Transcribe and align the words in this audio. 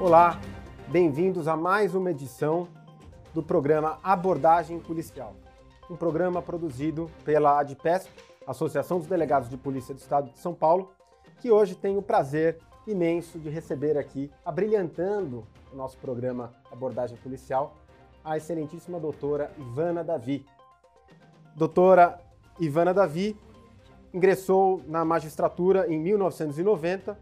Olá, 0.00 0.40
bem-vindos 0.88 1.46
a 1.46 1.58
mais 1.58 1.94
uma 1.94 2.10
edição 2.10 2.66
do 3.34 3.42
programa 3.42 3.98
Abordagem 4.02 4.80
Policial, 4.80 5.36
um 5.90 5.94
programa 5.94 6.40
produzido 6.40 7.10
pela 7.22 7.60
ADPESP, 7.60 8.10
Associação 8.46 8.98
dos 8.98 9.06
Delegados 9.06 9.50
de 9.50 9.58
Polícia 9.58 9.94
do 9.94 9.98
Estado 9.98 10.30
de 10.30 10.38
São 10.38 10.54
Paulo, 10.54 10.90
que 11.38 11.50
hoje 11.50 11.74
tem 11.74 11.98
o 11.98 12.02
prazer 12.02 12.56
imenso 12.86 13.38
de 13.38 13.50
receber 13.50 13.98
aqui, 13.98 14.30
abrilhantando 14.42 15.46
o 15.70 15.76
nosso 15.76 15.98
programa 15.98 16.54
Abordagem 16.72 17.18
Policial, 17.18 17.76
a 18.24 18.38
excelentíssima 18.38 18.98
doutora 18.98 19.52
Ivana 19.58 20.02
Davi. 20.02 20.46
Doutora 21.54 22.18
Ivana 22.58 22.94
Davi 22.94 23.36
ingressou 24.14 24.80
na 24.86 25.04
magistratura 25.04 25.92
em 25.92 25.98
1990 25.98 27.18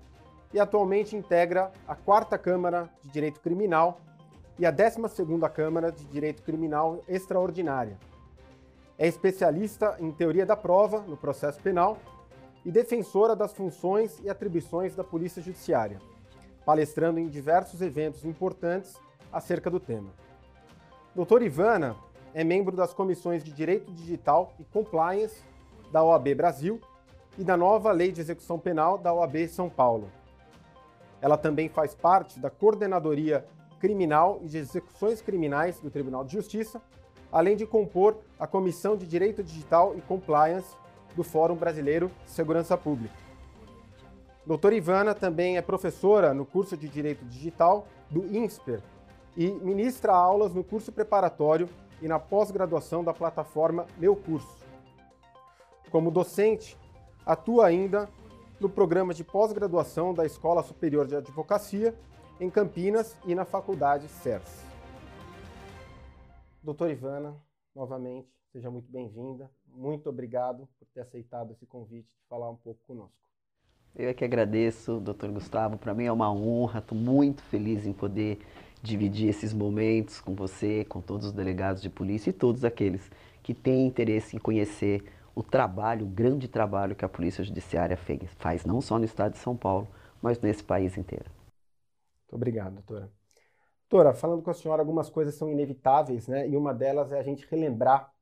e 0.53 0.59
atualmente 0.59 1.17
integra 1.17 1.71
a 1.87 1.95
quarta 1.95 2.39
Câmara 2.39 2.89
de 3.03 3.11
Direito 3.11 3.41
Criminal 3.41 4.01
e 4.59 4.67
a 4.67 4.73
12ª 4.73 5.49
Câmara 5.51 5.93
de 5.93 6.05
Direito 6.07 6.43
Criminal 6.43 7.03
Extraordinária. 7.09 7.99
É 8.99 9.07
especialista 9.07 9.97
em 10.01 10.11
teoria 10.11 10.45
da 10.45 10.57
prova 10.57 11.01
no 11.01 11.17
processo 11.17 11.61
penal 11.61 11.99
e 12.65 12.71
defensora 12.71 13.37
das 13.37 13.53
funções 13.53 14.19
e 14.21 14.29
atribuições 14.29 14.97
da 14.97 15.05
Polícia 15.05 15.41
Judiciária, 15.41 16.01
palestrando 16.65 17.21
em 17.21 17.29
diversos 17.29 17.81
eventos 17.81 18.25
importantes 18.25 18.97
acerca 19.33 19.71
do 19.71 19.79
tema. 19.79 20.11
Doutora 21.15 21.45
Ivana 21.45 21.97
é 22.35 22.43
membro 22.43 22.75
das 22.77 22.93
comissões 22.93 23.45
de 23.45 23.53
Direito 23.53 23.93
Digital 23.93 24.53
e 24.59 24.65
Compliance 24.65 25.41
da 25.93 26.03
OAB 26.03 26.35
Brasil 26.35 26.81
e 27.39 27.45
da 27.45 27.57
nova 27.57 27.93
Lei 27.93 28.11
de 28.11 28.21
Execução 28.21 28.59
Penal 28.59 28.99
da 28.99 29.13
OAB 29.15 29.47
São 29.49 29.71
Paulo. 29.71 30.11
Ela 31.21 31.37
também 31.37 31.69
faz 31.69 31.95
parte 31.95 32.39
da 32.39 32.51
Coordenadoria 32.51 33.45
Criminal 33.81 34.41
e 34.43 34.49
de 34.49 34.59
Execuções 34.59 35.21
Criminais 35.21 35.81
do 35.81 35.91
Tribunal 35.91 36.25
de 36.25 36.33
Justiça, 36.33 36.81
além 37.31 37.57
de 37.57 37.67
compor 37.67 38.17
a 38.39 38.47
Comissão 38.47 38.97
de 38.97 39.07
Direito 39.07 39.43
Digital 39.43 39.95
e 39.97 40.01
Compliance 40.01 40.75
do 41.15 41.23
Fórum 41.23 41.57
Brasileiro 41.57 42.11
de 42.25 42.31
Segurança 42.31 42.77
Pública. 42.77 43.15
Doutora 44.47 44.75
Ivana 44.75 45.15
também 45.15 45.57
é 45.57 45.63
professora 45.63 46.33
no 46.33 46.47
curso 46.47 46.77
de 46.77 46.89
Direito 46.89 47.25
Digital 47.27 47.87
do 48.09 48.25
INSPER 48.35 48.81
e 49.37 49.51
ministra 49.51 50.13
aulas 50.13 50.55
no 50.55 50.65
curso 50.65 50.91
preparatório 50.91 51.69
e 52.01 52.09
na 52.09 52.19
pós-graduação 52.19 53.05
da 53.05 53.13
plataforma 53.13 53.87
Meu 53.99 54.17
Curso. 54.17 54.57
Como 55.91 56.11
docente, 56.11 56.79
atua 57.27 57.67
ainda 57.67 58.09
no 58.61 58.69
programa 58.69 59.15
de 59.15 59.23
pós-graduação 59.23 60.13
da 60.13 60.27
Escola 60.27 60.63
Superior 60.63 61.07
de 61.07 61.15
Advocacia, 61.15 61.95
em 62.41 62.51
Campinas 62.51 63.17
e 63.25 63.35
na 63.35 63.45
Faculdade 63.45 64.09
CERS. 64.09 64.65
Doutora 66.63 66.91
Ivana, 66.91 67.37
novamente, 67.75 68.29
seja 68.53 68.71
muito 68.71 68.91
bem-vinda. 68.91 69.49
Muito 69.67 70.09
obrigado 70.09 70.69
por 70.79 70.89
ter 70.93 71.01
aceitado 71.01 71.53
esse 71.53 71.67
convite 71.67 72.09
de 72.09 72.27
falar 72.29 72.51
um 72.51 72.57
pouco 72.57 72.81
conosco. 72.87 73.17
Eu 73.95 74.09
é 74.09 74.15
que 74.15 74.25
agradeço, 74.25 74.99
doutor 75.01 75.31
Gustavo. 75.31 75.79
Para 75.79 75.95
mim 75.95 76.05
é 76.05 76.13
uma 76.13 76.33
honra, 76.33 76.81
estou 76.81 76.99
muito 76.99 77.43
feliz 77.43 77.87
em 77.87 77.93
poder 77.93 78.41
dividir 78.83 79.29
esses 79.29 79.53
momentos 79.53 80.21
com 80.21 80.35
você, 80.35 80.85
com 80.85 81.01
todos 81.01 81.27
os 81.27 81.33
delegados 81.33 81.81
de 81.81 81.89
polícia 81.89 82.31
e 82.31 82.33
todos 82.33 82.65
aqueles 82.65 83.11
que 83.43 83.55
têm 83.55 83.87
interesse 83.87 84.37
em 84.37 84.39
conhecer 84.39 85.05
o 85.39 85.43
trabalho, 85.45 86.05
o 86.05 86.09
grande 86.09 86.49
trabalho 86.49 86.97
que 86.97 87.05
a 87.05 87.09
Polícia 87.09 87.45
Judiciária 87.45 87.97
faz, 88.39 88.65
não 88.65 88.81
só 88.81 88.99
no 88.99 89.05
estado 89.05 89.35
de 89.35 89.39
São 89.39 89.57
Paulo, 89.57 89.87
mas 90.21 90.41
nesse 90.41 90.65
país 90.65 90.99
inteiro. 90.99 91.31
Muito 92.23 92.35
obrigado, 92.35 92.75
doutora. 92.75 93.09
Doutora, 93.89 94.13
falando 94.13 94.43
com 94.43 94.51
a 94.51 94.55
senhora, 94.55 94.83
algumas 94.83 95.09
coisas 95.09 95.37
são 95.37 95.49
inevitáveis, 95.49 96.27
né? 96.27 96.49
E 96.49 96.57
uma 96.57 96.75
delas 96.75 97.13
é 97.13 97.21
a 97.21 97.23
gente 97.23 97.47
relembrar 97.49 98.13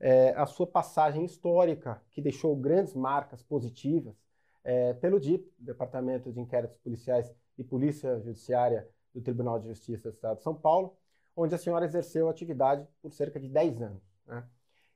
é, 0.00 0.30
a 0.30 0.46
sua 0.46 0.66
passagem 0.66 1.26
histórica, 1.26 2.00
que 2.10 2.22
deixou 2.22 2.56
grandes 2.56 2.94
marcas 2.94 3.42
positivas 3.42 4.16
é, 4.64 4.94
pelo 4.94 5.20
DIP, 5.20 5.52
Departamento 5.58 6.32
de 6.32 6.40
Inquéritos 6.40 6.78
Policiais 6.78 7.30
e 7.58 7.62
Polícia 7.62 8.18
Judiciária 8.20 8.88
do 9.14 9.20
Tribunal 9.20 9.58
de 9.58 9.68
Justiça 9.68 10.08
do 10.08 10.14
Estado 10.14 10.38
de 10.38 10.42
São 10.42 10.54
Paulo, 10.54 10.96
onde 11.36 11.54
a 11.54 11.58
senhora 11.58 11.84
exerceu 11.84 12.30
atividade 12.30 12.88
por 13.02 13.12
cerca 13.12 13.38
de 13.38 13.50
10 13.50 13.82
anos. 13.82 14.02
Né? 14.26 14.42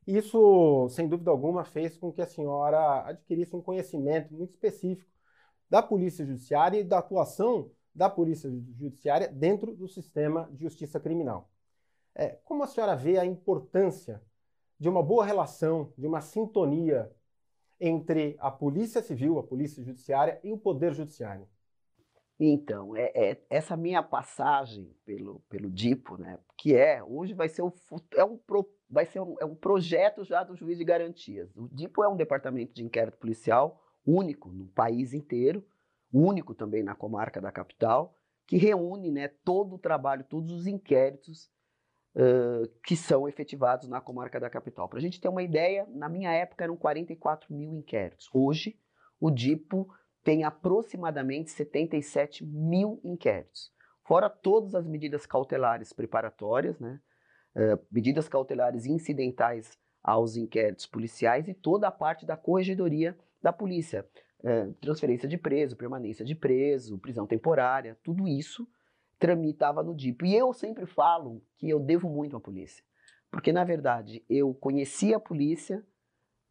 Isso, 0.06 0.88
sem 0.90 1.08
dúvida 1.08 1.30
alguma, 1.30 1.64
fez 1.64 1.96
com 1.96 2.12
que 2.12 2.22
a 2.22 2.26
senhora 2.26 3.04
adquirisse 3.06 3.56
um 3.56 3.62
conhecimento 3.62 4.32
muito 4.32 4.50
específico 4.50 5.10
da 5.68 5.82
Polícia 5.82 6.24
Judiciária 6.24 6.78
e 6.78 6.84
da 6.84 6.98
atuação 6.98 7.70
da 7.92 8.08
Polícia 8.08 8.48
Judiciária 8.48 9.26
dentro 9.26 9.74
do 9.74 9.88
sistema 9.88 10.48
de 10.52 10.62
justiça 10.62 11.00
criminal. 11.00 11.50
É, 12.14 12.38
como 12.44 12.62
a 12.62 12.66
senhora 12.66 12.94
vê 12.94 13.18
a 13.18 13.24
importância 13.24 14.22
de 14.78 14.88
uma 14.88 15.02
boa 15.02 15.24
relação, 15.24 15.92
de 15.98 16.06
uma 16.06 16.20
sintonia 16.20 17.10
entre 17.80 18.36
a 18.38 18.50
Polícia 18.50 19.02
Civil, 19.02 19.38
a 19.38 19.42
Polícia 19.42 19.82
Judiciária 19.82 20.38
e 20.44 20.52
o 20.52 20.58
Poder 20.58 20.94
Judiciário? 20.94 21.48
Então, 22.38 22.94
é, 22.94 23.10
é, 23.14 23.42
essa 23.48 23.76
minha 23.76 24.02
passagem 24.02 24.94
pelo, 25.06 25.40
pelo 25.48 25.70
DIPO, 25.70 26.18
né, 26.18 26.38
que 26.56 26.74
é, 26.74 27.02
hoje 27.02 27.32
vai 27.32 27.48
ser, 27.48 27.62
o, 27.62 27.72
é 28.14 28.24
um, 28.24 28.38
vai 28.90 29.06
ser 29.06 29.20
um, 29.20 29.36
é 29.40 29.44
um 29.44 29.54
projeto 29.54 30.22
já 30.22 30.44
do 30.44 30.54
juiz 30.54 30.76
de 30.76 30.84
garantias. 30.84 31.56
O 31.56 31.66
DIPO 31.68 32.04
é 32.04 32.08
um 32.08 32.16
departamento 32.16 32.74
de 32.74 32.84
inquérito 32.84 33.16
policial 33.16 33.82
único 34.06 34.50
no 34.50 34.66
país 34.66 35.14
inteiro, 35.14 35.64
único 36.12 36.54
também 36.54 36.82
na 36.82 36.94
comarca 36.94 37.40
da 37.40 37.50
capital, 37.50 38.14
que 38.46 38.56
reúne 38.56 39.10
né, 39.10 39.28
todo 39.44 39.74
o 39.74 39.78
trabalho, 39.78 40.24
todos 40.24 40.52
os 40.52 40.66
inquéritos 40.66 41.50
uh, 42.14 42.68
que 42.84 42.94
são 42.96 43.26
efetivados 43.26 43.88
na 43.88 44.00
comarca 44.00 44.38
da 44.38 44.48
capital. 44.48 44.88
Para 44.88 44.98
a 44.98 45.02
gente 45.02 45.20
ter 45.20 45.28
uma 45.28 45.42
ideia, 45.42 45.86
na 45.90 46.08
minha 46.08 46.30
época 46.32 46.62
eram 46.62 46.76
44 46.76 47.52
mil 47.52 47.74
inquéritos. 47.74 48.30
Hoje, 48.32 48.78
o 49.18 49.30
DIPO 49.30 49.88
tem 50.26 50.42
aproximadamente 50.42 51.52
77 51.52 52.44
mil 52.44 53.00
inquéritos, 53.04 53.70
fora 54.02 54.28
todas 54.28 54.74
as 54.74 54.84
medidas 54.84 55.24
cautelares 55.24 55.92
preparatórias, 55.92 56.80
né? 56.80 57.00
Uh, 57.54 57.78
medidas 57.92 58.28
cautelares 58.28 58.86
incidentais 58.86 59.78
aos 60.02 60.36
inquéritos 60.36 60.84
policiais 60.84 61.46
e 61.46 61.54
toda 61.54 61.86
a 61.86 61.92
parte 61.92 62.26
da 62.26 62.36
corregedoria 62.36 63.16
da 63.40 63.52
polícia. 63.52 64.04
Uh, 64.40 64.72
transferência 64.80 65.28
de 65.28 65.38
preso, 65.38 65.76
permanência 65.76 66.24
de 66.24 66.34
preso, 66.34 66.98
prisão 66.98 67.24
temporária, 67.24 67.96
tudo 68.02 68.26
isso 68.26 68.66
tramitava 69.20 69.80
no 69.80 69.94
DIP. 69.94 70.26
E 70.26 70.34
eu 70.34 70.52
sempre 70.52 70.86
falo 70.86 71.40
que 71.56 71.70
eu 71.70 71.78
devo 71.78 72.08
muito 72.08 72.36
à 72.36 72.40
polícia. 72.40 72.84
Porque, 73.30 73.52
na 73.52 73.62
verdade, 73.62 74.24
eu 74.28 74.52
conheci 74.52 75.14
a 75.14 75.20
polícia 75.20 75.86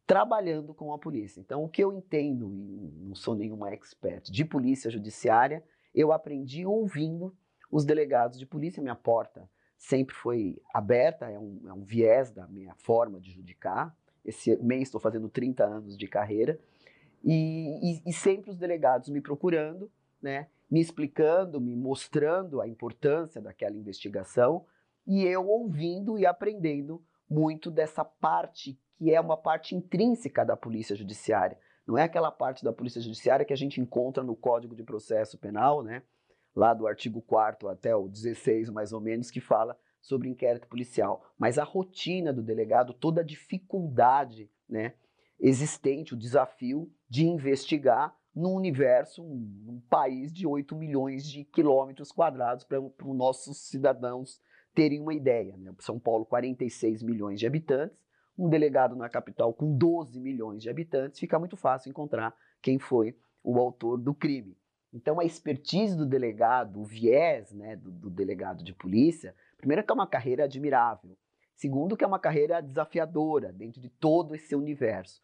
trabalhando 0.06 0.72
com 0.72 0.92
a 0.92 0.98
polícia. 0.98 1.40
Então, 1.40 1.64
o 1.64 1.68
que 1.68 1.82
eu 1.82 1.92
entendo, 1.92 2.52
e 2.54 2.92
não 3.02 3.14
sou 3.14 3.34
nenhuma 3.34 3.70
expert, 3.72 4.30
de 4.30 4.44
polícia 4.44 4.90
judiciária, 4.90 5.64
eu 5.94 6.12
aprendi 6.12 6.64
ouvindo 6.64 7.34
os 7.70 7.84
delegados 7.84 8.38
de 8.38 8.46
polícia. 8.46 8.82
Minha 8.82 8.94
porta 8.94 9.48
sempre 9.76 10.14
foi 10.14 10.62
aberta, 10.72 11.28
é 11.28 11.38
um, 11.38 11.60
é 11.66 11.72
um 11.72 11.82
viés 11.82 12.30
da 12.30 12.46
minha 12.46 12.74
forma 12.76 13.20
de 13.20 13.32
judicar. 13.32 13.96
Esse 14.24 14.56
mês 14.62 14.82
estou 14.82 15.00
fazendo 15.00 15.28
30 15.28 15.64
anos 15.64 15.96
de 15.96 16.06
carreira. 16.06 16.58
E, 17.24 17.96
e, 17.96 18.10
e 18.10 18.12
sempre 18.12 18.50
os 18.50 18.56
delegados 18.56 19.08
me 19.08 19.20
procurando, 19.20 19.90
né, 20.22 20.48
me 20.70 20.80
explicando, 20.80 21.60
me 21.60 21.74
mostrando 21.74 22.60
a 22.60 22.68
importância 22.68 23.40
daquela 23.40 23.76
investigação, 23.76 24.64
e 25.06 25.24
eu 25.24 25.46
ouvindo 25.46 26.18
e 26.18 26.26
aprendendo 26.26 27.02
muito 27.28 27.70
dessa 27.70 28.04
parte 28.04 28.78
que 28.96 29.12
é 29.12 29.20
uma 29.20 29.36
parte 29.36 29.74
intrínseca 29.74 30.44
da 30.44 30.56
polícia 30.56 30.96
judiciária. 30.96 31.58
Não 31.86 31.96
é 31.96 32.02
aquela 32.02 32.32
parte 32.32 32.64
da 32.64 32.72
polícia 32.72 33.00
judiciária 33.00 33.44
que 33.44 33.52
a 33.52 33.56
gente 33.56 33.80
encontra 33.80 34.22
no 34.22 34.34
Código 34.34 34.74
de 34.74 34.82
Processo 34.82 35.38
Penal, 35.38 35.82
né? 35.82 36.02
Lá 36.54 36.74
do 36.74 36.86
artigo 36.86 37.20
4 37.22 37.68
até 37.68 37.94
o 37.94 38.08
16, 38.08 38.70
mais 38.70 38.92
ou 38.92 39.00
menos, 39.00 39.30
que 39.30 39.40
fala 39.40 39.78
sobre 40.00 40.28
inquérito 40.28 40.66
policial. 40.68 41.22
Mas 41.38 41.58
a 41.58 41.64
rotina 41.64 42.32
do 42.32 42.42
delegado, 42.42 42.94
toda 42.94 43.20
a 43.20 43.24
dificuldade 43.24 44.50
né, 44.68 44.94
existente, 45.38 46.14
o 46.14 46.16
desafio 46.16 46.90
de 47.08 47.26
investigar 47.26 48.16
num 48.34 48.54
universo, 48.54 49.22
um, 49.22 49.64
um 49.68 49.82
país 49.88 50.32
de 50.32 50.46
8 50.46 50.76
milhões 50.76 51.24
de 51.26 51.44
quilômetros 51.44 52.12
quadrados 52.12 52.64
para 52.64 52.80
os 52.80 53.16
nossos 53.16 53.68
cidadãos 53.68 54.40
terem 54.74 55.00
uma 55.00 55.14
ideia. 55.14 55.56
Né? 55.56 55.74
São 55.80 55.98
Paulo, 55.98 56.26
46 56.26 57.02
milhões 57.02 57.40
de 57.40 57.46
habitantes, 57.46 58.05
um 58.38 58.48
delegado 58.48 58.94
na 58.94 59.08
capital 59.08 59.52
com 59.52 59.76
12 59.76 60.20
milhões 60.20 60.62
de 60.62 60.68
habitantes, 60.68 61.18
fica 61.18 61.38
muito 61.38 61.56
fácil 61.56 61.90
encontrar 61.90 62.34
quem 62.60 62.78
foi 62.78 63.16
o 63.42 63.58
autor 63.58 63.98
do 63.98 64.14
crime. 64.14 64.56
Então, 64.92 65.20
a 65.20 65.24
expertise 65.24 65.96
do 65.96 66.06
delegado, 66.06 66.80
o 66.80 66.84
viés 66.84 67.52
né, 67.52 67.76
do, 67.76 67.90
do 67.90 68.10
delegado 68.10 68.62
de 68.62 68.72
polícia, 68.72 69.34
primeiro 69.56 69.84
que 69.84 69.90
é 69.90 69.94
uma 69.94 70.06
carreira 70.06 70.44
admirável, 70.44 71.16
segundo 71.54 71.96
que 71.96 72.04
é 72.04 72.06
uma 72.06 72.18
carreira 72.18 72.60
desafiadora 72.60 73.52
dentro 73.52 73.80
de 73.80 73.88
todo 73.88 74.34
esse 74.34 74.54
universo. 74.54 75.20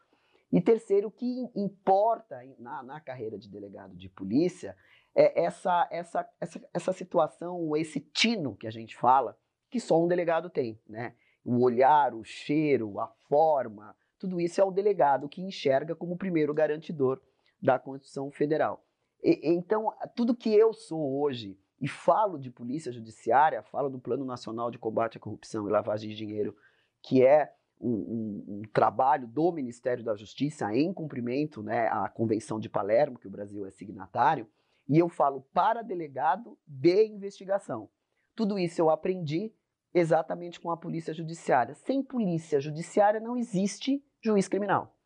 E 0.51 0.61
terceiro, 0.61 1.09
o 1.09 1.11
que 1.11 1.49
importa 1.57 2.43
na, 2.59 2.83
na 2.83 3.01
carreira 3.01 3.39
de 3.39 3.49
delegado 3.49 3.97
de 3.97 4.09
polícia 4.09 4.77
é 5.15 5.45
essa, 5.45 5.89
essa, 5.91 6.29
essa, 6.41 6.69
essa 6.73 6.93
situação, 6.93 7.75
esse 7.77 8.01
tino 8.01 8.55
que 8.57 8.67
a 8.67 8.71
gente 8.71 8.97
fala, 8.97 9.39
que 9.71 9.81
só 9.81 10.03
um 10.03 10.07
delegado 10.09 10.51
tem, 10.51 10.79
né? 10.87 11.15
O 11.45 11.63
olhar, 11.63 12.15
o 12.15 12.25
cheiro, 12.25 12.99
a 13.01 13.09
forma, 13.29 13.97
tudo 14.19 14.41
isso 14.41 14.61
é 14.61 14.65
o 14.65 14.71
delegado 14.71 15.29
que 15.29 15.43
enxerga 15.43 15.97
como 15.97 16.17
primeiro 16.17 16.55
garantidor 16.55 17.21
da 17.61 17.79
Constituição 17.79 18.31
Federal. 18.31 18.85
E, 19.23 19.41
então, 19.45 19.93
tudo 20.15 20.35
que 20.35 20.55
eu 20.55 20.73
sou 20.73 21.21
hoje 21.21 21.59
e 21.81 21.89
falo 21.89 22.39
de 22.39 22.49
polícia 22.49 22.93
judiciária, 22.93 23.63
falo 23.65 23.91
do 23.91 23.99
Plano 23.99 24.25
Nacional 24.25 24.71
de 24.71 24.79
Combate 24.79 25.19
à 25.19 25.21
Corrupção 25.21 25.67
e 25.67 25.73
Lavagem 25.73 26.11
de 26.11 26.17
Dinheiro, 26.17 26.57
que 27.03 27.25
é 27.25 27.53
um, 27.81 27.91
um, 27.91 28.45
um, 28.49 28.63
trabalho 28.73 29.27
do 29.27 29.51
Ministério 29.51 30.05
da 30.05 30.15
Justiça 30.15 30.73
em 30.73 30.93
cumprimento 30.93 31.61
né, 31.61 31.89
à 31.89 32.09
Convenção 32.09 32.61
de 32.61 32.69
Palermo, 32.69 33.19
que 33.19 33.27
o 33.27 33.31
Brasil 33.31 33.67
é 33.67 33.71
signatário, 33.73 34.47
e 34.89 34.97
eu 34.97 35.09
falo 35.09 35.41
para 35.53 35.83
delegado 35.83 36.57
de 36.65 37.07
investigação. 37.07 37.89
Tudo 38.37 38.57
isso 38.57 38.81
eu 38.81 38.89
aprendi 38.89 39.53
exatamente 39.95 40.61
com 40.61 40.71
a 40.71 40.77
polícia 40.77 41.13
judiciária. 41.13 41.75
Sem 41.75 42.03
polícia 42.03 42.61
judiciária 42.61 43.21
não 43.21 43.37
existe 43.37 44.05
juiz 44.21 44.49
criminal. 44.49 44.97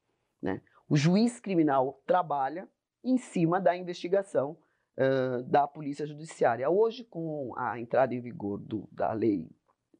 Né? 0.40 0.60
O 0.88 0.96
juiz 0.96 1.40
criminal 1.40 2.00
trabalha 2.06 2.68
em 3.02 3.18
cima 3.18 3.60
da 3.60 3.76
investigação 3.76 4.56
uh, 4.96 5.42
da 5.44 5.66
polícia 5.66 6.06
judiciária. 6.06 6.68
Hoje, 6.68 7.04
com 7.04 7.52
a 7.56 7.78
entrada 7.80 8.14
em 8.14 8.20
vigor 8.20 8.58
do, 8.58 8.88
da 8.92 9.12
lei 9.12 9.48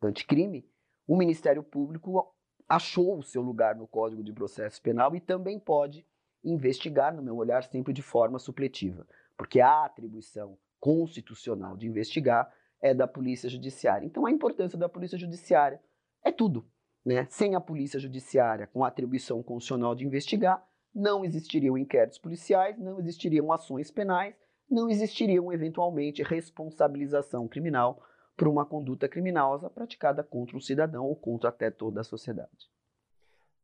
anticrime, 0.03 0.69
o 1.07 1.17
Ministério 1.17 1.63
Público 1.63 2.33
achou 2.69 3.19
o 3.19 3.23
seu 3.23 3.43
lugar 3.43 3.77
no 3.77 3.87
Código 3.87 4.23
de 4.23 4.33
Processo 4.33 4.83
Penal 4.83 5.15
e 5.15 5.21
também 5.21 5.59
pode 5.59 6.07
investigar, 6.45 7.15
no 7.15 7.23
meu 7.23 7.37
olhar, 7.37 7.65
sempre 7.65 7.93
de 7.93 8.03
forma 8.03 8.39
supletiva, 8.39 9.07
porque 9.37 9.61
a 9.61 9.85
atribuição 9.85 10.59
constitucional 10.79 11.77
de 11.77 11.87
investigar 11.87 12.53
é 12.81 12.95
da 12.95 13.07
Polícia 13.07 13.49
Judiciária. 13.49 14.07
Então, 14.07 14.27
a 14.27 14.31
importância 14.31 14.79
da 14.79 14.89
Polícia 14.89 15.19
Judiciária 15.19 15.81
é 16.25 16.31
tudo. 16.31 16.67
Né? 17.05 17.27
Sem 17.31 17.55
a 17.55 17.61
Polícia 17.61 18.01
Judiciária, 18.01 18.67
com 18.67 18.85
atribuição 18.85 19.43
constitucional 19.43 19.95
de 19.95 20.05
investigar, 20.05 20.67
não 20.95 21.25
existiriam 21.25 21.77
inquéritos 21.77 22.19
policiais, 22.19 22.79
não 22.79 22.99
existiriam 22.99 23.53
ações 23.53 23.91
penais, 23.91 24.35
não 24.69 24.91
existiriam, 24.91 25.53
eventualmente, 25.53 26.23
responsabilização 26.23 27.47
criminal 27.47 28.03
por 28.37 28.49
uma 28.49 28.67
conduta 28.67 29.09
criminosa 29.09 29.71
praticada 29.71 30.23
contra 30.23 30.57
um 30.57 30.61
cidadão 30.61 31.05
ou 31.05 31.17
contra 31.17 31.49
até 31.49 31.71
toda 31.71 32.01
a 32.01 32.05
sociedade. 32.05 32.71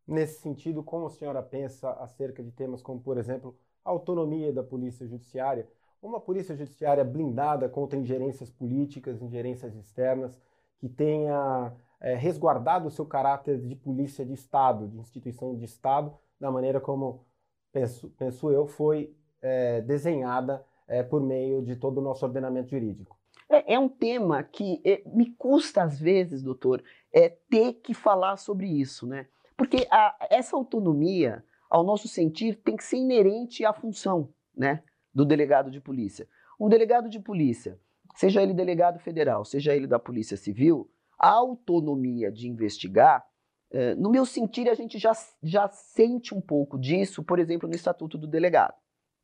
Nesse 0.06 0.40
sentido, 0.40 0.82
como 0.82 1.06
a 1.06 1.10
senhora 1.10 1.42
pensa 1.42 1.90
acerca 1.94 2.42
de 2.42 2.50
temas 2.52 2.82
como, 2.82 3.00
por 3.00 3.18
exemplo, 3.18 3.58
a 3.84 3.90
autonomia 3.90 4.52
da 4.52 4.62
polícia 4.62 5.06
judiciária, 5.06 5.68
uma 6.02 6.20
polícia 6.20 6.56
judiciária 6.56 7.04
blindada 7.04 7.68
contra 7.68 7.98
ingerências 7.98 8.50
políticas, 8.50 9.22
ingerências 9.22 9.74
externas, 9.76 10.36
que 10.78 10.88
tenha 10.88 11.72
é, 12.00 12.14
resguardado 12.16 12.88
o 12.88 12.90
seu 12.90 13.06
caráter 13.06 13.58
de 13.60 13.76
polícia 13.76 14.26
de 14.26 14.32
Estado, 14.32 14.88
de 14.88 14.98
instituição 14.98 15.56
de 15.56 15.64
Estado, 15.64 16.12
da 16.40 16.50
maneira 16.50 16.80
como, 16.80 17.24
penso, 17.72 18.10
penso 18.18 18.50
eu, 18.50 18.66
foi 18.66 19.14
é, 19.40 19.80
desenhada 19.82 20.64
é, 20.88 21.02
por 21.04 21.22
meio 21.22 21.62
de 21.62 21.76
todo 21.76 21.98
o 21.98 22.02
nosso 22.02 22.26
ordenamento 22.26 22.70
jurídico. 22.70 23.16
É, 23.48 23.74
é 23.74 23.78
um 23.78 23.88
tema 23.88 24.42
que 24.42 24.82
é, 24.84 25.02
me 25.06 25.30
custa, 25.30 25.84
às 25.84 26.00
vezes, 26.00 26.42
doutor, 26.42 26.82
é, 27.12 27.28
ter 27.48 27.74
que 27.74 27.94
falar 27.94 28.36
sobre 28.38 28.66
isso, 28.66 29.06
né? 29.06 29.28
Porque 29.56 29.86
a, 29.90 30.16
essa 30.30 30.56
autonomia, 30.56 31.44
ao 31.70 31.84
nosso 31.84 32.08
sentir, 32.08 32.56
tem 32.56 32.76
que 32.76 32.82
ser 32.82 32.96
inerente 32.96 33.64
à 33.64 33.72
função 33.72 34.30
né, 34.56 34.82
do 35.14 35.24
delegado 35.24 35.70
de 35.70 35.80
polícia. 35.80 36.28
Um 36.58 36.68
delegado 36.68 37.08
de 37.08 37.18
polícia, 37.18 37.78
seja 38.14 38.42
ele 38.42 38.54
delegado 38.54 38.98
federal, 38.98 39.44
seja 39.44 39.74
ele 39.74 39.86
da 39.86 39.98
Polícia 39.98 40.36
Civil, 40.36 40.90
a 41.18 41.30
autonomia 41.30 42.30
de 42.30 42.48
investigar, 42.48 43.24
é, 43.70 43.94
no 43.94 44.10
meu 44.10 44.26
sentir, 44.26 44.68
a 44.68 44.74
gente 44.74 44.98
já, 44.98 45.12
já 45.42 45.66
sente 45.68 46.34
um 46.34 46.40
pouco 46.40 46.78
disso, 46.78 47.22
por 47.22 47.38
exemplo, 47.38 47.68
no 47.68 47.74
Estatuto 47.74 48.18
do 48.18 48.26
Delegado. 48.26 48.74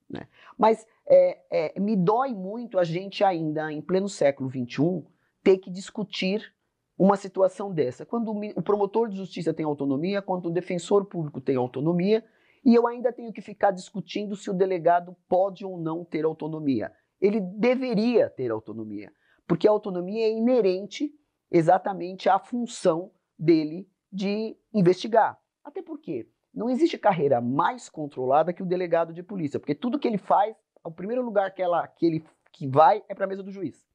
Né? 0.08 0.26
Mas 0.56 0.86
é, 1.06 1.38
é, 1.50 1.80
me 1.80 1.94
dói 1.94 2.32
muito 2.34 2.78
a 2.78 2.84
gente 2.84 3.22
ainda, 3.22 3.70
em 3.70 3.82
pleno 3.82 4.08
século 4.08 4.48
XXI, 4.48 5.04
ter 5.42 5.58
que 5.58 5.70
discutir 5.70 6.54
uma 6.98 7.16
situação 7.16 7.72
dessa. 7.72 8.06
Quando 8.06 8.32
o 8.56 8.62
promotor 8.62 9.08
de 9.08 9.16
justiça 9.16 9.52
tem 9.52 9.66
autonomia, 9.66 10.22
quando 10.22 10.46
o 10.46 10.50
defensor 10.50 11.04
público 11.04 11.40
tem 11.40 11.56
autonomia, 11.56 12.24
e 12.64 12.74
eu 12.74 12.86
ainda 12.86 13.12
tenho 13.12 13.32
que 13.32 13.40
ficar 13.40 13.70
discutindo 13.70 14.36
se 14.36 14.50
o 14.50 14.54
delegado 14.54 15.16
pode 15.28 15.64
ou 15.64 15.78
não 15.78 16.04
ter 16.04 16.24
autonomia. 16.24 16.92
Ele 17.20 17.40
deveria 17.40 18.30
ter 18.30 18.50
autonomia, 18.50 19.12
porque 19.46 19.66
a 19.66 19.70
autonomia 19.70 20.26
é 20.26 20.30
inerente 20.30 21.12
exatamente 21.50 22.28
à 22.28 22.38
função 22.38 23.10
dele 23.38 23.88
de 24.12 24.56
investigar. 24.72 25.38
Até 25.64 25.82
porque 25.82 26.28
não 26.52 26.70
existe 26.70 26.98
carreira 26.98 27.40
mais 27.40 27.88
controlada 27.88 28.52
que 28.52 28.62
o 28.62 28.66
delegado 28.66 29.12
de 29.12 29.22
polícia, 29.22 29.60
porque 29.60 29.74
tudo 29.74 29.98
que 29.98 30.08
ele 30.08 30.18
faz, 30.18 30.56
o 30.84 30.90
primeiro 30.90 31.22
lugar 31.22 31.52
que, 31.52 31.62
ela, 31.62 31.86
que 31.86 32.06
ele 32.06 32.24
que 32.52 32.66
vai 32.66 33.02
é 33.08 33.14
para 33.14 33.24
a 33.24 33.28
mesa 33.28 33.42
do 33.42 33.50
juiz. 33.50 33.86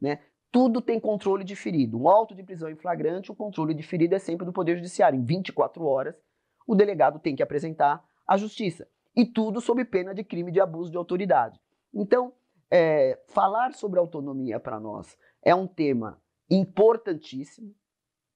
Né? 0.00 0.20
Tudo 0.50 0.80
tem 0.80 0.98
controle 0.98 1.44
de 1.44 1.56
ferido. 1.56 1.98
Um 1.98 2.08
auto 2.08 2.34
de 2.34 2.42
prisão 2.42 2.68
em 2.68 2.76
flagrante, 2.76 3.30
o 3.30 3.34
controle 3.34 3.74
de 3.74 3.82
ferido 3.82 4.14
é 4.14 4.18
sempre 4.18 4.44
do 4.44 4.52
Poder 4.52 4.76
Judiciário. 4.76 5.18
Em 5.18 5.24
24 5.24 5.84
horas, 5.84 6.14
o 6.66 6.74
delegado 6.74 7.18
tem 7.18 7.36
que 7.36 7.42
apresentar 7.42 8.04
à 8.26 8.36
justiça. 8.36 8.88
E 9.14 9.24
tudo 9.24 9.60
sob 9.60 9.84
pena 9.84 10.14
de 10.14 10.24
crime 10.24 10.50
de 10.50 10.60
abuso 10.60 10.90
de 10.90 10.96
autoridade. 10.96 11.60
Então, 11.94 12.32
é, 12.70 13.18
falar 13.28 13.72
sobre 13.72 13.98
autonomia 13.98 14.58
para 14.58 14.80
nós 14.80 15.16
é 15.42 15.54
um 15.54 15.66
tema 15.66 16.20
importantíssimo, 16.50 17.74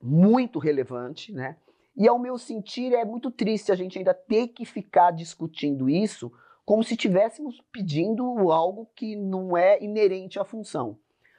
muito 0.01 0.59
relevante, 0.59 1.33
né? 1.33 1.57
E 1.97 2.09
ao 2.09 2.19
meu 2.19 2.39
sentir 2.39 2.95
é 2.95 3.05
muito 3.05 3.31
triste 3.31 3.71
a 3.71 3.75
gente 3.75 3.99
ainda 3.99 4.15
ter 4.15 4.49
que 4.49 4.65
ficar 4.65 5.11
discutindo 5.11 5.91
isso 5.91 6.33
como 6.65 6.85
se 6.85 6.95
estivéssemos 6.95 7.61
pedindo 7.73 8.51
algo 8.51 8.89
que 8.95 9.17
não 9.17 9.57
é 9.57 9.83
inerente 9.83 10.39
à 10.39 10.45
função. 10.45 10.99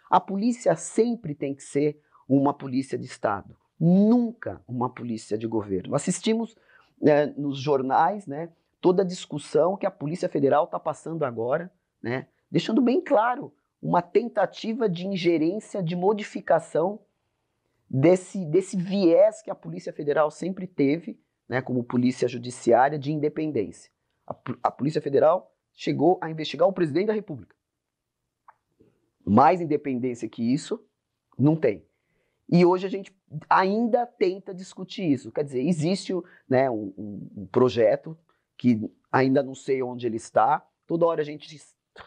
A 0.09 0.19
polícia 0.19 0.75
sempre 0.75 1.33
tem 1.33 1.55
que 1.55 1.63
ser 1.63 1.99
uma 2.27 2.53
polícia 2.53 2.97
de 2.97 3.05
Estado, 3.05 3.55
nunca 3.79 4.61
uma 4.67 4.89
polícia 4.89 5.37
de 5.37 5.47
governo. 5.47 5.95
Assistimos 5.95 6.55
né, 7.01 7.27
nos 7.37 7.59
jornais 7.59 8.27
né, 8.27 8.49
toda 8.79 9.03
a 9.03 9.05
discussão 9.05 9.75
que 9.75 9.85
a 9.85 9.91
Polícia 9.91 10.29
Federal 10.29 10.65
está 10.65 10.79
passando 10.79 11.23
agora, 11.23 11.71
né, 12.01 12.27
deixando 12.49 12.81
bem 12.81 13.01
claro 13.01 13.53
uma 13.81 14.01
tentativa 14.01 14.87
de 14.87 15.07
ingerência, 15.07 15.81
de 15.81 15.95
modificação 15.95 16.99
desse, 17.89 18.45
desse 18.45 18.77
viés 18.77 19.41
que 19.41 19.49
a 19.49 19.55
Polícia 19.55 19.91
Federal 19.91 20.29
sempre 20.29 20.67
teve, 20.67 21.19
né, 21.49 21.61
como 21.61 21.83
polícia 21.83 22.27
judiciária 22.27 22.97
de 22.99 23.11
independência. 23.11 23.91
A, 24.27 24.35
a 24.63 24.71
Polícia 24.71 25.01
Federal 25.01 25.51
chegou 25.73 26.19
a 26.21 26.29
investigar 26.29 26.67
o 26.67 26.73
presidente 26.73 27.07
da 27.07 27.13
República. 27.13 27.55
Mais 29.25 29.61
independência 29.61 30.29
que 30.29 30.53
isso, 30.53 30.83
não 31.37 31.55
tem. 31.55 31.85
E 32.51 32.65
hoje 32.65 32.85
a 32.85 32.89
gente 32.89 33.15
ainda 33.49 34.05
tenta 34.05 34.53
discutir 34.53 35.09
isso. 35.09 35.31
Quer 35.31 35.45
dizer, 35.45 35.61
existe 35.61 36.13
né, 36.49 36.69
um, 36.69 36.93
um, 36.97 37.47
projeto 37.49 38.17
que 38.57 38.91
ainda 39.09 39.41
não 39.41 39.55
sei 39.55 39.81
onde 39.81 40.05
ele 40.05 40.17
está. 40.17 40.65
Toda 40.85 41.05
hora 41.05 41.21
a 41.21 41.25
gente 41.25 41.57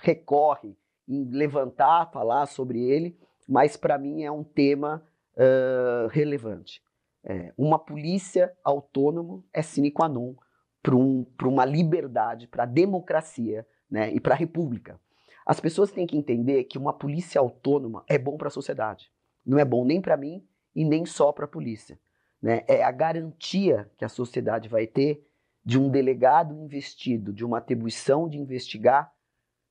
recorre 0.02 0.76
em 1.08 1.24
levantar, 1.30 2.10
falar 2.12 2.44
sobre 2.46 2.78
ele, 2.82 3.18
mas 3.48 3.76
para 3.76 3.96
mim 3.96 4.22
é 4.22 4.30
um 4.30 4.44
tema 4.44 5.02
uh, 5.34 6.08
relevante. 6.08 6.82
É, 7.24 7.54
uma 7.56 7.78
polícia 7.78 8.54
autônoma 8.62 9.42
é 9.50 9.62
sine 9.62 9.90
qua 9.90 10.10
non 10.10 10.34
para 10.82 10.94
um, 10.94 11.24
uma 11.44 11.64
liberdade, 11.64 12.46
para 12.46 12.64
a 12.64 12.66
democracia 12.66 13.66
né, 13.90 14.12
e 14.12 14.20
para 14.20 14.34
a 14.34 14.36
república. 14.36 15.00
As 15.46 15.58
pessoas 15.58 15.90
têm 15.90 16.06
que 16.06 16.18
entender 16.18 16.64
que 16.64 16.76
uma 16.76 16.92
polícia 16.92 17.40
autônoma 17.40 18.04
é 18.06 18.18
bom 18.18 18.36
para 18.36 18.48
a 18.48 18.50
sociedade. 18.50 19.10
Não 19.44 19.58
é 19.58 19.64
bom 19.64 19.84
nem 19.84 20.00
para 20.00 20.16
mim 20.16 20.46
e 20.74 20.84
nem 20.84 21.04
só 21.04 21.32
para 21.32 21.44
a 21.44 21.48
polícia. 21.48 21.98
Né? 22.40 22.64
É 22.66 22.82
a 22.82 22.90
garantia 22.90 23.90
que 23.96 24.04
a 24.04 24.08
sociedade 24.08 24.68
vai 24.68 24.86
ter 24.86 25.26
de 25.64 25.78
um 25.78 25.90
delegado 25.90 26.54
investido, 26.54 27.32
de 27.32 27.44
uma 27.44 27.58
atribuição 27.58 28.28
de 28.28 28.38
investigar 28.38 29.12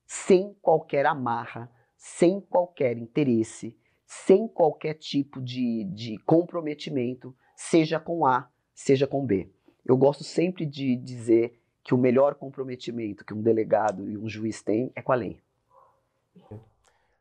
sem 0.05 0.53
qualquer 0.61 1.05
amarra, 1.05 1.71
sem 1.97 2.41
qualquer 2.41 2.97
interesse, 2.97 3.77
sem 4.05 4.47
qualquer 4.47 4.95
tipo 4.95 5.41
de, 5.41 5.85
de 5.85 6.17
comprometimento, 6.19 7.35
seja 7.55 7.99
com 7.99 8.25
A, 8.25 8.49
seja 8.73 9.07
com 9.07 9.25
B. 9.25 9.49
Eu 9.85 9.97
gosto 9.97 10.23
sempre 10.23 10.65
de 10.65 10.95
dizer 10.95 11.59
que 11.83 11.93
o 11.93 11.97
melhor 11.97 12.35
comprometimento 12.35 13.25
que 13.25 13.33
um 13.33 13.41
delegado 13.41 14.09
e 14.09 14.17
um 14.17 14.27
juiz 14.27 14.61
têm 14.61 14.91
é 14.95 15.01
com 15.01 15.11
a 15.11 15.15
lei. 15.15 15.39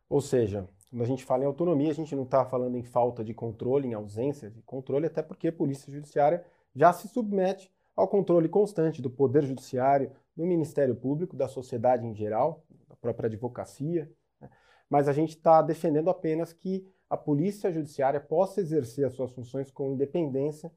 Ou 0.09 0.21
seja, 0.21 0.69
quando 0.93 1.05
a 1.05 1.07
gente 1.07 1.25
fala 1.25 1.43
em 1.43 1.47
autonomia, 1.47 1.91
a 1.91 1.95
gente 1.95 2.15
não 2.15 2.25
está 2.25 2.45
falando 2.45 2.77
em 2.77 2.83
falta 2.83 3.25
de 3.25 3.33
controle, 3.33 3.89
em 3.89 3.95
ausência 3.95 4.51
de 4.51 4.61
controle, 4.61 5.07
até 5.07 5.23
porque 5.23 5.49
a 5.49 5.53
Polícia 5.53 5.91
Judiciária 5.91 6.45
já 6.77 6.93
se 6.93 7.09
submete 7.09 7.73
ao 7.97 8.07
controle 8.07 8.47
constante 8.47 9.01
do 9.01 9.09
Poder 9.09 9.43
Judiciário, 9.43 10.13
do 10.37 10.45
Ministério 10.45 10.95
Público, 10.95 11.35
da 11.35 11.49
sociedade 11.49 12.07
em 12.07 12.15
geral, 12.15 12.63
a 12.91 12.97
própria 12.97 13.27
advocacia, 13.27 14.13
né? 14.39 14.51
mas 14.91 15.09
a 15.09 15.15
gente 15.15 15.31
está 15.31 15.63
defendendo 15.63 16.11
apenas 16.11 16.53
que 16.53 16.87
a 17.09 17.17
polícia 17.17 17.73
judiciária 17.73 18.21
possa 18.21 18.61
exercer 18.61 19.07
as 19.07 19.15
suas 19.15 19.33
funções 19.33 19.71
com 19.71 19.93
independência 19.93 20.71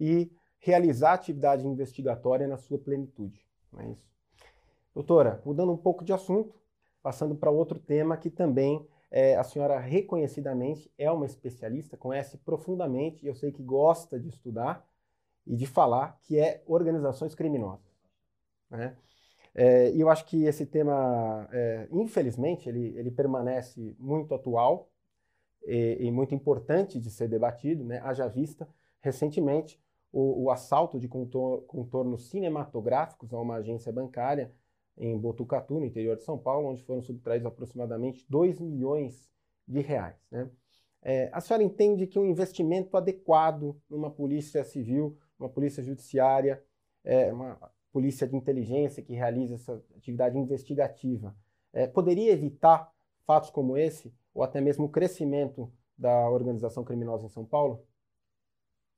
e 0.00 0.32
realizar 0.58 1.10
a 1.10 1.14
atividade 1.14 1.66
investigatória 1.66 2.48
na 2.48 2.56
sua 2.56 2.78
plenitude. 2.78 3.44
Não 3.70 3.80
é 3.82 3.90
isso? 3.90 4.10
Doutora, 4.94 5.42
mudando 5.44 5.70
um 5.70 5.76
pouco 5.76 6.02
de 6.02 6.14
assunto, 6.14 6.54
passando 7.02 7.34
para 7.34 7.50
outro 7.50 7.78
tema 7.78 8.16
que 8.16 8.30
também 8.30 8.88
é, 9.10 9.36
a 9.36 9.42
senhora 9.42 9.78
reconhecidamente 9.78 10.92
é 10.96 11.10
uma 11.10 11.26
especialista, 11.26 11.96
conhece 11.96 12.38
profundamente, 12.38 13.24
e 13.24 13.28
eu 13.28 13.34
sei 13.34 13.50
que 13.50 13.62
gosta 13.62 14.20
de 14.20 14.28
estudar 14.28 14.86
e 15.46 15.56
de 15.56 15.66
falar, 15.66 16.18
que 16.22 16.38
é 16.38 16.62
organizações 16.66 17.34
criminosas. 17.34 17.90
Né? 18.70 18.96
É, 19.52 19.90
e 19.90 20.00
eu 20.00 20.08
acho 20.08 20.24
que 20.26 20.44
esse 20.44 20.64
tema, 20.64 21.48
é, 21.50 21.88
infelizmente, 21.90 22.68
ele, 22.68 22.96
ele 22.96 23.10
permanece 23.10 23.96
muito 23.98 24.32
atual 24.32 24.88
e, 25.66 25.98
e, 26.00 26.10
muito 26.12 26.34
importante 26.34 27.00
de 27.00 27.10
ser 27.10 27.28
debatido, 27.28 27.84
né? 27.84 28.00
haja 28.04 28.28
vista, 28.28 28.68
recentemente, 29.00 29.80
o, 30.12 30.44
o 30.44 30.50
assalto 30.50 31.00
de 31.00 31.08
contor 31.08 31.62
contornos 31.66 32.30
cinematográficos 32.30 33.32
a 33.32 33.38
uma 33.40 33.56
agência 33.56 33.92
bancária 33.92 34.52
em 34.96 35.16
Botucatu, 35.18 35.80
no 35.80 35.86
interior 35.86 36.16
de 36.16 36.24
São 36.24 36.38
Paulo, 36.38 36.68
onde 36.68 36.82
foram 36.82 37.02
subtraídos 37.02 37.46
aproximadamente 37.46 38.26
2 38.28 38.60
milhões 38.60 39.30
de 39.66 39.80
reais. 39.80 40.16
Né? 40.30 40.50
É, 41.02 41.30
a 41.32 41.40
senhora 41.40 41.62
entende 41.62 42.06
que 42.06 42.18
um 42.18 42.26
investimento 42.26 42.96
adequado 42.96 43.80
numa 43.88 44.10
polícia 44.10 44.62
civil, 44.64 45.16
uma 45.38 45.48
polícia 45.48 45.82
judiciária, 45.82 46.62
é, 47.02 47.32
uma 47.32 47.58
polícia 47.92 48.26
de 48.26 48.36
inteligência 48.36 49.02
que 49.02 49.14
realiza 49.14 49.54
essa 49.54 49.82
atividade 49.96 50.38
investigativa, 50.38 51.34
é, 51.72 51.86
poderia 51.86 52.32
evitar 52.32 52.92
fatos 53.24 53.50
como 53.50 53.76
esse, 53.76 54.12
ou 54.34 54.42
até 54.42 54.60
mesmo 54.60 54.84
o 54.86 54.88
crescimento 54.88 55.72
da 55.96 56.28
organização 56.28 56.84
criminosa 56.84 57.26
em 57.26 57.30
São 57.30 57.44
Paulo? 57.44 57.84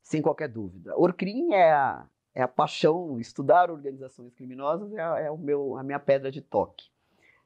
Sem 0.02 0.20
qualquer 0.20 0.48
dúvida. 0.48 0.96
Orcrim 0.96 1.52
é 1.52 1.72
a, 1.72 2.08
é 2.34 2.42
a 2.42 2.48
paixão, 2.48 3.18
estudar 3.18 3.70
organizações 3.70 4.32
criminosas 4.34 4.92
é, 4.92 5.00
a, 5.00 5.20
é 5.20 5.30
o 5.30 5.36
meu, 5.36 5.76
a 5.76 5.82
minha 5.82 5.98
pedra 5.98 6.30
de 6.30 6.40
toque. 6.40 6.90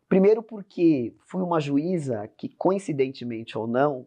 Primeiro 0.08 0.42
porque 0.42 1.14
fui 1.26 1.42
uma 1.42 1.58
juíza 1.58 2.28
que, 2.36 2.48
coincidentemente 2.48 3.58
ou 3.58 3.66
não, 3.66 4.06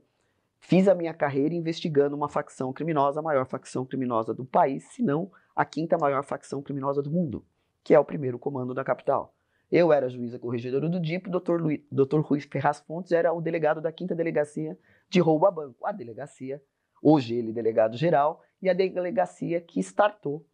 fiz 0.60 0.88
a 0.88 0.96
minha 0.96 1.14
carreira 1.14 1.54
investigando 1.54 2.16
uma 2.16 2.30
facção 2.30 2.72
criminosa, 2.72 3.20
a 3.20 3.24
maior 3.24 3.46
facção 3.46 3.86
criminosa 3.86 4.34
do 4.34 4.46
país, 4.46 4.84
se 4.94 5.04
não 5.04 5.30
a 5.54 5.66
quinta 5.66 5.98
maior 5.98 6.24
facção 6.24 6.62
criminosa 6.62 7.02
do 7.02 7.12
mundo, 7.12 7.46
que 7.84 7.94
é 7.94 8.00
o 8.00 8.06
primeiro 8.06 8.40
comando 8.40 8.74
da 8.74 8.84
capital. 8.84 9.36
Eu 9.70 9.92
era 9.92 10.10
juíza 10.10 10.40
corregedora 10.40 10.88
do 10.88 11.00
DIP, 11.00 11.30
Dr. 11.30 11.62
Luiz, 11.62 11.82
Dr. 11.92 12.22
Rui 12.22 12.40
Ferraz 12.40 12.80
Fontes 12.80 13.12
era 13.12 13.34
o 13.34 13.42
delegado 13.42 13.82
da 13.82 13.92
quinta 13.92 14.16
delegacia 14.16 14.78
de 15.10 15.20
roubo 15.20 15.46
a 15.46 15.52
banco. 15.52 15.86
A 15.86 15.92
delegacia, 15.92 16.64
hoje 17.04 17.36
ele 17.36 17.52
delegado 17.52 17.96
geral, 17.98 18.42
e 18.62 18.70
a 18.70 18.74
delegacia 18.74 19.62
que 19.62 19.80
startou 19.80 20.46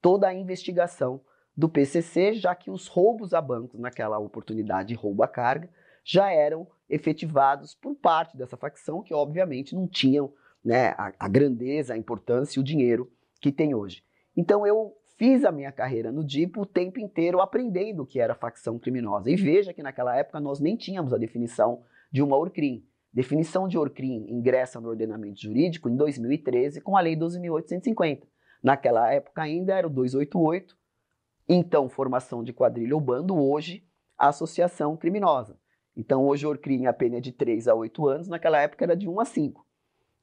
toda 0.00 0.28
a 0.28 0.34
investigação 0.34 1.20
do 1.56 1.68
PCC, 1.68 2.34
já 2.34 2.54
que 2.54 2.70
os 2.70 2.86
roubos 2.86 3.34
a 3.34 3.40
bancos 3.40 3.78
naquela 3.78 4.18
oportunidade 4.18 4.94
roubo 4.94 5.22
a 5.22 5.28
carga 5.28 5.68
já 6.04 6.32
eram 6.32 6.66
efetivados 6.88 7.74
por 7.74 7.94
parte 7.94 8.36
dessa 8.36 8.56
facção 8.56 9.02
que 9.02 9.14
obviamente 9.14 9.74
não 9.74 9.86
tinham 9.86 10.32
né, 10.64 10.88
a, 10.90 11.12
a 11.18 11.28
grandeza, 11.28 11.94
a 11.94 11.96
importância 11.96 12.58
e 12.58 12.60
o 12.60 12.64
dinheiro 12.64 13.10
que 13.40 13.52
tem 13.52 13.74
hoje. 13.74 14.02
Então 14.36 14.66
eu 14.66 14.96
fiz 15.16 15.44
a 15.44 15.52
minha 15.52 15.70
carreira 15.70 16.10
no 16.10 16.24
DIP 16.24 16.58
o 16.58 16.66
tempo 16.66 16.98
inteiro 16.98 17.40
aprendendo 17.40 18.02
o 18.02 18.06
que 18.06 18.18
era 18.20 18.34
facção 18.34 18.78
criminosa. 18.78 19.30
E 19.30 19.36
veja 19.36 19.72
que 19.72 19.82
naquela 19.82 20.16
época 20.16 20.40
nós 20.40 20.60
nem 20.60 20.76
tínhamos 20.76 21.12
a 21.12 21.18
definição 21.18 21.82
de 22.10 22.22
uma 22.22 22.36
ORCRIM. 22.36 22.84
Definição 23.12 23.68
de 23.68 23.76
ORCRIM 23.76 24.26
ingressa 24.28 24.80
no 24.80 24.88
ordenamento 24.88 25.40
jurídico 25.40 25.88
em 25.88 25.96
2013 25.96 26.80
com 26.80 26.96
a 26.96 27.00
Lei 27.00 27.16
12.850. 27.16 28.22
Naquela 28.62 29.12
época 29.12 29.42
ainda 29.42 29.74
era 29.74 29.86
o 29.86 29.90
288, 29.90 30.76
então 31.48 31.88
formação 31.88 32.44
de 32.44 32.52
quadrilha 32.52 32.94
ou 32.94 33.00
bando, 33.00 33.36
hoje 33.36 33.84
associação 34.16 34.96
criminosa. 34.96 35.58
Então 35.96 36.26
hoje 36.26 36.46
o 36.46 36.50
Orcrim 36.50 36.86
a 36.86 36.92
pena 36.92 37.16
é 37.16 37.20
de 37.20 37.32
3 37.32 37.68
a 37.68 37.74
8 37.74 38.06
anos, 38.06 38.28
naquela 38.28 38.60
época 38.60 38.84
era 38.84 38.96
de 38.96 39.08
1 39.08 39.20
a 39.20 39.24
5. 39.24 39.66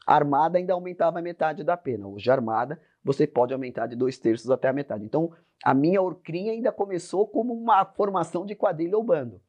A 0.05 0.15
armada 0.15 0.57
ainda 0.57 0.73
aumentava 0.73 1.19
a 1.19 1.21
metade 1.21 1.63
da 1.63 1.75
pena. 1.75 2.07
Hoje 2.07 2.29
a 2.29 2.33
armada 2.33 2.79
você 3.03 3.27
pode 3.27 3.53
aumentar 3.53 3.87
de 3.87 3.95
dois 3.95 4.17
terços 4.17 4.49
até 4.49 4.69
a 4.69 4.73
metade. 4.73 5.03
Então 5.03 5.31
a 5.63 5.73
minha 5.73 6.01
Orcrim 6.01 6.49
ainda 6.49 6.71
começou 6.71 7.27
como 7.27 7.53
uma 7.53 7.83
formação 7.83 8.45
de 8.45 8.55
quadrilha 8.55 8.97
ou 8.97 9.03
bando. 9.03 9.41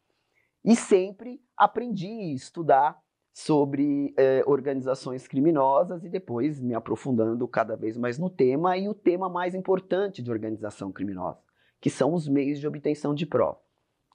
E 0.64 0.74
sempre 0.74 1.40
aprendi 1.56 2.08
a 2.08 2.34
estudar 2.34 3.00
sobre 3.38 4.12
eh, 4.16 4.42
organizações 4.46 5.28
criminosas 5.28 6.02
e 6.02 6.08
depois 6.08 6.60
me 6.60 6.74
aprofundando 6.74 7.46
cada 7.46 7.76
vez 7.76 7.96
mais 7.96 8.18
no 8.18 8.28
tema 8.28 8.76
e 8.76 8.88
o 8.88 8.94
tema 8.94 9.28
mais 9.28 9.54
importante 9.54 10.20
de 10.20 10.28
organização 10.28 10.90
criminosa, 10.90 11.38
que 11.80 11.88
são 11.88 12.14
os 12.14 12.26
meios 12.26 12.58
de 12.58 12.66
obtenção 12.66 13.14
de 13.14 13.24
prova. 13.24 13.60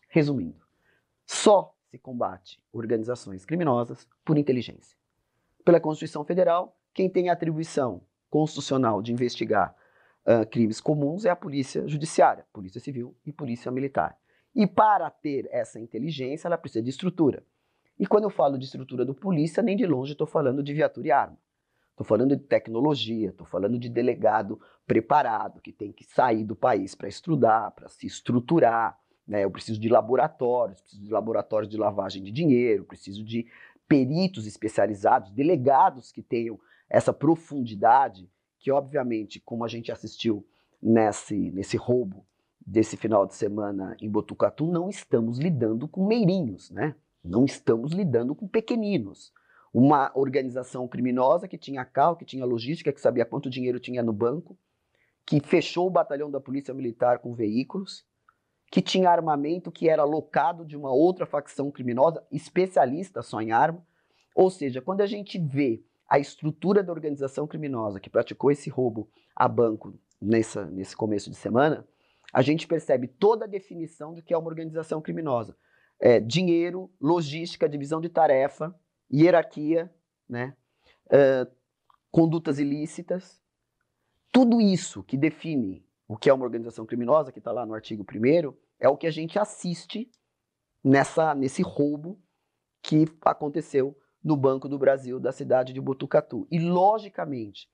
Resumindo, 0.10 0.60
só 1.26 1.74
se 1.90 1.98
combate 1.98 2.62
organizações 2.74 3.46
criminosas 3.46 4.06
por 4.26 4.38
inteligência. 4.38 4.98
Pela 5.64 5.80
Constituição 5.80 6.26
Federal, 6.26 6.78
quem 6.94 7.10
tem 7.10 7.30
a 7.30 7.34
atribuição 7.34 8.02
constitucional 8.30 9.02
de 9.02 9.14
investigar 9.14 9.74
uh, 10.28 10.46
crimes 10.48 10.82
comuns 10.82 11.24
é 11.24 11.30
a 11.30 11.36
Polícia 11.36 11.88
Judiciária, 11.88 12.46
Polícia 12.52 12.82
Civil 12.82 13.16
e 13.26 13.32
Polícia 13.32 13.72
Militar. 13.72 14.18
E 14.54 14.68
para 14.68 15.10
ter 15.10 15.48
essa 15.50 15.80
inteligência, 15.80 16.50
ela 16.50 16.58
precisa 16.58 16.84
de 16.84 16.90
estrutura. 16.90 17.42
E 18.00 18.08
quando 18.08 18.26
eu 18.26 18.30
falo 18.30 18.58
de 18.58 18.66
estrutura 18.66 19.06
do 19.06 19.14
polícia, 19.14 19.62
nem 19.62 19.78
de 19.78 19.86
longe 19.86 20.14
estou 20.14 20.28
falando 20.28 20.64
de 20.64 20.74
viatura 20.74 21.08
e 21.08 21.12
arma. 21.12 21.38
Estou 21.92 22.06
falando 22.06 22.36
de 22.36 22.44
tecnologia, 22.44 23.30
estou 23.30 23.46
falando 23.46 23.78
de 23.78 23.88
delegado 23.88 24.60
preparado, 24.86 25.62
que 25.62 25.72
tem 25.72 25.92
que 25.92 26.04
sair 26.04 26.44
do 26.44 26.56
país 26.56 26.96
para 26.96 27.08
estudar, 27.08 27.70
para 27.72 27.88
se 27.88 28.08
estruturar. 28.08 29.00
Né? 29.28 29.44
Eu 29.44 29.52
preciso 29.52 29.80
de 29.80 29.90
laboratórios, 29.90 30.82
preciso 30.82 31.04
de 31.04 31.12
laboratórios 31.12 31.70
de 31.70 31.78
lavagem 31.78 32.24
de 32.24 32.32
dinheiro, 32.32 32.84
preciso 32.84 33.24
de 33.24 33.46
peritos 33.88 34.48
especializados, 34.48 35.32
delegados 35.32 36.12
que 36.12 36.24
tenham 36.24 36.60
essa 36.90 37.14
profundidade, 37.14 38.28
que 38.60 38.72
obviamente, 38.72 39.40
como 39.40 39.64
a 39.64 39.68
gente 39.68 39.92
assistiu 39.92 40.46
nesse, 40.82 41.52
nesse 41.52 41.78
roubo 41.78 42.26
desse 42.66 42.98
final 42.98 43.28
de 43.28 43.36
semana 43.36 43.96
em 44.02 44.10
Botucatu, 44.10 44.66
não 44.66 44.90
estamos 44.90 45.38
lidando 45.38 45.88
com 45.88 46.08
meirinhos, 46.08 46.72
né? 46.72 46.96
Não 47.24 47.46
estamos 47.46 47.94
lidando 47.94 48.36
com 48.36 48.48
pequeninos. 48.48 49.32
Uma 49.74 50.12
organização 50.14 50.88
criminosa 50.88 51.48
que 51.48 51.58
tinha 51.58 51.86
carro, 51.86 52.18
que 52.18 52.26
tinha 52.26 52.46
logística, 52.46 52.92
que 52.92 53.00
sabia 53.00 53.26
quanto 53.26 53.50
dinheiro 53.50 53.80
tinha 53.80 54.04
no 54.04 54.12
banco, 54.12 54.58
que 55.26 55.40
fechou 55.40 55.88
o 55.88 55.92
batalhão 55.92 56.30
da 56.30 56.42
Polícia 56.42 56.74
Militar 56.74 57.20
com 57.20 57.34
veículos, 57.34 58.06
que 58.70 58.82
tinha 58.82 59.10
armamento 59.10 59.72
que 59.72 59.88
era 59.88 60.04
locado 60.04 60.66
de 60.66 60.76
uma 60.76 60.92
outra 60.92 61.26
facção 61.26 61.72
criminosa, 61.72 62.26
especialista 62.30 63.22
só 63.22 63.42
em 63.42 63.52
arma. 63.52 63.86
Ou 64.36 64.50
seja, 64.50 64.82
quando 64.82 65.02
a 65.02 65.06
gente 65.06 65.40
vê 65.40 65.82
a 66.10 66.20
estrutura 66.20 66.84
da 66.84 66.92
organização 66.92 67.48
criminosa 67.48 68.00
que 68.00 68.10
praticou 68.10 68.52
esse 68.52 68.70
roubo 68.70 69.10
a 69.36 69.48
banco 69.48 69.98
nessa, 70.22 70.66
nesse 70.66 70.96
começo 70.96 71.30
de 71.30 71.38
semana, 71.38 71.88
a 72.34 72.42
gente 72.42 72.68
percebe 72.68 73.08
toda 73.08 73.46
a 73.46 73.48
definição 73.48 74.14
do 74.14 74.22
que 74.22 74.34
é 74.34 74.38
uma 74.38 74.50
organização 74.50 75.02
criminosa 75.02 75.56
é, 76.06 76.20
dinheiro, 76.20 76.92
logística, 77.00 77.70
divisão 77.70 78.02
de 78.02 78.10
tarefa, 78.10 78.78
hierarquia, 79.10 79.90
né? 80.28 80.54
É, 81.10 81.48
condutas 82.12 82.60
ilícitas. 82.60 83.42
Tudo 84.30 84.60
isso 84.60 85.02
que 85.02 85.16
define 85.16 85.88
o 86.06 86.18
que 86.18 86.30
é 86.30 86.34
uma 86.34 86.44
organização 86.44 86.86
criminosa, 86.86 87.32
que 87.32 87.40
está 87.40 87.54
lá 87.54 87.66
no 87.66 87.74
artigo 87.74 88.04
1 88.04 88.54
é 88.82 88.90
o 88.90 88.98
que 88.98 89.08
a 89.08 89.12
gente 89.12 89.40
assiste 89.40 90.12
nessa, 90.84 91.34
nesse 91.34 91.62
roubo 91.62 92.22
que 92.82 93.06
aconteceu 93.22 93.98
no 94.22 94.36
Banco 94.36 94.68
do 94.68 94.78
Brasil 94.78 95.22
da 95.22 95.32
cidade 95.32 95.72
de 95.72 95.80
Botucatu. 95.80 96.46
E, 96.52 96.60
logicamente, 96.60 97.70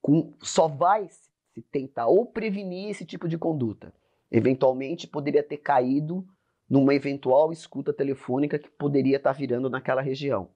com, 0.00 0.32
só 0.40 0.68
vai 0.68 1.08
se 1.08 1.62
tentar 1.72 2.06
ou 2.06 2.26
prevenir 2.26 2.90
esse 2.90 3.04
tipo 3.04 3.26
de 3.26 3.36
conduta. 3.36 3.92
Eventualmente, 4.30 5.08
poderia 5.08 5.42
ter 5.42 5.56
caído 5.56 6.24
numa 6.72 6.94
eventual 6.94 7.52
escuta 7.52 7.92
telefônica 7.92 8.58
que 8.58 8.70
poderia 8.70 9.18
estar 9.18 9.32
virando 9.32 9.68
naquela 9.68 10.00
região. 10.00 10.48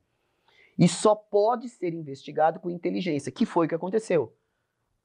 E 0.78 0.88
só 0.88 1.14
pode 1.14 1.68
ser 1.68 1.92
investigado 1.92 2.58
com 2.58 2.70
inteligência, 2.70 3.30
que 3.30 3.44
foi 3.44 3.66
o 3.66 3.68
que 3.68 3.74
aconteceu. 3.74 4.32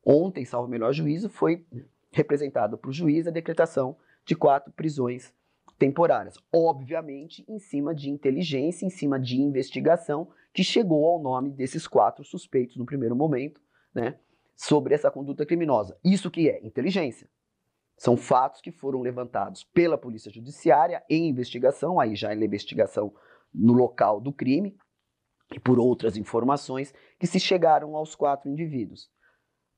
Ontem, 0.06 0.46
salvo 0.46 0.70
melhor 0.70 0.94
juízo, 0.94 1.28
foi 1.28 1.66
representado 2.14 2.78
para 2.78 2.90
o 2.90 2.94
juiz 2.94 3.28
a 3.28 3.30
decretação 3.30 3.98
de 4.26 4.38
quatro 4.38 4.72
prisões 4.72 5.34
temporárias. 5.78 6.38
Obviamente, 6.50 7.44
em 7.46 7.60
cima 7.60 7.94
de 7.94 8.10
inteligência, 8.10 8.86
em 8.86 8.90
cima 8.90 9.20
de 9.20 9.36
investigação, 9.36 10.30
que 10.54 10.64
chegou 10.64 11.06
ao 11.06 11.22
nome 11.22 11.50
desses 11.50 11.86
quatro 11.88 12.24
suspeitos 12.24 12.78
no 12.78 12.86
primeiro 12.86 13.18
momento, 13.18 13.60
né, 13.94 14.16
sobre 14.56 14.96
essa 14.96 15.12
conduta 15.12 15.46
criminosa. 15.46 15.98
Isso 16.06 16.32
que 16.32 16.50
é 16.50 16.66
inteligência. 16.66 17.28
São 18.02 18.18
fatos 18.18 18.62
que 18.62 18.72
foram 18.72 19.00
levantados 19.04 19.64
pela 19.64 19.96
Polícia 19.96 20.32
Judiciária 20.32 21.04
em 21.08 21.30
investigação, 21.30 22.00
aí 22.00 22.16
já 22.16 22.34
em 22.34 22.44
investigação 22.44 23.14
no 23.54 23.74
local 23.74 24.20
do 24.20 24.34
crime, 24.34 24.76
e 25.54 25.60
por 25.60 25.78
outras 25.78 26.18
informações 26.18 26.92
que 27.20 27.28
se 27.28 27.40
chegaram 27.40 27.96
aos 27.96 28.16
quatro 28.16 28.50
indivíduos. 28.50 29.08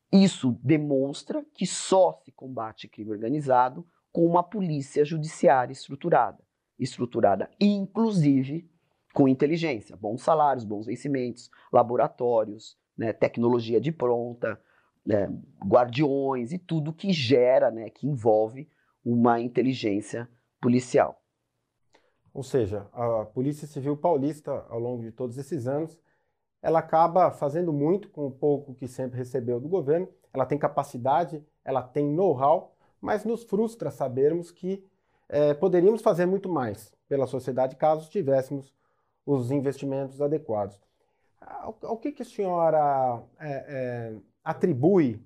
Isso 0.09 0.57
demonstra 0.63 1.45
que 1.53 1.65
só 1.67 2.13
se 2.23 2.31
combate 2.31 2.87
crime 2.87 3.11
organizado 3.11 3.85
com 4.09 4.25
uma 4.25 4.41
polícia 4.41 5.03
judiciária 5.03 5.73
estruturada, 5.73 6.41
estruturada 6.79 7.51
inclusive 7.59 8.71
com 9.13 9.27
inteligência, 9.27 9.97
bons 9.97 10.23
salários, 10.23 10.63
bons 10.63 10.85
vencimentos, 10.85 11.51
laboratórios, 11.73 12.77
né, 12.97 13.11
tecnologia 13.11 13.81
de 13.81 13.91
pronta, 13.91 14.57
né, 15.05 15.29
guardiões 15.65 16.51
e 16.51 16.57
tudo 16.57 16.93
que 16.93 17.11
gera, 17.11 17.69
né, 17.71 17.89
que 17.89 18.07
envolve 18.07 18.69
uma 19.03 19.39
inteligência 19.39 20.29
policial. 20.61 21.21
Ou 22.33 22.41
seja, 22.41 22.87
a 22.93 23.25
Polícia 23.25 23.67
Civil 23.67 23.95
Paulista, 23.95 24.65
ao 24.69 24.79
longo 24.79 25.03
de 25.03 25.11
todos 25.11 25.37
esses 25.37 25.67
anos, 25.67 25.99
ela 26.61 26.79
acaba 26.79 27.29
fazendo 27.29 27.71
muito 27.71 28.09
com 28.09 28.25
o 28.25 28.31
pouco 28.31 28.73
que 28.73 28.87
sempre 28.87 29.17
recebeu 29.17 29.59
do 29.59 29.67
governo. 29.67 30.07
Ela 30.33 30.45
tem 30.45 30.57
capacidade, 30.57 31.45
ela 31.63 31.83
tem 31.83 32.09
know-how, 32.09 32.75
mas 32.99 33.25
nos 33.25 33.43
frustra 33.43 33.91
sabermos 33.91 34.49
que 34.49 34.83
é, 35.29 35.53
poderíamos 35.53 36.01
fazer 36.01 36.25
muito 36.25 36.49
mais 36.49 36.93
pela 37.07 37.27
sociedade 37.27 37.75
caso 37.75 38.09
tivéssemos 38.09 38.73
os 39.25 39.51
investimentos 39.51 40.21
adequados. 40.21 40.81
Ao, 41.39 41.97
que, 41.97 42.11
que 42.11 42.21
a 42.21 42.25
senhora 42.25 43.21
é, 43.39 43.51
é, 43.51 44.15
atribui 44.43 45.23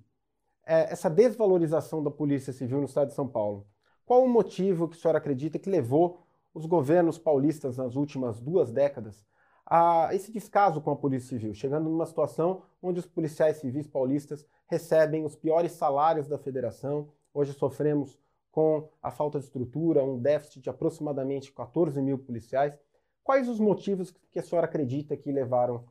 é, 0.65 0.91
essa 0.91 1.09
desvalorização 1.09 2.03
da 2.03 2.11
Polícia 2.11 2.53
Civil 2.53 2.79
no 2.79 2.85
estado 2.85 3.07
de 3.07 3.13
São 3.13 3.27
Paulo? 3.27 3.65
Qual 4.05 4.23
o 4.23 4.29
motivo 4.29 4.87
que 4.87 4.97
a 4.97 4.99
senhora 4.99 5.17
acredita 5.17 5.59
que 5.59 5.69
levou 5.69 6.25
os 6.53 6.65
governos 6.65 7.17
paulistas 7.17 7.77
nas 7.77 7.95
últimas 7.95 8.39
duas 8.39 8.71
décadas 8.71 9.25
a 9.65 10.09
esse 10.13 10.31
descaso 10.31 10.79
com 10.79 10.91
a 10.91 10.95
Polícia 10.95 11.29
Civil, 11.29 11.53
chegando 11.53 11.89
numa 11.89 12.05
situação 12.05 12.63
onde 12.81 12.99
os 12.99 13.05
policiais 13.05 13.57
civis 13.57 13.85
paulistas 13.85 14.45
recebem 14.65 15.25
os 15.25 15.35
piores 15.35 15.73
salários 15.73 16.27
da 16.27 16.37
federação. 16.37 17.09
Hoje 17.33 17.53
sofremos 17.53 18.17
com 18.49 18.89
a 19.03 19.11
falta 19.11 19.39
de 19.39 19.45
estrutura, 19.45 20.03
um 20.03 20.17
déficit 20.17 20.61
de 20.61 20.69
aproximadamente 20.69 21.51
14 21.51 22.01
mil 22.01 22.17
policiais. 22.17 22.79
Quais 23.23 23.49
os 23.49 23.59
motivos 23.59 24.13
que 24.31 24.39
a 24.39 24.43
senhora 24.43 24.65
acredita 24.65 25.17
que 25.17 25.31
levaram 25.31 25.85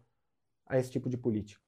a 0.66 0.78
esse 0.78 0.90
tipo 0.90 1.08
de 1.08 1.18
política? 1.18 1.65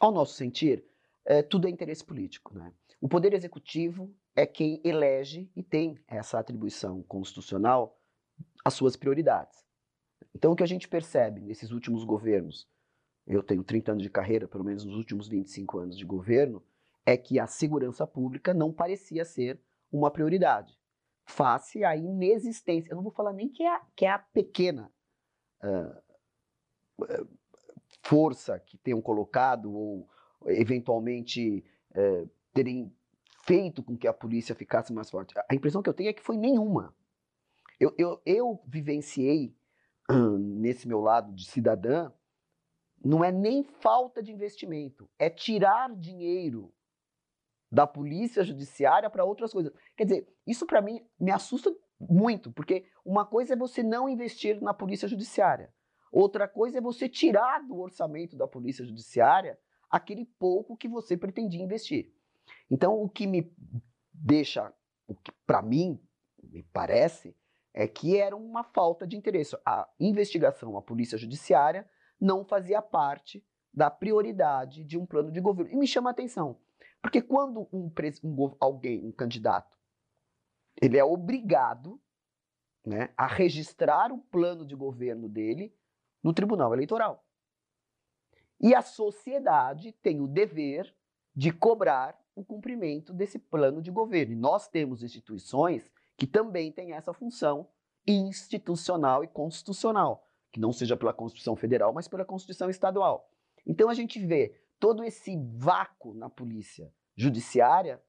Ao 0.00 0.12
nosso 0.12 0.34
sentir, 0.34 0.84
é, 1.24 1.42
tudo 1.42 1.66
é 1.66 1.70
interesse 1.70 2.04
político. 2.04 2.56
Né? 2.56 2.72
O 3.00 3.08
Poder 3.08 3.32
Executivo 3.32 4.14
é 4.34 4.46
quem 4.46 4.80
elege 4.84 5.50
e 5.56 5.62
tem 5.62 5.98
essa 6.06 6.38
atribuição 6.38 7.02
constitucional 7.02 7.98
as 8.64 8.74
suas 8.74 8.96
prioridades. 8.96 9.64
Então, 10.34 10.52
o 10.52 10.56
que 10.56 10.62
a 10.62 10.66
gente 10.66 10.88
percebe 10.88 11.40
nesses 11.40 11.70
últimos 11.70 12.04
governos, 12.04 12.68
eu 13.26 13.42
tenho 13.42 13.64
30 13.64 13.92
anos 13.92 14.02
de 14.02 14.10
carreira, 14.10 14.46
pelo 14.46 14.64
menos 14.64 14.84
nos 14.84 14.96
últimos 14.96 15.28
25 15.28 15.78
anos 15.78 15.96
de 15.96 16.04
governo, 16.04 16.62
é 17.06 17.16
que 17.16 17.38
a 17.38 17.46
segurança 17.46 18.06
pública 18.06 18.52
não 18.52 18.72
parecia 18.72 19.24
ser 19.24 19.60
uma 19.90 20.10
prioridade. 20.10 20.76
Face 21.24 21.84
à 21.84 21.96
inexistência, 21.96 22.92
eu 22.92 22.96
não 22.96 23.02
vou 23.02 23.12
falar 23.12 23.32
nem 23.32 23.48
que 23.48 23.62
é 23.62 23.74
a, 23.74 23.80
que 23.94 24.04
é 24.04 24.10
a 24.10 24.18
pequena 24.18 24.92
uh, 25.62 26.02
força 28.08 28.58
que 28.58 28.76
tenham 28.78 29.00
colocado 29.00 29.72
ou 29.72 30.08
eventualmente 30.46 31.64
uh, 31.90 32.28
terem 32.52 32.92
feito 33.44 33.82
com 33.82 33.96
que 33.96 34.08
a 34.08 34.12
polícia 34.12 34.54
ficasse 34.54 34.92
mais 34.92 35.10
forte. 35.10 35.34
A 35.48 35.54
impressão 35.54 35.82
que 35.82 35.88
eu 35.88 35.94
tenho 35.94 36.10
é 36.10 36.12
que 36.12 36.22
foi 36.22 36.36
nenhuma. 36.36 36.94
Eu, 37.78 37.94
eu, 37.98 38.20
eu 38.24 38.62
vivenciei 38.66 39.54
nesse 40.40 40.86
meu 40.86 41.00
lado 41.00 41.32
de 41.32 41.44
cidadã, 41.44 42.12
não 43.04 43.24
é 43.24 43.30
nem 43.30 43.62
falta 43.62 44.22
de 44.22 44.32
investimento, 44.32 45.08
é 45.18 45.28
tirar 45.28 45.94
dinheiro 45.94 46.72
da 47.70 47.86
polícia 47.86 48.42
judiciária 48.42 49.10
para 49.10 49.24
outras 49.24 49.52
coisas. 49.52 49.72
Quer 49.96 50.04
dizer, 50.04 50.28
isso 50.46 50.64
para 50.64 50.80
mim 50.80 51.04
me 51.18 51.30
assusta 51.30 51.74
muito, 52.00 52.52
porque 52.52 52.86
uma 53.04 53.26
coisa 53.26 53.54
é 53.54 53.56
você 53.56 53.82
não 53.82 54.08
investir 54.08 54.60
na 54.62 54.72
polícia 54.72 55.08
judiciária, 55.08 55.72
outra 56.10 56.48
coisa 56.48 56.78
é 56.78 56.80
você 56.80 57.08
tirar 57.08 57.60
do 57.66 57.78
orçamento 57.78 58.36
da 58.36 58.46
polícia 58.46 58.84
judiciária 58.84 59.58
aquele 59.90 60.24
pouco 60.24 60.76
que 60.76 60.88
você 60.88 61.16
pretendia 61.16 61.62
investir. 61.62 62.12
Então, 62.70 63.00
o 63.00 63.08
que 63.08 63.26
me 63.26 63.52
deixa, 64.12 64.72
o 65.06 65.14
que 65.14 65.32
para 65.46 65.62
mim 65.62 66.00
me 66.42 66.62
parece, 66.72 67.36
é 67.72 67.86
que 67.86 68.16
era 68.16 68.34
uma 68.34 68.64
falta 68.64 69.06
de 69.06 69.16
interesse. 69.16 69.56
A 69.64 69.88
investigação, 70.00 70.76
a 70.76 70.82
polícia 70.82 71.18
judiciária, 71.18 71.88
não 72.20 72.44
fazia 72.44 72.80
parte 72.80 73.44
da 73.72 73.90
prioridade 73.90 74.82
de 74.82 74.96
um 74.96 75.04
plano 75.04 75.30
de 75.30 75.40
governo. 75.40 75.72
E 75.72 75.76
me 75.76 75.86
chama 75.86 76.10
a 76.10 76.12
atenção, 76.12 76.58
porque 77.02 77.20
quando 77.20 77.68
um, 77.72 77.92
um 78.24 78.56
alguém, 78.58 79.04
um 79.04 79.12
candidato, 79.12 79.76
ele 80.80 80.96
é 80.96 81.04
obrigado 81.04 82.00
né, 82.84 83.10
a 83.16 83.26
registrar 83.26 84.10
o 84.12 84.18
plano 84.18 84.64
de 84.64 84.74
governo 84.74 85.28
dele 85.28 85.74
no 86.26 86.34
Tribunal 86.34 86.74
Eleitoral. 86.74 87.24
E 88.60 88.74
a 88.74 88.82
sociedade 88.82 89.92
tem 89.92 90.20
o 90.20 90.26
dever 90.26 90.92
de 91.32 91.52
cobrar 91.52 92.18
o 92.34 92.44
cumprimento 92.44 93.12
desse 93.12 93.38
plano 93.38 93.80
de 93.80 93.92
governo. 93.92 94.32
E 94.32 94.36
nós 94.36 94.66
temos 94.66 95.04
instituições 95.04 95.88
que 96.16 96.26
também 96.26 96.72
tem 96.72 96.94
essa 96.94 97.12
função 97.12 97.68
institucional 98.04 99.22
e 99.22 99.28
constitucional, 99.28 100.26
que 100.50 100.58
não 100.58 100.72
seja 100.72 100.96
pela 100.96 101.12
Constituição 101.12 101.54
Federal, 101.54 101.92
mas 101.92 102.08
pela 102.08 102.24
Constituição 102.24 102.68
Estadual. 102.68 103.30
Então 103.64 103.88
a 103.88 103.94
gente 103.94 104.18
vê 104.18 104.60
todo 104.80 105.04
esse 105.04 105.36
vácuo 105.54 106.12
na 106.12 106.28
polícia 106.28 106.92
judiciária, 107.14 108.02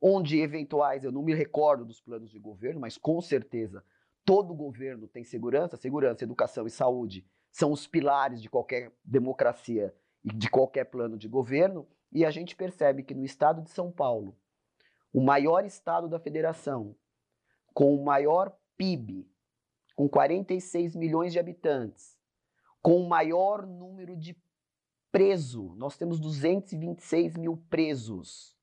onde 0.00 0.40
eventuais, 0.40 1.04
eu 1.04 1.12
não 1.12 1.22
me 1.22 1.34
recordo 1.34 1.84
dos 1.84 2.00
planos 2.00 2.32
de 2.32 2.38
governo, 2.40 2.80
mas 2.80 2.98
com 2.98 3.20
certeza 3.20 3.84
todo 4.24 4.52
governo 4.54 5.06
tem 5.06 5.22
segurança, 5.22 5.76
segurança, 5.76 6.24
educação 6.24 6.66
e 6.66 6.70
saúde 6.70 7.24
são 7.54 7.70
os 7.70 7.86
pilares 7.86 8.42
de 8.42 8.50
qualquer 8.50 8.90
democracia 9.04 9.94
e 10.24 10.34
de 10.34 10.50
qualquer 10.50 10.86
plano 10.86 11.16
de 11.16 11.28
governo, 11.28 11.86
e 12.10 12.24
a 12.24 12.30
gente 12.32 12.56
percebe 12.56 13.04
que 13.04 13.14
no 13.14 13.24
estado 13.24 13.62
de 13.62 13.70
São 13.70 13.92
Paulo, 13.92 14.36
o 15.12 15.22
maior 15.22 15.64
estado 15.64 16.08
da 16.08 16.18
federação, 16.18 16.96
com 17.72 17.94
o 17.94 18.04
maior 18.04 18.52
PIB, 18.76 19.30
com 19.94 20.08
46 20.08 20.96
milhões 20.96 21.32
de 21.32 21.38
habitantes, 21.38 22.18
com 22.82 23.00
o 23.00 23.08
maior 23.08 23.64
número 23.64 24.16
de 24.16 24.36
presos, 25.12 25.76
nós 25.76 25.96
temos 25.96 26.18
226 26.18 27.36
mil 27.36 27.56
presos, 27.70 28.58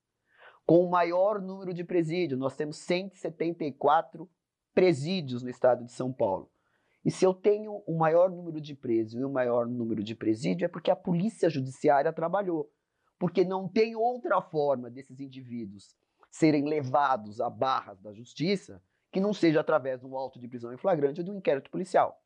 com 0.66 0.86
o 0.86 0.90
maior 0.90 1.40
número 1.42 1.74
de 1.74 1.86
presídios, 1.86 2.38
nós 2.38 2.58
temos 2.58 2.76
174 2.80 4.30
presídios 4.74 5.44
no 5.44 5.50
estado 5.50 5.86
de 5.86 5.94
São 5.94 6.12
Paulo. 6.12 6.51
E 7.04 7.10
se 7.10 7.26
eu 7.26 7.34
tenho 7.34 7.82
o 7.88 7.98
maior 7.98 8.30
número 8.30 8.62
de 8.62 8.76
presos 8.76 9.20
e 9.20 9.24
o 9.24 9.30
maior 9.30 9.68
número 9.68 10.04
de 10.04 10.16
presídio, 10.16 10.66
é 10.66 10.68
porque 10.68 10.92
a 10.92 10.96
polícia 10.96 11.50
judiciária 11.50 12.14
trabalhou. 12.14 12.72
Porque 13.18 13.44
não 13.44 13.68
tem 13.68 13.96
outra 13.96 14.42
forma 14.42 14.90
desses 14.90 15.20
indivíduos 15.20 15.96
serem 16.30 16.66
levados 16.66 17.42
a 17.42 17.50
barras 17.50 18.00
da 18.00 18.14
justiça 18.14 18.82
que 19.12 19.20
não 19.20 19.34
seja 19.34 19.60
através 19.60 20.00
de 20.00 20.06
um 20.06 20.16
auto 20.16 20.40
de 20.40 20.48
prisão 20.48 20.72
em 20.74 20.78
flagrante 20.78 21.20
ou 21.20 21.26
de 21.26 21.32
um 21.32 21.38
inquérito 21.38 21.70
policial. 21.70 22.22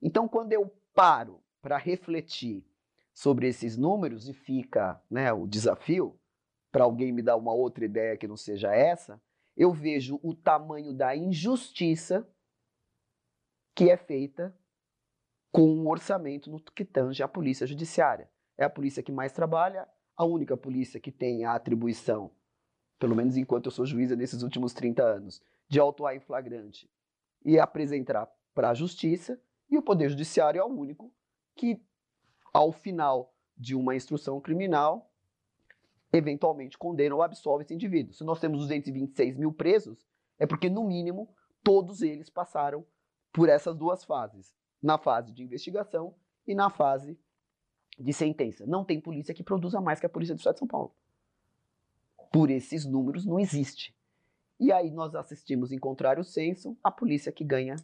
Então, 0.00 0.26
quando 0.26 0.52
eu 0.52 0.72
paro 0.94 1.42
para 1.60 1.76
refletir 1.76 2.64
sobre 3.12 3.48
esses 3.48 3.76
números 3.76 4.28
e 4.28 4.32
fica 4.32 5.00
né, 5.10 5.32
o 5.32 5.46
desafio 5.46 6.18
para 6.72 6.84
alguém 6.84 7.12
me 7.12 7.22
dar 7.22 7.36
uma 7.36 7.52
outra 7.52 7.84
ideia 7.84 8.16
que 8.16 8.26
não 8.26 8.36
seja 8.36 8.74
essa, 8.74 9.20
eu 9.56 9.72
vejo 9.72 10.18
o 10.22 10.34
tamanho 10.34 10.92
da 10.92 11.14
injustiça 11.14 12.26
que 13.74 13.90
é 13.90 13.96
feita 13.96 14.54
com 15.50 15.62
um 15.62 15.88
orçamento 15.88 16.50
no 16.50 16.60
que 16.60 16.84
tange 16.84 17.22
a 17.22 17.28
polícia 17.28 17.66
judiciária. 17.66 18.30
É 18.56 18.64
a 18.64 18.70
polícia 18.70 19.02
que 19.02 19.12
mais 19.12 19.32
trabalha, 19.32 19.88
a 20.16 20.24
única 20.24 20.56
polícia 20.56 21.00
que 21.00 21.10
tem 21.10 21.44
a 21.44 21.54
atribuição, 21.54 22.30
pelo 22.98 23.16
menos 23.16 23.36
enquanto 23.36 23.66
eu 23.66 23.72
sou 23.72 23.84
juíza 23.84 24.14
nesses 24.14 24.42
últimos 24.42 24.72
30 24.72 25.02
anos, 25.02 25.42
de 25.68 25.80
autuar 25.80 26.14
em 26.14 26.20
flagrante 26.20 26.90
e 27.44 27.58
apresentar 27.58 28.28
para 28.54 28.70
a 28.70 28.74
justiça, 28.74 29.40
e 29.68 29.76
o 29.76 29.82
Poder 29.82 30.08
Judiciário 30.08 30.60
é 30.60 30.64
o 30.64 30.68
único 30.68 31.12
que, 31.56 31.82
ao 32.52 32.70
final 32.70 33.34
de 33.56 33.74
uma 33.74 33.96
instrução 33.96 34.40
criminal, 34.40 35.10
eventualmente 36.12 36.78
condena 36.78 37.14
ou 37.14 37.22
absolve 37.22 37.64
esse 37.64 37.74
indivíduo. 37.74 38.14
Se 38.14 38.22
nós 38.22 38.38
temos 38.38 38.60
226 38.60 39.36
mil 39.36 39.52
presos, 39.52 40.06
é 40.38 40.46
porque, 40.46 40.70
no 40.70 40.84
mínimo, 40.84 41.28
todos 41.62 42.02
eles 42.02 42.30
passaram 42.30 42.84
por 43.34 43.48
essas 43.48 43.76
duas 43.76 44.04
fases: 44.04 44.54
na 44.80 44.96
fase 44.96 45.32
de 45.32 45.42
investigação 45.42 46.14
e 46.46 46.54
na 46.54 46.70
fase 46.70 47.18
de 47.98 48.12
sentença. 48.12 48.64
Não 48.64 48.84
tem 48.84 49.00
polícia 49.00 49.34
que 49.34 49.42
produza 49.42 49.80
mais 49.80 50.00
que 50.00 50.06
a 50.06 50.08
Polícia 50.08 50.34
do 50.34 50.38
Estado 50.38 50.54
de 50.54 50.60
São 50.60 50.68
Paulo. 50.68 50.94
Por 52.32 52.50
esses 52.50 52.84
números, 52.84 53.26
não 53.26 53.38
existe. 53.38 53.94
E 54.58 54.72
aí 54.72 54.90
nós 54.90 55.14
assistimos, 55.14 55.72
em 55.72 55.78
contrário 55.78 56.24
senso, 56.24 56.76
a 56.82 56.90
polícia 56.90 57.32
que 57.32 57.44
ganha, 57.44 57.76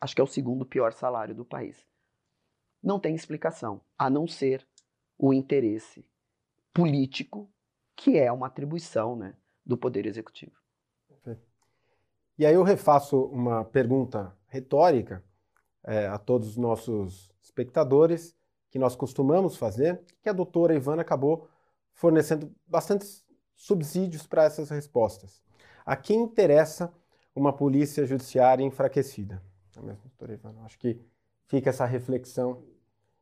acho 0.00 0.14
que 0.14 0.20
é 0.20 0.24
o 0.24 0.28
segundo 0.28 0.66
pior 0.66 0.92
salário 0.92 1.34
do 1.34 1.44
país. 1.44 1.86
Não 2.82 2.98
tem 2.98 3.14
explicação, 3.14 3.80
a 3.98 4.08
não 4.08 4.26
ser 4.26 4.66
o 5.18 5.32
interesse 5.32 6.06
político, 6.72 7.50
que 7.96 8.18
é 8.18 8.30
uma 8.30 8.46
atribuição 8.46 9.16
né, 9.16 9.34
do 9.64 9.76
Poder 9.76 10.06
Executivo. 10.06 10.52
E 12.38 12.46
aí 12.46 12.54
eu 12.54 12.62
refaço 12.62 13.24
uma 13.24 13.64
pergunta 13.64 14.37
retórica 14.48 15.24
é, 15.84 16.06
a 16.06 16.18
todos 16.18 16.48
os 16.48 16.56
nossos 16.56 17.30
espectadores, 17.40 18.36
que 18.70 18.78
nós 18.78 18.94
costumamos 18.94 19.56
fazer, 19.56 20.02
que 20.22 20.28
a 20.28 20.32
doutora 20.32 20.74
Ivana 20.74 21.02
acabou 21.02 21.48
fornecendo 21.92 22.54
bastantes 22.66 23.24
subsídios 23.54 24.26
para 24.26 24.44
essas 24.44 24.70
respostas. 24.70 25.42
A 25.84 25.96
quem 25.96 26.20
interessa 26.20 26.92
uma 27.34 27.52
polícia 27.52 28.04
judiciária 28.04 28.62
enfraquecida? 28.62 29.42
É 29.76 29.80
mesmo, 29.80 30.02
doutora 30.02 30.34
Ivana? 30.34 30.62
Acho 30.64 30.78
que 30.78 31.00
fica 31.46 31.70
essa 31.70 31.84
reflexão 31.86 32.62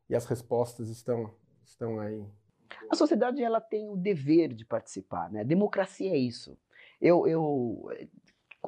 e 0.09 0.15
as 0.15 0.25
respostas 0.25 0.89
estão, 0.89 1.33
estão 1.63 1.99
aí. 1.99 2.25
A 2.89 2.95
sociedade 2.95 3.41
ela 3.41 3.61
tem 3.61 3.89
o 3.89 3.95
dever 3.95 4.53
de 4.53 4.65
participar, 4.65 5.31
né? 5.31 5.43
Democracia 5.43 6.11
é 6.11 6.17
isso. 6.17 6.57
Eu, 6.99 7.27
eu, 7.27 7.89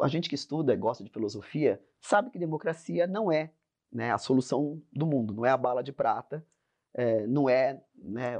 a 0.01 0.07
gente 0.07 0.29
que 0.29 0.35
estuda 0.35 0.73
e 0.73 0.77
gosta 0.77 1.03
de 1.03 1.09
filosofia 1.09 1.81
sabe 1.99 2.29
que 2.29 2.39
democracia 2.39 3.07
não 3.07 3.31
é 3.31 3.51
né, 3.91 4.12
a 4.12 4.17
solução 4.17 4.81
do 4.91 5.05
mundo, 5.05 5.33
não 5.33 5.45
é 5.45 5.49
a 5.49 5.57
bala 5.57 5.83
de 5.83 5.91
prata, 5.91 6.45
é, 6.93 7.25
não 7.27 7.49
é 7.49 7.81
né, 7.95 8.35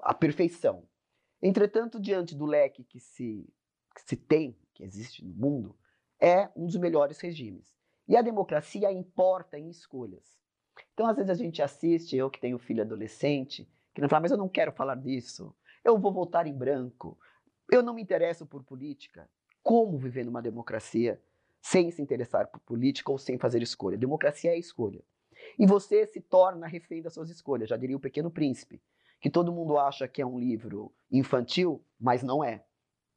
a 0.00 0.14
perfeição. 0.14 0.86
Entretanto, 1.42 2.00
diante 2.00 2.34
do 2.34 2.46
leque 2.46 2.84
que 2.84 2.98
se, 2.98 3.48
que 3.94 4.02
se 4.02 4.16
tem, 4.16 4.56
que 4.74 4.82
existe 4.82 5.24
no 5.24 5.34
mundo, 5.34 5.76
é 6.20 6.48
um 6.56 6.66
dos 6.66 6.76
melhores 6.76 7.20
regimes. 7.20 7.76
E 8.06 8.16
a 8.16 8.22
democracia 8.22 8.90
importa 8.90 9.58
em 9.58 9.68
escolhas. 9.68 10.38
Então, 10.94 11.06
às 11.06 11.16
vezes 11.16 11.30
a 11.30 11.34
gente 11.34 11.62
assiste, 11.62 12.16
eu 12.16 12.30
que 12.30 12.40
tenho 12.40 12.58
filho 12.58 12.82
adolescente, 12.82 13.68
que 13.94 14.00
não 14.00 14.08
fala, 14.08 14.22
mas 14.22 14.30
eu 14.30 14.38
não 14.38 14.48
quero 14.48 14.72
falar 14.72 14.94
disso, 14.96 15.54
eu 15.84 15.98
vou 15.98 16.12
votar 16.12 16.46
em 16.46 16.56
branco, 16.56 17.18
eu 17.70 17.82
não 17.82 17.94
me 17.94 18.02
interesso 18.02 18.46
por 18.46 18.64
política. 18.64 19.28
Como 19.68 19.98
viver 19.98 20.24
numa 20.24 20.40
democracia 20.40 21.20
sem 21.60 21.90
se 21.90 22.00
interessar 22.00 22.46
por 22.46 22.58
política 22.60 23.12
ou 23.12 23.18
sem 23.18 23.36
fazer 23.36 23.60
escolha? 23.60 23.98
Democracia 23.98 24.52
é 24.52 24.58
escolha. 24.58 25.04
E 25.58 25.66
você 25.66 26.06
se 26.06 26.22
torna 26.22 26.66
refém 26.66 27.02
das 27.02 27.12
suas 27.12 27.28
escolhas, 27.28 27.68
já 27.68 27.76
diria 27.76 27.94
o 27.94 28.00
Pequeno 28.00 28.30
Príncipe, 28.30 28.80
que 29.20 29.28
todo 29.28 29.52
mundo 29.52 29.76
acha 29.76 30.08
que 30.08 30.22
é 30.22 30.26
um 30.26 30.38
livro 30.38 30.90
infantil, 31.12 31.84
mas 32.00 32.22
não 32.22 32.42
é. 32.42 32.64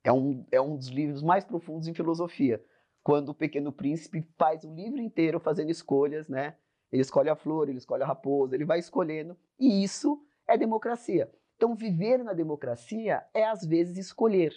É 0.04 0.12
um, 0.12 0.46
é 0.52 0.60
um 0.60 0.76
dos 0.76 0.90
livros 0.90 1.24
mais 1.24 1.46
profundos 1.46 1.88
em 1.88 1.94
filosofia. 1.94 2.62
Quando 3.02 3.30
o 3.30 3.34
Pequeno 3.34 3.72
Príncipe 3.72 4.28
faz 4.38 4.66
o 4.66 4.76
livro 4.76 5.00
inteiro 5.00 5.40
fazendo 5.40 5.72
escolhas, 5.72 6.28
né? 6.28 6.58
Ele 6.92 7.02
escolhe 7.02 7.30
a 7.30 7.36
flor, 7.38 7.70
ele 7.70 7.78
escolhe 7.78 8.04
a 8.04 8.08
raposa, 8.08 8.56
ele 8.56 8.66
vai 8.66 8.80
escolhendo, 8.80 9.38
e 9.58 9.82
isso 9.82 10.22
é 10.46 10.58
democracia. 10.58 11.32
Então, 11.56 11.76
viver 11.76 12.22
na 12.22 12.34
democracia 12.34 13.24
é, 13.34 13.46
às 13.46 13.64
vezes, 13.66 13.98
escolher, 13.98 14.54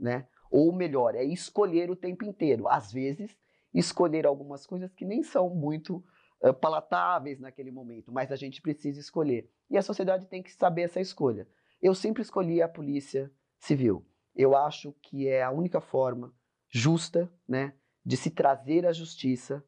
né? 0.00 0.26
Ou 0.50 0.72
melhor, 0.72 1.14
é 1.14 1.24
escolher 1.24 1.90
o 1.90 1.96
tempo 1.96 2.24
inteiro. 2.24 2.68
Às 2.68 2.92
vezes, 2.92 3.36
escolher 3.72 4.26
algumas 4.26 4.66
coisas 4.66 4.92
que 4.94 5.04
nem 5.04 5.22
são 5.22 5.50
muito 5.50 6.04
uh, 6.42 6.54
palatáveis 6.54 7.40
naquele 7.40 7.70
momento, 7.70 8.12
mas 8.12 8.30
a 8.30 8.36
gente 8.36 8.62
precisa 8.62 9.00
escolher. 9.00 9.50
E 9.68 9.76
a 9.76 9.82
sociedade 9.82 10.26
tem 10.26 10.42
que 10.42 10.52
saber 10.52 10.82
essa 10.82 11.00
escolha. 11.00 11.48
Eu 11.82 11.94
sempre 11.94 12.22
escolhi 12.22 12.62
a 12.62 12.68
polícia 12.68 13.30
civil. 13.58 14.06
Eu 14.34 14.56
acho 14.56 14.92
que 15.02 15.28
é 15.28 15.42
a 15.42 15.50
única 15.50 15.80
forma 15.80 16.32
justa, 16.68 17.32
né, 17.48 17.74
de 18.04 18.16
se 18.16 18.30
trazer 18.30 18.86
à 18.86 18.92
justiça 18.92 19.64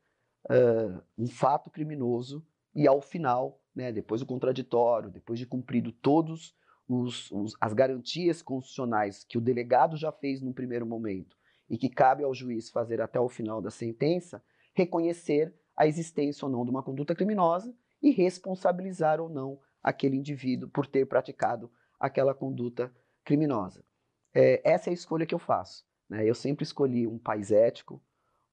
uh, 0.50 1.02
um 1.16 1.26
fato 1.26 1.70
criminoso 1.70 2.46
e 2.74 2.86
ao 2.86 3.00
final, 3.00 3.60
né, 3.74 3.92
depois 3.92 4.20
do 4.20 4.26
contraditório, 4.26 5.10
depois 5.10 5.38
de 5.38 5.46
cumprido 5.46 5.92
todos 5.92 6.54
os, 6.88 7.30
os, 7.30 7.56
as 7.60 7.72
garantias 7.72 8.42
constitucionais 8.42 9.24
que 9.24 9.38
o 9.38 9.40
delegado 9.40 9.96
já 9.96 10.12
fez 10.12 10.40
no 10.40 10.54
primeiro 10.54 10.86
momento 10.86 11.36
e 11.68 11.76
que 11.76 11.88
cabe 11.88 12.22
ao 12.22 12.34
juiz 12.34 12.70
fazer 12.70 13.00
até 13.00 13.18
o 13.18 13.28
final 13.28 13.60
da 13.60 13.70
sentença, 13.70 14.42
reconhecer 14.72 15.54
a 15.76 15.86
existência 15.86 16.46
ou 16.46 16.50
não 16.50 16.64
de 16.64 16.70
uma 16.70 16.82
conduta 16.82 17.14
criminosa 17.14 17.74
e 18.00 18.10
responsabilizar 18.10 19.20
ou 19.20 19.28
não 19.28 19.58
aquele 19.82 20.16
indivíduo 20.16 20.68
por 20.68 20.86
ter 20.86 21.06
praticado 21.06 21.70
aquela 21.98 22.34
conduta 22.34 22.94
criminosa. 23.24 23.84
É, 24.32 24.60
essa 24.64 24.90
é 24.90 24.92
a 24.92 24.94
escolha 24.94 25.26
que 25.26 25.34
eu 25.34 25.38
faço. 25.38 25.84
Né? 26.08 26.28
Eu 26.28 26.34
sempre 26.34 26.62
escolhi 26.62 27.06
um 27.06 27.18
país 27.18 27.50
ético, 27.50 28.02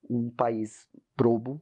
um 0.09 0.29
país 0.29 0.87
probo 1.15 1.61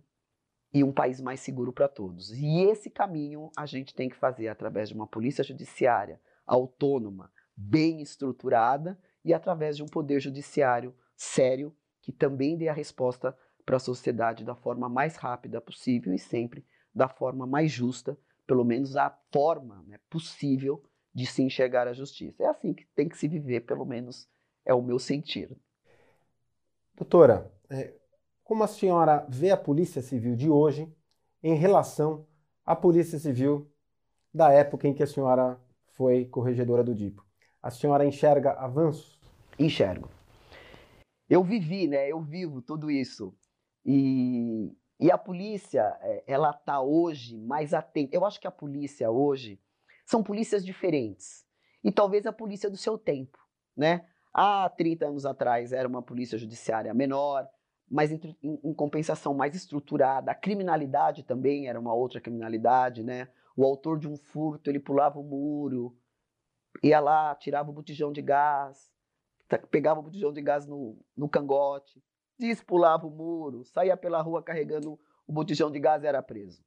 e 0.74 0.84
um 0.84 0.92
país 0.92 1.20
mais 1.20 1.42
seguro 1.42 1.74
para 1.74 1.88
todos. 1.88 2.32
E 2.32 2.62
esse 2.64 2.90
caminho 2.90 3.52
a 3.58 3.66
gente 3.66 3.94
tem 3.94 4.10
que 4.10 4.16
fazer 4.16 4.48
através 4.48 4.90
de 4.90 4.96
uma 4.96 5.08
polícia 5.08 5.44
judiciária 5.44 6.20
autônoma, 6.52 7.32
bem 7.56 8.02
estruturada 8.02 9.00
e 9.24 9.34
através 9.34 9.78
de 9.78 9.84
um 9.84 9.86
poder 9.86 10.20
judiciário 10.20 10.94
sério 11.16 11.74
que 12.02 12.12
também 12.12 12.58
dê 12.58 12.68
a 12.68 12.74
resposta 12.74 13.38
para 13.66 13.78
a 13.78 13.80
sociedade 13.80 14.44
da 14.44 14.54
forma 14.54 14.90
mais 14.90 15.16
rápida 15.16 15.62
possível 15.62 16.14
e 16.14 16.20
sempre 16.20 16.66
da 16.94 17.08
forma 17.08 17.48
mais 17.48 17.72
justa, 17.72 18.18
pelo 18.46 18.66
menos 18.66 18.98
a 18.98 19.18
forma 19.32 19.82
né, 19.88 19.98
possível 20.10 20.84
de 21.14 21.26
se 21.26 21.42
enxergar 21.42 21.88
a 21.88 21.94
justiça. 21.94 22.44
É 22.44 22.48
assim 22.48 22.74
que 22.74 22.86
tem 22.88 23.08
que 23.08 23.18
se 23.18 23.30
viver, 23.30 23.62
pelo 23.62 23.86
menos 23.86 24.28
é 24.66 24.74
o 24.74 24.82
meu 24.82 25.00
sentir. 25.00 25.56
Doutora, 26.96 27.50
é, 27.70 27.94
como 28.44 28.64
a 28.64 28.68
senhora 28.68 29.26
vê 29.30 29.52
a 29.52 29.58
Polícia 29.58 30.02
Civil 30.02 30.36
de 30.36 30.50
hoje 30.50 30.92
em 31.42 31.56
relação 31.56 32.28
à 32.66 32.76
Polícia 32.76 33.18
Civil 33.18 33.72
da 34.34 34.52
época 34.52 34.88
em 34.88 34.94
que 34.94 35.04
a 35.04 35.08
senhora 35.08 35.58
foi 36.02 36.26
corregedora 36.26 36.84
do 36.84 36.96
DIPO. 36.96 37.24
A 37.62 37.70
senhora 37.70 38.04
enxerga 38.04 38.54
avanços? 38.54 39.20
Enxergo. 39.60 40.10
Eu 41.30 41.44
vivi, 41.44 41.88
né? 41.88 42.10
Eu 42.10 42.20
vivo 42.20 42.60
tudo 42.60 42.90
isso. 42.90 43.38
E, 43.86 44.76
e 45.00 45.12
a 45.12 45.18
polícia, 45.18 45.96
é, 46.02 46.24
ela 46.26 46.50
está 46.50 46.82
hoje 46.82 47.38
mais 47.38 47.72
atenta. 47.72 48.16
Eu 48.16 48.26
acho 48.26 48.42
que 48.42 48.48
a 48.48 48.52
polícia 48.52 49.12
hoje 49.12 49.62
são 50.04 50.24
polícias 50.24 50.66
diferentes. 50.66 51.46
E 51.84 51.92
talvez 51.92 52.26
a 52.26 52.34
polícia 52.34 52.68
do 52.68 52.78
seu 52.78 52.98
tempo, 52.98 53.38
né? 53.78 54.04
Há 54.34 54.68
30 54.76 55.06
anos 55.06 55.24
atrás 55.24 55.72
era 55.72 55.88
uma 55.88 56.02
polícia 56.02 56.36
judiciária 56.36 56.92
menor, 56.96 57.48
mas 57.88 58.12
em, 58.12 58.20
em, 58.42 58.60
em 58.64 58.74
compensação 58.74 59.36
mais 59.36 59.54
estruturada. 59.54 60.32
A 60.32 60.36
criminalidade 60.36 61.22
também 61.22 61.68
era 61.68 61.80
uma 61.80 61.94
outra 61.94 62.20
criminalidade, 62.20 63.04
né? 63.04 63.28
O 63.56 63.66
autor 63.66 64.00
de 64.00 64.08
um 64.08 64.16
furto, 64.16 64.70
ele 64.70 64.80
pulava 64.80 65.20
o 65.20 65.24
muro, 65.24 65.96
ia 66.82 67.00
lá, 67.00 67.36
tirava 67.36 67.70
o 67.70 67.74
botijão 67.74 68.12
de 68.12 68.22
gás, 68.22 68.92
pegava 69.70 70.00
o 70.00 70.04
botijão 70.04 70.32
de 70.32 70.42
gás 70.42 70.66
no, 70.66 70.98
no 71.16 71.28
cangote, 71.28 72.02
despulava 72.40 73.06
o 73.06 73.12
muro, 73.12 73.64
saía 73.66 73.98
pela 73.98 74.22
rua 74.22 74.42
carregando 74.42 75.00
o 75.28 75.34
botijão 75.34 75.70
de 75.70 75.80
gás 75.80 76.04
e 76.04 76.08
era 76.08 76.24
preso. 76.24 76.64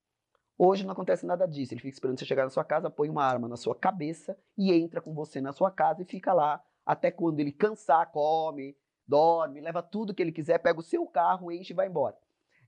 Hoje 0.56 0.84
não 0.84 0.92
acontece 0.92 1.26
nada 1.26 1.46
disso. 1.46 1.74
Ele 1.74 1.80
fica 1.80 1.94
esperando 1.94 2.18
você 2.18 2.24
chegar 2.24 2.44
na 2.44 2.50
sua 2.50 2.64
casa, 2.64 2.88
põe 2.88 3.08
uma 3.08 3.24
arma 3.24 3.48
na 3.48 3.56
sua 3.56 3.74
cabeça 3.74 4.38
e 4.56 4.72
entra 4.72 5.00
com 5.00 5.12
você 5.12 5.40
na 5.40 5.52
sua 5.52 5.70
casa 5.70 6.02
e 6.02 6.04
fica 6.04 6.32
lá 6.32 6.62
até 6.86 7.10
quando 7.10 7.40
ele 7.40 7.50
cansar, 7.50 8.12
come, 8.12 8.76
dorme, 9.06 9.60
leva 9.60 9.82
tudo 9.82 10.14
que 10.14 10.22
ele 10.22 10.30
quiser, 10.30 10.58
pega 10.58 10.78
o 10.78 10.82
seu 10.82 11.06
carro, 11.06 11.50
enche 11.50 11.72
e 11.72 11.76
vai 11.76 11.88
embora 11.88 12.16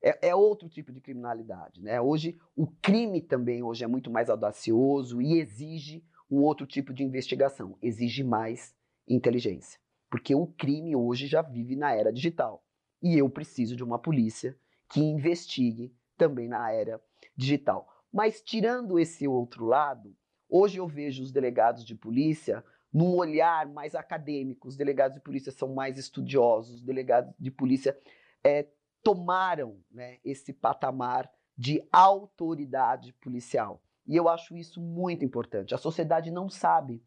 é, 0.03 0.29
é, 0.29 0.35
outro 0.35 0.69
tipo 0.69 0.93
de 0.93 1.01
criminalidade. 1.01 1.83
Né? 1.83 2.01
Hoje, 2.01 2.39
o 2.55 2.67
crime 2.67 3.21
também 3.21 3.63
hoje 3.63 3.85
é 3.85 3.87
muito 3.87 4.11
mais 4.11 4.31
audacioso 4.31 5.21
e 5.21 5.39
exige 5.39 6.05
um 6.31 6.43
outro 6.43 6.67
tipo 6.67 6.93
de 6.93 7.05
investigação, 7.05 7.77
exige 7.81 8.25
mais 8.25 8.75
inteligência. 9.09 9.79
Porque 10.11 10.35
o 10.35 10.47
crime 10.47 10.95
hoje 10.95 11.27
já 11.27 11.43
vive 11.43 11.77
na 11.77 11.93
era 11.93 12.13
digital. 12.13 12.65
E 13.03 13.17
eu 13.17 13.29
preciso 13.29 13.77
de 13.77 13.85
uma 13.85 13.99
polícia 13.99 14.57
que 14.89 15.01
investigue 15.01 15.95
também 16.17 16.49
na 16.49 16.73
era 16.73 17.01
digital. 17.37 17.89
Mas 18.13 18.41
tirando 18.41 18.99
esse 18.99 19.29
outro 19.29 19.67
lado, 19.67 20.17
hoje 20.49 20.79
eu 20.79 20.87
vejo 20.87 21.23
os 21.23 21.33
delegados 21.33 21.85
de 21.85 21.95
polícia 21.95 22.65
num 22.93 23.15
olhar 23.17 23.69
mais 23.69 23.95
acadêmico. 23.95 24.69
Os 24.69 24.77
delegados 24.77 25.17
de 25.17 25.23
polícia 25.23 25.53
são 25.53 25.75
mais 25.75 25.99
estudiosos, 25.99 26.77
os 26.77 26.83
delegados 26.83 27.35
de 27.39 27.51
polícia 27.51 27.97
é, 28.43 28.67
tomaram 29.07 29.79
né, 29.89 30.19
esse 30.25 30.53
patamar 30.53 31.31
de 31.57 31.81
autoridade 31.93 33.13
policial. 33.13 33.81
E 34.05 34.17
eu 34.17 34.29
acho 34.29 34.57
isso 34.57 34.81
muito 34.81 35.25
importante. 35.25 35.73
A 35.73 35.79
sociedade 35.79 36.29
não 36.29 36.49
sabe 36.49 37.01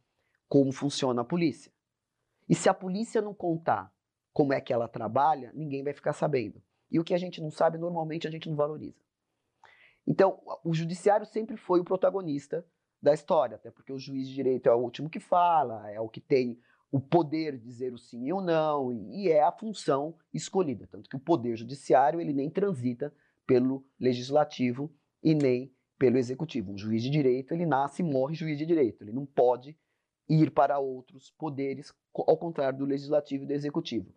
como 0.47 0.71
funciona 0.71 1.23
a 1.23 1.25
polícia. 1.25 1.73
E 2.47 2.55
se 2.55 2.69
a 2.69 2.73
polícia 2.73 3.21
não 3.21 3.33
contar 3.33 3.93
como 4.31 4.53
é 4.53 4.61
que 4.61 4.71
ela 4.71 4.87
trabalha, 4.87 5.51
ninguém 5.53 5.83
vai 5.83 5.91
ficar 5.91 6.13
sabendo. 6.13 6.63
E 6.89 6.97
o 7.01 7.03
que 7.03 7.13
a 7.13 7.17
gente 7.17 7.41
não 7.41 7.51
sabe, 7.51 7.77
normalmente 7.77 8.25
a 8.25 8.31
gente 8.31 8.47
não 8.47 8.55
valoriza. 8.55 9.03
Então, 10.07 10.41
o 10.63 10.73
judiciário 10.73 11.25
sempre 11.25 11.57
foi 11.57 11.81
o 11.81 11.85
protagonista 11.85 12.65
da 13.01 13.13
história, 13.13 13.57
até 13.57 13.71
porque 13.71 13.91
o 13.91 13.99
juiz 13.99 14.25
de 14.25 14.35
direito 14.35 14.69
é 14.69 14.73
o 14.73 14.79
último 14.79 15.09
que 15.09 15.19
fala, 15.19 15.91
é 15.91 15.99
o 15.99 16.07
que 16.07 16.21
tem 16.21 16.61
o 16.91 16.99
poder 16.99 17.57
dizer 17.57 17.93
o 17.93 17.97
sim 17.97 18.27
e 18.27 18.33
o 18.33 18.41
não, 18.41 18.91
e 19.11 19.29
é 19.29 19.43
a 19.43 19.51
função 19.51 20.15
escolhida. 20.33 20.87
Tanto 20.87 21.09
que 21.09 21.15
o 21.15 21.19
poder 21.19 21.55
judiciário 21.55 22.19
ele 22.19 22.33
nem 22.33 22.49
transita 22.49 23.13
pelo 23.45 23.85
legislativo 23.99 24.91
e 25.23 25.35
nem 25.35 25.71
pelo 25.97 26.17
executivo. 26.17 26.71
Um 26.71 26.77
juiz 26.77 27.03
de 27.03 27.09
direito 27.09 27.53
ele 27.53 27.65
nasce 27.65 28.01
e 28.01 28.05
morre 28.05 28.33
juiz 28.33 28.57
de 28.57 28.65
direito. 28.65 29.03
Ele 29.03 29.11
não 29.11 29.25
pode 29.25 29.77
ir 30.27 30.51
para 30.51 30.79
outros 30.79 31.31
poderes, 31.31 31.93
ao 32.13 32.37
contrário 32.37 32.79
do 32.79 32.85
legislativo 32.85 33.43
e 33.43 33.47
do 33.47 33.53
executivo. 33.53 34.13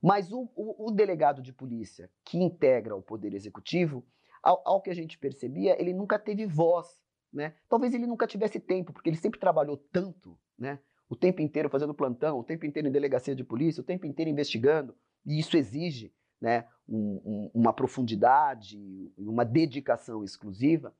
Mas 0.00 0.30
o, 0.30 0.48
o, 0.54 0.88
o 0.88 0.90
delegado 0.90 1.42
de 1.42 1.52
polícia 1.52 2.10
que 2.24 2.38
integra 2.38 2.94
o 2.94 3.02
poder 3.02 3.34
executivo, 3.34 4.06
ao, 4.42 4.62
ao, 4.64 4.82
que 4.82 4.90
a 4.90 4.94
gente 4.94 5.18
percebia, 5.18 5.80
ele 5.80 5.92
nunca 5.92 6.18
teve 6.18 6.46
voz. 6.46 7.02
Né? 7.32 7.54
Talvez 7.68 7.92
ele 7.92 8.06
nunca 8.06 8.26
tivesse 8.26 8.60
tempo, 8.60 8.92
porque 8.92 9.10
ele 9.10 9.16
sempre 9.16 9.40
trabalhou 9.40 9.76
tanto, 9.76 10.38
né? 10.58 10.78
O 11.08 11.16
tempo 11.16 11.40
inteiro 11.40 11.68
fazendo 11.68 11.94
plantão, 11.94 12.38
o 12.38 12.44
tempo 12.44 12.66
inteiro 12.66 12.88
em 12.88 12.92
delegacia 12.92 13.34
de 13.34 13.44
polícia, 13.44 13.80
o 13.80 13.84
tempo 13.84 14.06
inteiro 14.06 14.30
investigando, 14.30 14.96
e 15.24 15.38
isso 15.38 15.56
exige 15.56 16.12
né, 16.40 16.66
um, 16.88 17.20
um, 17.24 17.50
uma 17.54 17.72
profundidade, 17.72 19.12
uma 19.16 19.44
dedicação 19.44 20.22
exclusiva. 20.24 20.94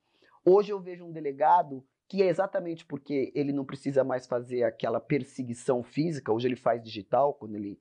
Hoje 0.45 0.73
eu 0.73 0.81
vejo 0.81 1.05
um 1.05 1.12
delegado 1.12 1.85
que 2.09 2.23
é 2.23 2.29
exatamente 2.29 2.85
porque 2.87 3.33
ele 3.35 3.53
não 3.53 3.64
precisa 3.64 4.05
mais 4.05 4.27
fazer 4.27 4.62
aquela 4.62 5.01
perseguição 5.01 5.83
física, 5.83 6.33
hoje 6.33 6.47
ele 6.47 6.57
faz 6.57 6.83
digital, 6.83 7.35
quando 7.35 7.57
ele 7.57 7.81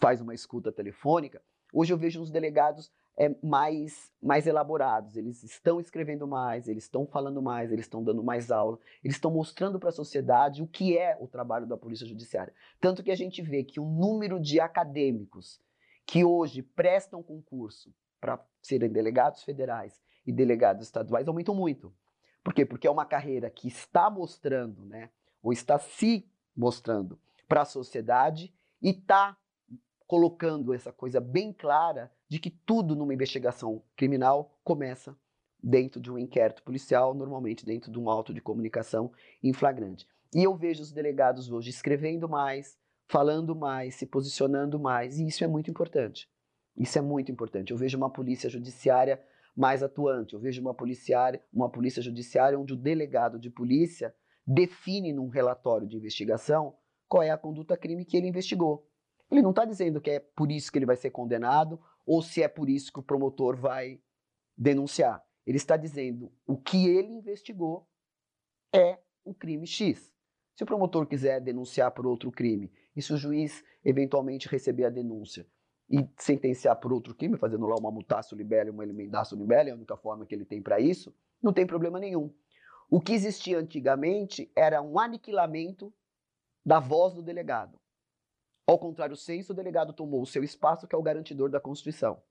faz 0.00 0.20
uma 0.20 0.34
escuta 0.34 0.72
telefônica. 0.72 1.40
Hoje 1.72 1.92
eu 1.92 1.96
vejo 1.96 2.20
uns 2.20 2.30
delegados 2.30 2.90
é, 3.16 3.34
mais, 3.42 4.10
mais 4.22 4.46
elaborados, 4.46 5.16
eles 5.16 5.42
estão 5.42 5.78
escrevendo 5.78 6.26
mais, 6.26 6.66
eles 6.66 6.84
estão 6.84 7.06
falando 7.06 7.42
mais, 7.42 7.70
eles 7.70 7.84
estão 7.84 8.02
dando 8.02 8.22
mais 8.24 8.50
aula, 8.50 8.78
eles 9.04 9.16
estão 9.16 9.30
mostrando 9.30 9.78
para 9.78 9.90
a 9.90 9.92
sociedade 9.92 10.62
o 10.62 10.66
que 10.66 10.96
é 10.96 11.16
o 11.20 11.28
trabalho 11.28 11.66
da 11.66 11.76
Polícia 11.76 12.06
Judiciária. 12.06 12.54
Tanto 12.80 13.02
que 13.02 13.10
a 13.10 13.16
gente 13.16 13.42
vê 13.42 13.62
que 13.64 13.78
o 13.78 13.84
número 13.84 14.40
de 14.40 14.60
acadêmicos 14.60 15.60
que 16.06 16.24
hoje 16.24 16.62
prestam 16.62 17.22
concurso 17.22 17.94
para 18.20 18.42
serem 18.62 18.90
delegados 18.90 19.42
federais 19.42 20.02
e 20.26 20.32
delegados 20.32 20.84
estaduais 20.84 21.28
aumentam 21.28 21.54
muito. 21.54 21.92
Por 22.42 22.54
quê? 22.54 22.64
Porque 22.64 22.86
é 22.86 22.90
uma 22.90 23.06
carreira 23.06 23.50
que 23.50 23.68
está 23.68 24.08
mostrando, 24.08 24.84
né, 24.86 25.10
ou 25.42 25.52
está 25.52 25.78
se 25.78 26.28
mostrando 26.56 27.20
para 27.46 27.62
a 27.62 27.66
sociedade 27.66 28.54
e 28.80 28.90
está 28.90 29.36
colocando 30.06 30.74
essa 30.74 30.92
coisa 30.92 31.20
bem 31.20 31.52
clara 31.52 32.10
de 32.32 32.38
que 32.38 32.48
tudo 32.48 32.96
numa 32.96 33.12
investigação 33.12 33.82
criminal 33.94 34.58
começa 34.64 35.14
dentro 35.62 36.00
de 36.00 36.10
um 36.10 36.16
inquérito 36.16 36.62
policial, 36.62 37.12
normalmente 37.12 37.62
dentro 37.62 37.92
de 37.92 37.98
um 37.98 38.08
auto 38.08 38.32
de 38.32 38.40
comunicação 38.40 39.12
em 39.42 39.52
flagrante. 39.52 40.06
E 40.34 40.42
eu 40.42 40.56
vejo 40.56 40.80
os 40.80 40.90
delegados 40.90 41.50
hoje 41.50 41.68
escrevendo 41.68 42.26
mais, 42.26 42.78
falando 43.06 43.54
mais, 43.54 43.96
se 43.96 44.06
posicionando 44.06 44.80
mais, 44.80 45.18
e 45.18 45.26
isso 45.26 45.44
é 45.44 45.46
muito 45.46 45.70
importante. 45.70 46.26
Isso 46.74 46.98
é 46.98 47.02
muito 47.02 47.30
importante. 47.30 47.70
Eu 47.70 47.76
vejo 47.76 47.98
uma 47.98 48.08
polícia 48.08 48.48
judiciária 48.48 49.22
mais 49.54 49.82
atuante. 49.82 50.32
Eu 50.32 50.40
vejo 50.40 50.62
uma 50.62 50.72
policiária, 50.72 51.38
uma 51.52 51.68
polícia 51.68 52.00
judiciária 52.00 52.58
onde 52.58 52.72
o 52.72 52.76
delegado 52.78 53.38
de 53.38 53.50
polícia 53.50 54.14
define 54.46 55.12
num 55.12 55.28
relatório 55.28 55.86
de 55.86 55.98
investigação 55.98 56.74
qual 57.06 57.22
é 57.22 57.28
a 57.28 57.36
conduta 57.36 57.76
crime 57.76 58.06
que 58.06 58.16
ele 58.16 58.28
investigou. 58.28 58.88
Ele 59.30 59.42
não 59.42 59.50
está 59.50 59.66
dizendo 59.66 60.00
que 60.00 60.10
é 60.12 60.18
por 60.18 60.50
isso 60.50 60.72
que 60.72 60.78
ele 60.78 60.86
vai 60.86 60.96
ser 60.96 61.10
condenado 61.10 61.78
ou 62.06 62.22
se 62.22 62.42
é 62.42 62.48
por 62.48 62.68
isso 62.68 62.92
que 62.92 63.00
o 63.00 63.02
promotor 63.02 63.56
vai 63.56 64.00
denunciar. 64.56 65.22
Ele 65.46 65.56
está 65.56 65.76
dizendo 65.76 66.32
o 66.46 66.56
que 66.56 66.88
ele 66.88 67.12
investigou 67.12 67.88
é 68.74 68.98
o 69.24 69.34
crime 69.34 69.66
X. 69.66 70.12
Se 70.54 70.62
o 70.62 70.66
promotor 70.66 71.06
quiser 71.06 71.40
denunciar 71.40 71.90
por 71.92 72.06
outro 72.06 72.30
crime 72.30 72.70
e 72.94 73.02
se 73.02 73.12
o 73.12 73.16
juiz 73.16 73.64
eventualmente 73.84 74.48
receber 74.48 74.84
a 74.84 74.90
denúncia 74.90 75.46
e 75.90 76.08
sentenciar 76.18 76.76
por 76.76 76.92
outro 76.92 77.14
crime, 77.14 77.36
fazendo 77.36 77.66
lá 77.66 77.76
uma 77.76 77.90
mutácio 77.90 78.36
libelli, 78.36 78.70
uma 78.70 78.84
eliminação 78.84 79.38
libelli, 79.38 79.70
é 79.70 79.72
a 79.72 79.76
única 79.76 79.96
forma 79.96 80.24
que 80.24 80.34
ele 80.34 80.44
tem 80.44 80.62
para 80.62 80.80
isso, 80.80 81.14
não 81.42 81.52
tem 81.52 81.66
problema 81.66 81.98
nenhum. 81.98 82.32
O 82.88 83.00
que 83.00 83.12
existia 83.12 83.58
antigamente 83.58 84.50
era 84.54 84.80
um 84.80 84.98
aniquilamento 84.98 85.92
da 86.64 86.78
voz 86.78 87.14
do 87.14 87.22
delegado. 87.22 87.78
Ao 88.72 88.78
contrário 88.78 89.14
senso, 89.14 89.52
o 89.52 89.54
delegado 89.54 89.92
tomou 89.92 90.22
o 90.22 90.26
seu 90.26 90.42
espaço, 90.42 90.88
que 90.88 90.94
é 90.94 90.98
o 90.98 91.02
garantidor 91.02 91.50
da 91.50 91.60
Constituição. 91.60 92.22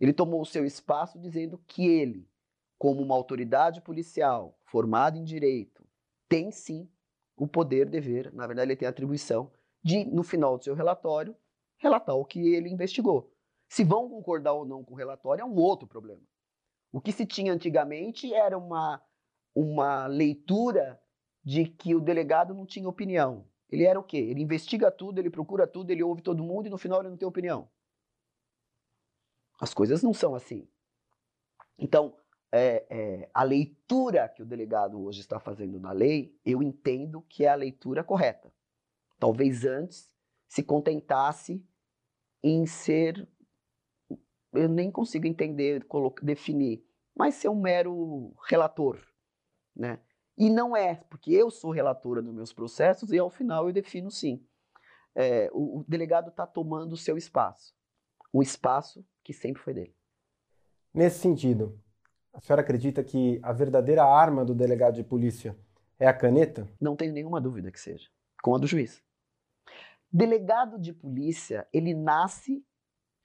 Ele 0.00 0.12
tomou 0.12 0.40
o 0.40 0.46
seu 0.46 0.64
espaço 0.64 1.18
dizendo 1.18 1.58
que 1.66 1.84
ele, 1.84 2.30
como 2.78 3.02
uma 3.02 3.16
autoridade 3.16 3.80
policial 3.80 4.56
formada 4.66 5.18
em 5.18 5.24
direito, 5.24 5.84
tem 6.28 6.52
sim 6.52 6.88
o 7.36 7.48
poder, 7.48 7.88
dever, 7.88 8.32
na 8.32 8.46
verdade, 8.46 8.70
ele 8.70 8.76
tem 8.76 8.86
a 8.86 8.90
atribuição 8.90 9.50
de, 9.82 10.04
no 10.04 10.22
final 10.22 10.56
do 10.56 10.62
seu 10.62 10.76
relatório, 10.76 11.36
relatar 11.76 12.14
o 12.14 12.24
que 12.24 12.54
ele 12.54 12.70
investigou. 12.70 13.34
Se 13.68 13.82
vão 13.82 14.08
concordar 14.08 14.52
ou 14.52 14.64
não 14.64 14.84
com 14.84 14.94
o 14.94 14.96
relatório 14.96 15.42
é 15.42 15.44
um 15.44 15.56
outro 15.56 15.88
problema. 15.88 16.22
O 16.92 17.00
que 17.00 17.10
se 17.10 17.26
tinha 17.26 17.52
antigamente 17.52 18.32
era 18.32 18.56
uma, 18.56 19.02
uma 19.52 20.06
leitura 20.06 21.02
de 21.42 21.64
que 21.64 21.96
o 21.96 22.00
delegado 22.00 22.54
não 22.54 22.64
tinha 22.64 22.88
opinião. 22.88 23.44
Ele 23.70 23.84
era 23.84 23.98
o 23.98 24.04
quê? 24.04 24.16
Ele 24.16 24.40
investiga 24.40 24.90
tudo, 24.90 25.18
ele 25.18 25.30
procura 25.30 25.66
tudo, 25.66 25.90
ele 25.90 26.02
ouve 26.02 26.22
todo 26.22 26.42
mundo 26.42 26.66
e 26.66 26.70
no 26.70 26.78
final 26.78 27.00
ele 27.00 27.10
não 27.10 27.16
tem 27.16 27.28
opinião. 27.28 27.68
As 29.60 29.74
coisas 29.74 30.02
não 30.02 30.14
são 30.14 30.34
assim. 30.34 30.68
Então, 31.78 32.16
é, 32.50 32.86
é, 32.88 33.30
a 33.34 33.42
leitura 33.42 34.28
que 34.28 34.42
o 34.42 34.46
delegado 34.46 35.00
hoje 35.02 35.20
está 35.20 35.38
fazendo 35.38 35.78
na 35.78 35.92
lei, 35.92 36.34
eu 36.44 36.62
entendo 36.62 37.22
que 37.22 37.44
é 37.44 37.48
a 37.48 37.54
leitura 37.54 38.02
correta. 38.02 38.52
Talvez 39.18 39.64
antes 39.64 40.10
se 40.48 40.62
contentasse 40.62 41.62
em 42.42 42.64
ser, 42.66 43.28
eu 44.52 44.68
nem 44.68 44.90
consigo 44.90 45.26
entender, 45.26 45.86
definir, 46.22 46.84
mas 47.14 47.34
ser 47.34 47.48
um 47.48 47.60
mero 47.60 48.32
relator, 48.48 48.98
né? 49.76 50.00
E 50.38 50.48
não 50.48 50.76
é, 50.76 50.94
porque 51.10 51.32
eu 51.32 51.50
sou 51.50 51.72
relatora 51.72 52.22
dos 52.22 52.32
meus 52.32 52.52
processos 52.52 53.10
e 53.10 53.18
ao 53.18 53.28
final 53.28 53.66
eu 53.66 53.72
defino 53.72 54.08
sim. 54.10 54.46
É, 55.14 55.50
o, 55.52 55.80
o 55.80 55.84
delegado 55.88 56.28
está 56.28 56.46
tomando 56.46 56.92
o 56.92 56.96
seu 56.96 57.18
espaço, 57.18 57.74
um 58.32 58.40
espaço 58.40 59.04
que 59.24 59.32
sempre 59.32 59.60
foi 59.60 59.74
dele. 59.74 59.96
Nesse 60.94 61.18
sentido, 61.18 61.80
a 62.32 62.40
senhora 62.40 62.62
acredita 62.62 63.02
que 63.02 63.40
a 63.42 63.52
verdadeira 63.52 64.04
arma 64.04 64.44
do 64.44 64.54
delegado 64.54 64.94
de 64.94 65.02
polícia 65.02 65.58
é 65.98 66.06
a 66.06 66.14
caneta? 66.14 66.68
Não 66.80 66.94
tenho 66.94 67.12
nenhuma 67.12 67.40
dúvida 67.40 67.72
que 67.72 67.80
seja, 67.80 68.08
com 68.40 68.54
a 68.54 68.58
do 68.58 68.66
juiz. 68.66 69.02
Delegado 70.10 70.78
de 70.78 70.92
polícia, 70.92 71.66
ele 71.72 71.94
nasce 71.94 72.64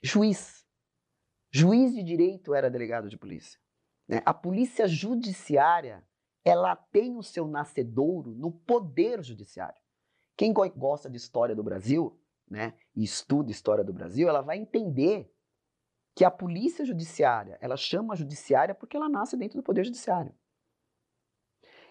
juiz. 0.03 0.65
Juiz 1.51 1.93
de 1.93 2.01
direito 2.01 2.55
era 2.55 2.71
delegado 2.71 3.07
de 3.07 3.17
polícia. 3.17 3.59
Né? 4.07 4.21
A 4.25 4.33
polícia 4.33 4.87
judiciária, 4.87 6.03
ela 6.43 6.75
tem 6.75 7.15
o 7.15 7.23
seu 7.23 7.47
nascedouro 7.47 8.31
no 8.31 8.51
poder 8.51 9.23
judiciário. 9.23 9.79
Quem 10.35 10.51
gosta 10.51 11.09
de 11.09 11.17
história 11.17 11.55
do 11.55 11.63
Brasil, 11.63 12.19
né, 12.49 12.73
e 12.95 13.03
estuda 13.03 13.51
história 13.51 13.83
do 13.83 13.93
Brasil, 13.93 14.27
ela 14.27 14.41
vai 14.41 14.57
entender 14.57 15.31
que 16.15 16.25
a 16.25 16.31
polícia 16.31 16.85
judiciária, 16.85 17.57
ela 17.61 17.77
chama 17.77 18.15
judiciária 18.15 18.75
porque 18.75 18.97
ela 18.97 19.09
nasce 19.09 19.37
dentro 19.37 19.57
do 19.57 19.63
poder 19.63 19.83
judiciário. 19.85 20.33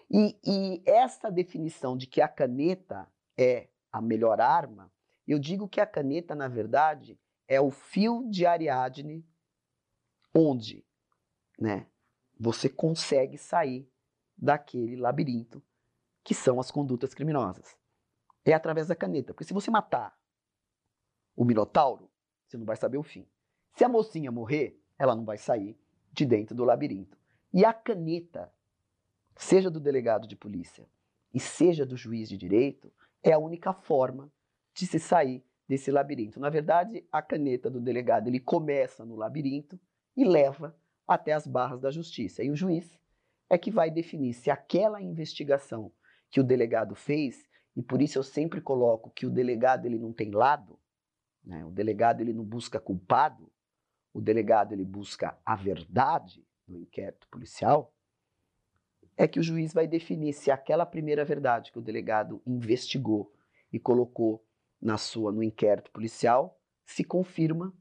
E, 0.09 0.37
e 0.45 0.83
essa 0.85 1.31
definição 1.31 1.97
de 1.97 2.07
que 2.07 2.21
a 2.21 2.27
caneta 2.27 3.07
é 3.37 3.69
a 3.91 4.01
melhor 4.01 4.39
arma, 4.39 4.91
eu 5.27 5.39
digo 5.39 5.67
que 5.67 5.81
a 5.81 5.87
caneta, 5.87 6.35
na 6.35 6.47
verdade, 6.47 7.19
é 7.47 7.59
o 7.59 7.71
fio 7.71 8.29
de 8.29 8.45
Ariadne 8.45 9.25
onde 10.35 10.85
né, 11.59 11.87
você 12.39 12.67
consegue 12.69 13.37
sair 13.37 13.89
daquele 14.37 14.95
labirinto 14.95 15.61
que 16.23 16.33
são 16.33 16.59
as 16.59 16.71
condutas 16.71 17.13
criminosas. 17.13 17.75
É 18.45 18.53
através 18.53 18.87
da 18.87 18.95
caneta. 18.95 19.33
Porque 19.33 19.45
se 19.45 19.53
você 19.53 19.69
matar 19.69 20.17
o 21.35 21.43
Minotauro, 21.43 22.09
você 22.45 22.57
não 22.57 22.65
vai 22.65 22.75
saber 22.75 22.97
o 22.97 23.03
fim. 23.03 23.27
Se 23.73 23.83
a 23.83 23.89
mocinha 23.89 24.31
morrer, 24.31 24.79
ela 24.97 25.15
não 25.15 25.25
vai 25.25 25.37
sair 25.37 25.77
de 26.11 26.25
dentro 26.25 26.55
do 26.55 26.63
labirinto. 26.63 27.17
E 27.53 27.65
a 27.65 27.73
caneta, 27.73 28.51
seja 29.35 29.69
do 29.69 29.79
delegado 29.79 30.27
de 30.27 30.35
polícia 30.35 30.87
e 31.33 31.39
seja 31.39 31.85
do 31.85 31.97
juiz 31.97 32.29
de 32.29 32.37
direito, 32.37 32.91
é 33.21 33.31
a 33.31 33.39
única 33.39 33.73
forma 33.73 34.31
de 34.73 34.85
se 34.85 34.99
sair 34.99 35.43
desse 35.67 35.91
labirinto. 35.91 36.39
Na 36.39 36.49
verdade, 36.49 37.05
a 37.11 37.21
caneta 37.21 37.69
do 37.69 37.79
delegado 37.79 38.27
ele 38.27 38.39
começa 38.39 39.05
no 39.05 39.15
labirinto 39.15 39.79
e 40.15 40.23
leva 40.23 40.75
até 41.07 41.33
as 41.33 41.47
barras 41.47 41.81
da 41.81 41.89
justiça. 41.89 42.43
E 42.43 42.49
o 42.49 42.55
juiz 42.55 42.99
é 43.53 43.57
que 43.57 43.69
vai 43.69 43.91
definir 43.91 44.33
se 44.33 44.49
aquela 44.49 45.01
investigação 45.01 45.91
que 46.29 46.39
o 46.39 46.43
delegado 46.43 46.95
fez, 46.95 47.47
e 47.75 47.83
por 47.83 48.01
isso 48.01 48.17
eu 48.17 48.23
sempre 48.23 48.59
coloco 48.59 49.11
que 49.11 49.25
o 49.25 49.29
delegado 49.29 49.85
ele 49.85 49.99
não 49.99 50.11
tem 50.11 50.31
lado, 50.31 50.79
né? 51.43 51.63
o 51.63 51.69
delegado 51.69 52.21
ele 52.21 52.33
não 52.33 52.43
busca 52.43 52.79
culpado, 52.79 53.51
o 54.11 54.19
delegado 54.19 54.73
ele 54.73 54.83
busca 54.83 55.37
a 55.45 55.55
verdade 55.55 56.43
do 56.67 56.79
inquérito 56.79 57.27
policial, 57.29 57.93
é 59.15 59.27
que 59.27 59.39
o 59.39 59.43
juiz 59.43 59.71
vai 59.71 59.87
definir 59.87 60.33
se 60.33 60.49
aquela 60.49 60.85
primeira 60.85 61.23
verdade 61.23 61.71
que 61.71 61.77
o 61.77 61.81
delegado 61.81 62.41
investigou 62.47 63.31
e 63.71 63.79
colocou 63.79 64.43
na 64.81 64.97
sua 64.97 65.31
no 65.31 65.43
inquérito 65.43 65.91
policial 65.91 66.59
se 66.83 67.03
confirma 67.03 67.71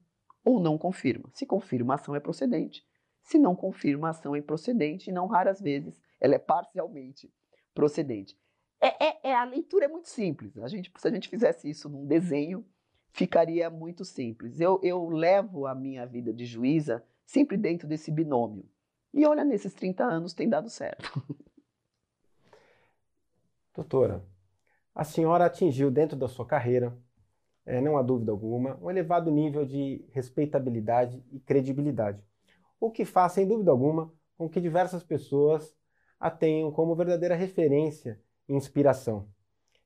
ou 0.44 0.60
não 0.60 0.76
confirma. 0.76 1.30
Se 1.32 1.46
confirma, 1.46 1.94
a 1.94 1.96
ação 1.96 2.14
é 2.14 2.20
procedente. 2.20 2.86
Se 3.22 3.38
não 3.38 3.54
confirma, 3.54 4.08
a 4.08 4.10
ação 4.10 4.36
improcedente 4.36 5.10
e 5.10 5.12
não 5.12 5.26
raras 5.26 5.60
vezes 5.60 6.00
ela 6.20 6.34
é 6.34 6.38
parcialmente 6.38 7.32
procedente. 7.74 8.38
É, 8.80 9.06
é, 9.06 9.30
é, 9.30 9.34
a 9.34 9.44
leitura 9.44 9.84
é 9.84 9.88
muito 9.88 10.08
simples. 10.08 10.58
A 10.58 10.68
gente, 10.68 10.92
se 10.96 11.08
a 11.08 11.10
gente 11.10 11.28
fizesse 11.28 11.68
isso 11.70 11.88
num 11.88 12.06
desenho, 12.06 12.64
ficaria 13.12 13.70
muito 13.70 14.04
simples. 14.04 14.60
Eu, 14.60 14.80
eu 14.82 15.08
levo 15.08 15.66
a 15.66 15.74
minha 15.74 16.06
vida 16.06 16.32
de 16.32 16.44
juíza 16.44 17.04
sempre 17.24 17.56
dentro 17.56 17.86
desse 17.86 18.10
binômio. 18.10 18.64
E 19.12 19.24
olha, 19.26 19.44
nesses 19.44 19.74
30 19.74 20.04
anos 20.04 20.32
tem 20.32 20.48
dado 20.48 20.68
certo. 20.68 21.22
Doutora, 23.74 24.24
a 24.94 25.04
senhora 25.04 25.46
atingiu 25.46 25.90
dentro 25.90 26.16
da 26.16 26.28
sua 26.28 26.46
carreira, 26.46 26.96
é, 27.64 27.80
não 27.80 27.96
há 27.96 28.02
dúvida 28.02 28.32
alguma, 28.32 28.76
um 28.82 28.90
elevado 28.90 29.30
nível 29.30 29.64
de 29.64 30.04
respeitabilidade 30.10 31.22
e 31.30 31.40
credibilidade, 31.40 32.22
o 32.82 32.90
que 32.90 33.04
faz, 33.04 33.30
sem 33.32 33.46
dúvida 33.46 33.70
alguma, 33.70 34.12
com 34.36 34.48
que 34.48 34.60
diversas 34.60 35.04
pessoas 35.04 35.72
a 36.18 36.28
tenham 36.28 36.72
como 36.72 36.96
verdadeira 36.96 37.36
referência 37.36 38.20
e 38.48 38.54
inspiração. 38.54 39.28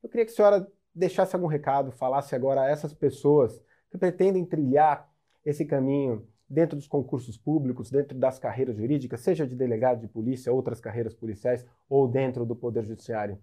Eu 0.02 0.08
queria 0.08 0.24
que 0.24 0.32
a 0.32 0.34
senhora 0.34 0.72
deixasse 0.94 1.36
algum 1.36 1.46
recado, 1.46 1.92
falasse 1.92 2.34
agora 2.34 2.62
a 2.62 2.70
essas 2.70 2.94
pessoas 2.94 3.60
que 3.90 3.98
pretendem 3.98 4.46
trilhar 4.46 5.12
esse 5.44 5.66
caminho 5.66 6.26
dentro 6.48 6.74
dos 6.74 6.88
concursos 6.88 7.36
públicos, 7.36 7.90
dentro 7.90 8.16
das 8.16 8.38
carreiras 8.38 8.76
jurídicas, 8.78 9.20
seja 9.20 9.46
de 9.46 9.54
delegado 9.54 10.00
de 10.00 10.08
polícia, 10.08 10.50
outras 10.50 10.80
carreiras 10.80 11.12
policiais 11.12 11.66
ou 11.90 12.08
dentro 12.08 12.46
do 12.46 12.56
Poder 12.56 12.82
Judiciário? 12.86 13.38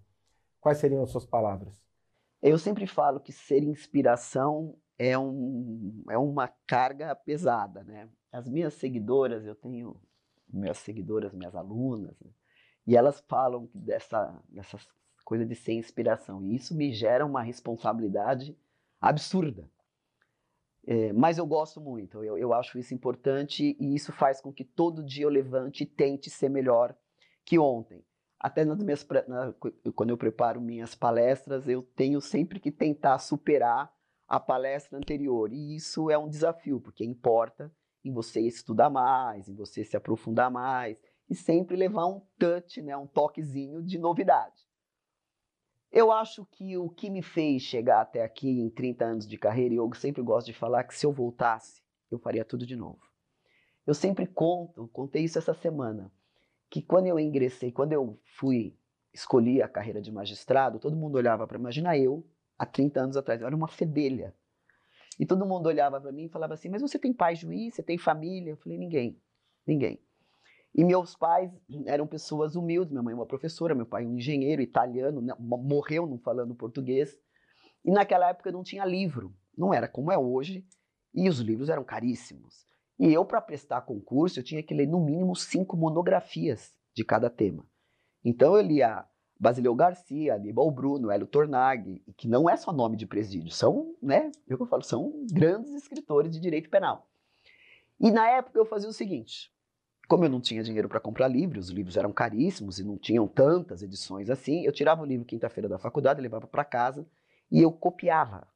Quais 0.59 0.79
seriam 0.79 1.03
as 1.03 1.11
suas 1.11 1.27
palavras? 1.27 1.79
Eu 2.41 2.57
sempre 2.57 2.87
falo 2.87 3.19
que 3.19 3.31
ser 3.31 3.61
inspiração 3.61 4.75
é, 4.97 5.15
um, 5.15 6.03
é 6.09 6.17
uma 6.17 6.47
carga 6.65 7.15
pesada, 7.15 7.83
né? 7.83 8.09
As 8.33 8.49
minhas 8.49 8.73
seguidoras, 8.73 9.45
eu 9.45 9.53
tenho 9.53 9.95
minhas 10.51 10.79
seguidoras, 10.79 11.31
minhas 11.33 11.55
alunas, 11.55 12.19
né? 12.19 12.31
e 12.85 12.97
elas 12.97 13.23
falam 13.27 13.69
dessa, 13.75 14.43
dessa 14.49 14.79
coisa 15.23 15.45
de 15.45 15.53
ser 15.55 15.73
inspiração. 15.73 16.43
E 16.43 16.55
isso 16.55 16.75
me 16.75 16.91
gera 16.91 17.23
uma 17.23 17.43
responsabilidade 17.43 18.57
absurda. 18.99 19.69
É, 20.85 21.13
mas 21.13 21.37
eu 21.37 21.45
gosto 21.45 21.79
muito, 21.79 22.21
eu, 22.23 22.37
eu 22.37 22.53
acho 22.53 22.77
isso 22.77 22.93
importante 22.93 23.77
e 23.79 23.95
isso 23.95 24.11
faz 24.11 24.41
com 24.41 24.51
que 24.51 24.65
todo 24.65 25.05
dia 25.05 25.23
eu 25.23 25.29
levante 25.29 25.83
e 25.83 25.85
tente 25.85 26.29
ser 26.29 26.49
melhor 26.49 26.93
que 27.45 27.57
ontem. 27.57 28.03
Até 28.37 28.65
nas 28.65 28.83
minhas, 28.83 29.07
na, 29.27 29.53
quando 29.95 30.09
eu 30.09 30.17
preparo 30.17 30.59
minhas 30.59 30.95
palestras, 30.95 31.69
eu 31.69 31.83
tenho 31.95 32.19
sempre 32.19 32.59
que 32.59 32.71
tentar 32.71 33.19
superar 33.19 33.93
a 34.27 34.39
palestra 34.39 34.97
anterior. 34.97 35.53
E 35.53 35.75
isso 35.75 36.09
é 36.09 36.17
um 36.17 36.27
desafio, 36.27 36.81
porque 36.81 37.05
importa 37.05 37.71
em 38.03 38.11
você 38.11 38.41
estudar 38.41 38.89
mais, 38.89 39.47
em 39.47 39.55
você 39.55 39.83
se 39.83 39.95
aprofundar 39.95 40.51
mais 40.51 40.97
e 41.29 41.35
sempre 41.35 41.75
levar 41.75 42.07
um 42.07 42.21
touch, 42.37 42.81
né, 42.81 42.95
um 42.97 43.07
toquezinho 43.07 43.81
de 43.81 43.97
novidade. 43.97 44.67
Eu 45.91 46.11
acho 46.11 46.45
que 46.47 46.75
o 46.77 46.89
que 46.89 47.09
me 47.09 47.21
fez 47.21 47.61
chegar 47.61 48.01
até 48.01 48.23
aqui 48.23 48.49
em 48.49 48.69
30 48.69 49.05
anos 49.05 49.27
de 49.27 49.37
carreira, 49.37 49.75
e 49.75 49.77
eu 49.77 49.93
sempre 49.93 50.21
gosto 50.21 50.47
de 50.47 50.53
falar 50.53 50.83
que 50.83 50.95
se 50.95 51.05
eu 51.05 51.11
voltasse, 51.11 51.83
eu 52.09 52.17
faria 52.17 52.43
tudo 52.43 52.65
de 52.65 52.75
novo. 52.75 52.99
Eu 53.85 53.93
sempre 53.93 54.25
conto, 54.25 54.87
contei 54.87 55.23
isso 55.23 55.37
essa 55.37 55.53
semana, 55.53 56.11
que 56.69 56.81
quando 56.81 57.07
eu 57.07 57.19
ingressei, 57.19 57.71
quando 57.71 57.93
eu 57.93 58.19
fui, 58.37 58.75
escolhi 59.13 59.61
a 59.61 59.67
carreira 59.67 60.01
de 60.01 60.11
magistrado, 60.11 60.79
todo 60.79 60.95
mundo 60.95 61.15
olhava 61.15 61.45
para 61.45 61.59
imagina 61.59 61.95
eu, 61.95 62.25
há 62.57 62.65
30 62.65 62.99
anos 62.99 63.17
atrás, 63.17 63.41
eu 63.41 63.47
era 63.47 63.55
uma 63.55 63.67
fedelha. 63.67 64.33
E 65.19 65.25
todo 65.25 65.45
mundo 65.45 65.67
olhava 65.67 66.01
para 66.01 66.11
mim 66.11 66.25
e 66.25 66.29
falava 66.29 66.53
assim: 66.53 66.69
Mas 66.69 66.81
você 66.81 66.97
tem 66.97 67.13
pai 67.13 67.35
juiz? 67.35 67.75
Você 67.75 67.83
tem 67.83 67.97
família? 67.97 68.51
Eu 68.51 68.57
falei: 68.57 68.77
Ninguém, 68.77 69.21
ninguém. 69.65 69.99
E 70.75 70.83
meus 70.83 71.15
pais 71.15 71.51
eram 71.85 72.07
pessoas 72.07 72.55
humildes. 72.55 72.91
Minha 72.91 73.03
mãe 73.03 73.11
é 73.11 73.15
uma 73.15 73.27
professora, 73.27 73.75
meu 73.75 73.85
pai 73.85 74.03
é 74.03 74.07
um 74.07 74.17
engenheiro 74.17 74.61
italiano, 74.61 75.21
né, 75.21 75.33
morreu 75.39 76.07
não 76.07 76.17
falando 76.17 76.55
português. 76.55 77.15
E 77.85 77.91
naquela 77.91 78.29
época 78.29 78.51
não 78.51 78.63
tinha 78.63 78.83
livro, 78.83 79.35
não 79.57 79.73
era 79.73 79.87
como 79.87 80.11
é 80.11 80.17
hoje, 80.17 80.65
e 81.13 81.29
os 81.29 81.39
livros 81.39 81.69
eram 81.69 81.83
caríssimos. 81.83 82.65
E 82.97 83.11
eu, 83.13 83.25
para 83.25 83.41
prestar 83.41 83.81
concurso, 83.81 84.39
eu 84.39 84.43
tinha 84.43 84.63
que 84.63 84.73
ler 84.73 84.87
no 84.87 85.03
mínimo 85.03 85.35
cinco 85.35 85.75
monografias 85.75 86.71
de 86.95 87.03
cada 87.03 87.29
tema. 87.29 87.65
Então 88.23 88.55
eu 88.55 88.61
lia 88.61 89.05
Basileu 89.43 89.75
Garcia, 89.75 90.35
Aníbal 90.35 90.71
Bruno, 90.71 91.11
Hélio 91.11 91.27
Tornag, 91.27 92.01
que 92.15 92.29
não 92.29 92.49
é 92.49 92.55
só 92.55 92.71
nome 92.71 92.95
de 92.95 93.05
presídio, 93.05 93.51
são, 93.51 93.93
né, 94.01 94.31
é 94.49 94.53
eu 94.53 94.65
falo, 94.65 94.83
são 94.83 95.25
grandes 95.33 95.73
escritores 95.73 96.31
de 96.31 96.39
direito 96.39 96.69
penal. 96.69 97.09
E 97.99 98.09
na 98.09 98.25
época 98.25 98.57
eu 98.57 98.65
fazia 98.65 98.87
o 98.87 98.93
seguinte, 98.93 99.51
como 100.07 100.23
eu 100.23 100.29
não 100.29 100.39
tinha 100.39 100.63
dinheiro 100.63 100.87
para 100.87 101.01
comprar 101.01 101.27
livros, 101.27 101.65
os 101.65 101.71
livros 101.71 101.97
eram 101.97 102.13
caríssimos 102.13 102.79
e 102.79 102.85
não 102.85 102.97
tinham 102.97 103.27
tantas 103.27 103.83
edições 103.83 104.29
assim, 104.29 104.63
eu 104.63 104.71
tirava 104.71 105.01
o 105.01 105.05
livro 105.05 105.25
quinta-feira 105.25 105.67
da 105.67 105.77
faculdade, 105.77 106.21
levava 106.21 106.47
para 106.47 106.63
casa 106.63 107.05
e 107.51 107.61
eu 107.61 107.69
copiava 107.69 108.47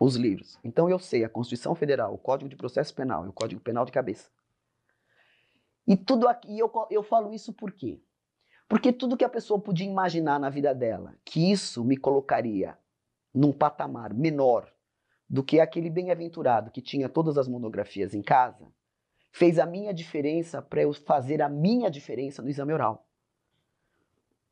os 0.00 0.16
livros. 0.16 0.58
Então 0.64 0.90
eu 0.90 0.98
sei 0.98 1.22
a 1.22 1.28
Constituição 1.28 1.76
Federal, 1.76 2.12
o 2.12 2.18
Código 2.18 2.50
de 2.50 2.56
Processo 2.56 2.92
Penal 2.92 3.24
e 3.24 3.28
o 3.28 3.32
Código 3.32 3.60
Penal 3.60 3.84
de 3.84 3.92
cabeça. 3.92 4.32
E 5.86 5.96
tudo 5.96 6.26
aqui, 6.26 6.58
eu, 6.58 6.68
eu 6.90 7.04
falo 7.04 7.32
isso 7.32 7.52
por 7.52 7.70
quê? 7.70 8.02
Porque 8.68 8.92
tudo 8.92 9.16
que 9.16 9.24
a 9.24 9.28
pessoa 9.28 9.60
podia 9.60 9.86
imaginar 9.86 10.40
na 10.40 10.50
vida 10.50 10.74
dela, 10.74 11.14
que 11.24 11.50
isso 11.50 11.84
me 11.84 11.96
colocaria 11.96 12.76
num 13.32 13.52
patamar 13.52 14.12
menor 14.12 14.72
do 15.28 15.42
que 15.42 15.60
aquele 15.60 15.90
bem-aventurado 15.90 16.70
que 16.70 16.80
tinha 16.80 17.08
todas 17.08 17.36
as 17.38 17.46
monografias 17.46 18.14
em 18.14 18.22
casa, 18.22 18.66
fez 19.30 19.58
a 19.58 19.66
minha 19.66 19.92
diferença 19.92 20.62
para 20.62 20.82
eu 20.82 20.92
fazer 20.92 21.42
a 21.42 21.48
minha 21.48 21.90
diferença 21.90 22.42
no 22.42 22.48
exame 22.48 22.72
oral. 22.72 23.06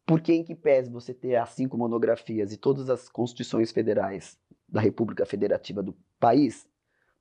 Porque 0.06 0.32
em 0.32 0.44
que 0.44 0.54
pese 0.54 0.90
você 0.90 1.14
ter 1.14 1.36
as 1.36 1.50
cinco 1.50 1.78
monografias 1.78 2.52
e 2.52 2.58
todas 2.58 2.90
as 2.90 3.08
constituições 3.08 3.72
federais 3.72 4.38
da 4.68 4.80
República 4.80 5.24
Federativa 5.24 5.82
do 5.82 5.96
país 6.20 6.68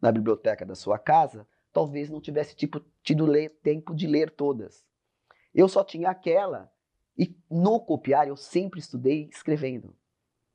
na 0.02 0.12
biblioteca 0.12 0.66
da 0.66 0.76
sua 0.76 1.00
casa, 1.00 1.48
talvez 1.72 2.10
não 2.10 2.20
tivesse 2.20 2.56
tipo, 2.56 2.82
tido 3.02 3.26
ler, 3.26 3.58
tempo 3.64 3.96
de 3.96 4.06
ler 4.06 4.30
todas. 4.30 4.86
Eu 5.56 5.70
só 5.70 5.84
tinha 5.84 6.10
aquela 6.10 6.70
e 7.18 7.36
no 7.50 7.80
copiar 7.80 8.28
eu 8.28 8.36
sempre 8.36 8.80
estudei 8.80 9.30
escrevendo. 9.32 9.96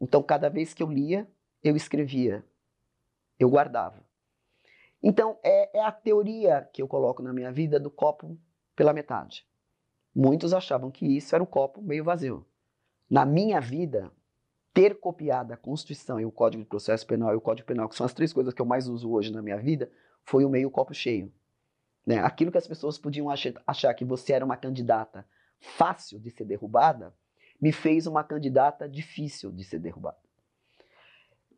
Então 0.00 0.22
cada 0.22 0.48
vez 0.48 0.74
que 0.74 0.82
eu 0.82 0.90
lia, 0.90 1.28
eu 1.62 1.76
escrevia, 1.76 2.44
eu 3.38 3.50
guardava. 3.50 4.06
Então, 5.02 5.38
é, 5.42 5.78
é 5.78 5.82
a 5.82 5.92
teoria 5.92 6.68
que 6.72 6.82
eu 6.82 6.88
coloco 6.88 7.22
na 7.22 7.32
minha 7.32 7.52
vida 7.52 7.78
do 7.78 7.90
copo 7.90 8.36
pela 8.74 8.92
metade. 8.92 9.46
Muitos 10.14 10.52
achavam 10.52 10.90
que 10.90 11.06
isso 11.06 11.34
era 11.34 11.42
o 11.42 11.46
copo 11.46 11.80
meio 11.80 12.02
vazio. 12.02 12.44
Na 13.08 13.24
minha 13.24 13.60
vida, 13.60 14.10
ter 14.74 14.98
copiado 14.98 15.52
a 15.52 15.56
Constituição 15.56 16.20
e 16.20 16.26
o 16.26 16.32
Código 16.32 16.62
de 16.62 16.68
Processo 16.68 17.06
Penal 17.06 17.32
e 17.32 17.36
o 17.36 17.40
Código 17.40 17.66
Penal, 17.66 17.88
que 17.88 17.94
são 17.94 18.04
as 18.04 18.12
três 18.12 18.32
coisas 18.32 18.52
que 18.52 18.60
eu 18.60 18.66
mais 18.66 18.88
uso 18.88 19.10
hoje 19.10 19.32
na 19.32 19.40
minha 19.40 19.56
vida, 19.56 19.90
foi 20.24 20.44
o 20.44 20.48
meio 20.48 20.70
copo 20.70 20.92
cheio. 20.92 21.32
Né? 22.04 22.18
Aquilo 22.18 22.50
que 22.50 22.58
as 22.58 22.66
pessoas 22.66 22.98
podiam 22.98 23.28
achar 23.66 23.94
que 23.94 24.04
você 24.04 24.32
era 24.32 24.44
uma 24.44 24.56
candidata 24.56 25.24
fácil 25.60 26.18
de 26.18 26.30
ser 26.30 26.44
derrubada, 26.44 27.14
me 27.60 27.72
fez 27.72 28.06
uma 28.06 28.22
candidata 28.22 28.88
difícil 28.88 29.50
de 29.50 29.64
ser 29.64 29.78
derrubada. 29.78 30.18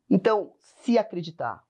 Então, 0.09 0.55
se 0.59 0.99
acreditar 0.99 1.65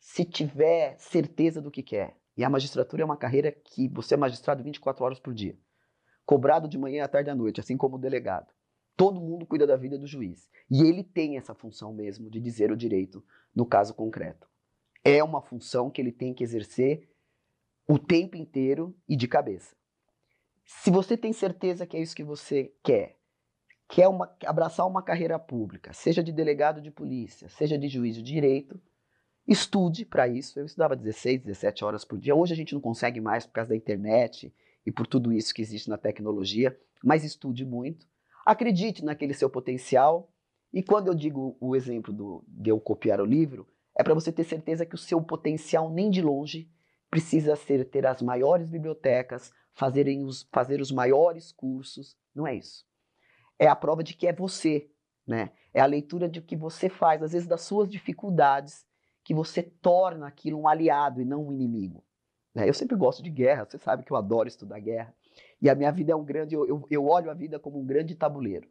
se 0.00 0.24
tiver 0.24 0.98
certeza 0.98 1.60
do 1.60 1.70
que 1.70 1.82
quer. 1.82 2.16
E 2.36 2.42
a 2.42 2.50
magistratura 2.50 3.02
é 3.02 3.04
uma 3.04 3.18
carreira 3.18 3.52
que 3.52 3.86
você 3.88 4.14
é 4.14 4.16
magistrado 4.16 4.62
24 4.62 5.04
horas 5.04 5.20
por 5.20 5.34
dia, 5.34 5.56
cobrado 6.24 6.66
de 6.66 6.78
manhã 6.78 7.04
à 7.04 7.08
tarde 7.08 7.28
à 7.28 7.34
noite, 7.34 7.60
assim 7.60 7.76
como 7.76 7.96
o 7.96 7.98
delegado. 7.98 8.50
Todo 8.96 9.20
mundo 9.20 9.46
cuida 9.46 9.66
da 9.66 9.76
vida 9.76 9.98
do 9.98 10.06
juiz. 10.06 10.48
E 10.70 10.82
ele 10.82 11.04
tem 11.04 11.36
essa 11.36 11.54
função 11.54 11.92
mesmo 11.92 12.30
de 12.30 12.40
dizer 12.40 12.72
o 12.72 12.76
direito 12.76 13.22
no 13.54 13.66
caso 13.66 13.94
concreto. 13.94 14.48
É 15.04 15.22
uma 15.22 15.42
função 15.42 15.90
que 15.90 16.00
ele 16.00 16.12
tem 16.12 16.32
que 16.32 16.44
exercer 16.44 17.08
o 17.86 17.98
tempo 17.98 18.36
inteiro 18.36 18.96
e 19.08 19.16
de 19.16 19.28
cabeça. 19.28 19.74
Se 20.82 20.90
você 20.90 21.16
tem 21.16 21.32
certeza 21.32 21.86
que 21.86 21.96
é 21.96 22.00
isso 22.00 22.16
que 22.16 22.24
você 22.24 22.72
quer, 22.82 23.16
quer 23.88 24.08
uma, 24.08 24.34
abraçar 24.46 24.86
uma 24.86 25.02
carreira 25.02 25.38
pública, 25.38 25.92
seja 25.92 26.22
de 26.22 26.32
delegado 26.32 26.80
de 26.80 26.90
polícia, 26.90 27.48
seja 27.48 27.76
de 27.76 27.88
juiz 27.88 28.14
de 28.16 28.22
direito, 28.22 28.80
Estude 29.50 30.04
para 30.04 30.28
isso. 30.28 30.60
Eu 30.60 30.64
estudava 30.64 30.94
16, 30.94 31.40
17 31.40 31.84
horas 31.84 32.04
por 32.04 32.18
dia. 32.18 32.36
Hoje 32.36 32.52
a 32.52 32.56
gente 32.56 32.72
não 32.72 32.80
consegue 32.80 33.20
mais 33.20 33.44
por 33.44 33.54
causa 33.54 33.70
da 33.70 33.76
internet 33.76 34.54
e 34.86 34.92
por 34.92 35.08
tudo 35.08 35.32
isso 35.32 35.52
que 35.52 35.60
existe 35.60 35.90
na 35.90 35.98
tecnologia, 35.98 36.78
mas 37.02 37.24
estude 37.24 37.64
muito. 37.64 38.06
Acredite 38.46 39.04
naquele 39.04 39.34
seu 39.34 39.50
potencial. 39.50 40.32
E 40.72 40.84
quando 40.84 41.08
eu 41.08 41.14
digo 41.14 41.56
o 41.60 41.74
exemplo 41.74 42.12
do, 42.12 42.44
de 42.46 42.70
eu 42.70 42.78
copiar 42.78 43.20
o 43.20 43.24
livro, 43.24 43.66
é 43.98 44.04
para 44.04 44.14
você 44.14 44.30
ter 44.30 44.44
certeza 44.44 44.86
que 44.86 44.94
o 44.94 44.98
seu 44.98 45.20
potencial, 45.20 45.90
nem 45.90 46.10
de 46.10 46.22
longe, 46.22 46.70
precisa 47.10 47.56
ser 47.56 47.84
ter 47.86 48.06
as 48.06 48.22
maiores 48.22 48.68
bibliotecas, 48.68 49.52
fazerem 49.80 50.22
os, 50.22 50.46
fazer 50.52 50.80
os 50.80 50.92
maiores 50.92 51.50
cursos. 51.50 52.16
Não 52.34 52.46
é 52.46 52.54
isso. 52.54 52.86
É 53.58 53.66
a 53.66 53.74
prova 53.74 54.04
de 54.04 54.14
que 54.14 54.26
é 54.26 54.32
você 54.32 54.90
né? 55.30 55.52
É 55.72 55.80
a 55.80 55.86
leitura 55.86 56.28
de 56.28 56.42
que 56.42 56.56
você 56.56 56.88
faz, 56.88 57.22
às 57.22 57.32
vezes 57.32 57.46
das 57.46 57.60
suas 57.60 57.88
dificuldades, 57.88 58.84
que 59.22 59.32
você 59.32 59.62
torna 59.62 60.26
aquilo 60.26 60.58
um 60.58 60.66
aliado 60.66 61.22
e 61.22 61.24
não 61.24 61.46
um 61.46 61.52
inimigo. 61.52 62.02
Né? 62.52 62.68
Eu 62.68 62.74
sempre 62.74 62.96
gosto 62.96 63.22
de 63.22 63.30
guerra, 63.30 63.64
você 63.64 63.78
sabe 63.78 64.02
que 64.02 64.12
eu 64.12 64.16
adoro 64.16 64.48
estudar 64.48 64.80
guerra. 64.80 65.14
E 65.62 65.70
a 65.70 65.74
minha 65.76 65.92
vida 65.92 66.10
é 66.10 66.16
um 66.16 66.24
grande, 66.24 66.56
eu, 66.56 66.66
eu, 66.66 66.86
eu 66.90 67.06
olho 67.06 67.30
a 67.30 67.34
vida 67.34 67.60
como 67.60 67.78
um 67.78 67.86
grande 67.86 68.16
tabuleiro. 68.16 68.68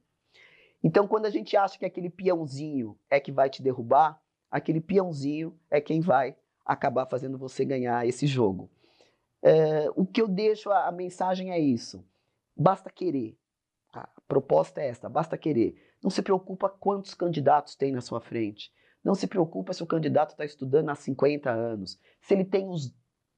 Então, 0.84 1.08
quando 1.08 1.28
a 1.28 1.30
gente 1.30 1.56
acha 1.56 1.80
que 1.80 1.86
aquele 1.86 2.10
peãozinho 2.10 2.98
é 3.10 3.22
que 3.22 3.32
vai 3.32 3.50
te 3.50 3.62
derrubar, 3.62 4.22
aquele 4.52 4.82
peãozinho 4.82 5.58
é 5.72 5.80
quem 5.80 6.02
vai 6.02 6.36
acabar 6.66 7.06
fazendo 7.06 7.38
você 7.38 7.64
ganhar 7.64 8.06
esse 8.06 8.28
jogo. 8.28 8.70
É, 9.42 9.90
o 9.96 10.06
que 10.06 10.22
eu 10.22 10.28
deixo, 10.28 10.70
a, 10.70 10.88
a 10.88 10.92
mensagem 10.92 11.52
é 11.52 11.60
isso. 11.60 12.06
Basta 12.56 12.90
querer. 12.90 13.38
A 13.94 14.08
proposta 14.28 14.82
é 14.82 14.88
esta, 14.88 15.10
basta 15.10 15.38
querer. 15.38 15.76
Não 16.04 16.10
se 16.10 16.22
preocupa 16.22 16.70
quantos 16.70 17.14
candidatos 17.14 17.76
tem 17.76 17.92
na 17.92 18.02
sua 18.02 18.22
frente. 18.22 18.72
Não 19.04 19.16
se 19.16 19.28
preocupa 19.28 19.74
se 19.74 19.82
o 19.82 19.88
candidato 19.88 20.32
está 20.32 20.46
estudando 20.46 20.90
há 20.90 20.96
50 20.96 21.50
anos. 21.50 22.00
Se 22.22 22.34
ele 22.34 22.46
tem 22.46 22.68
os 22.68 22.94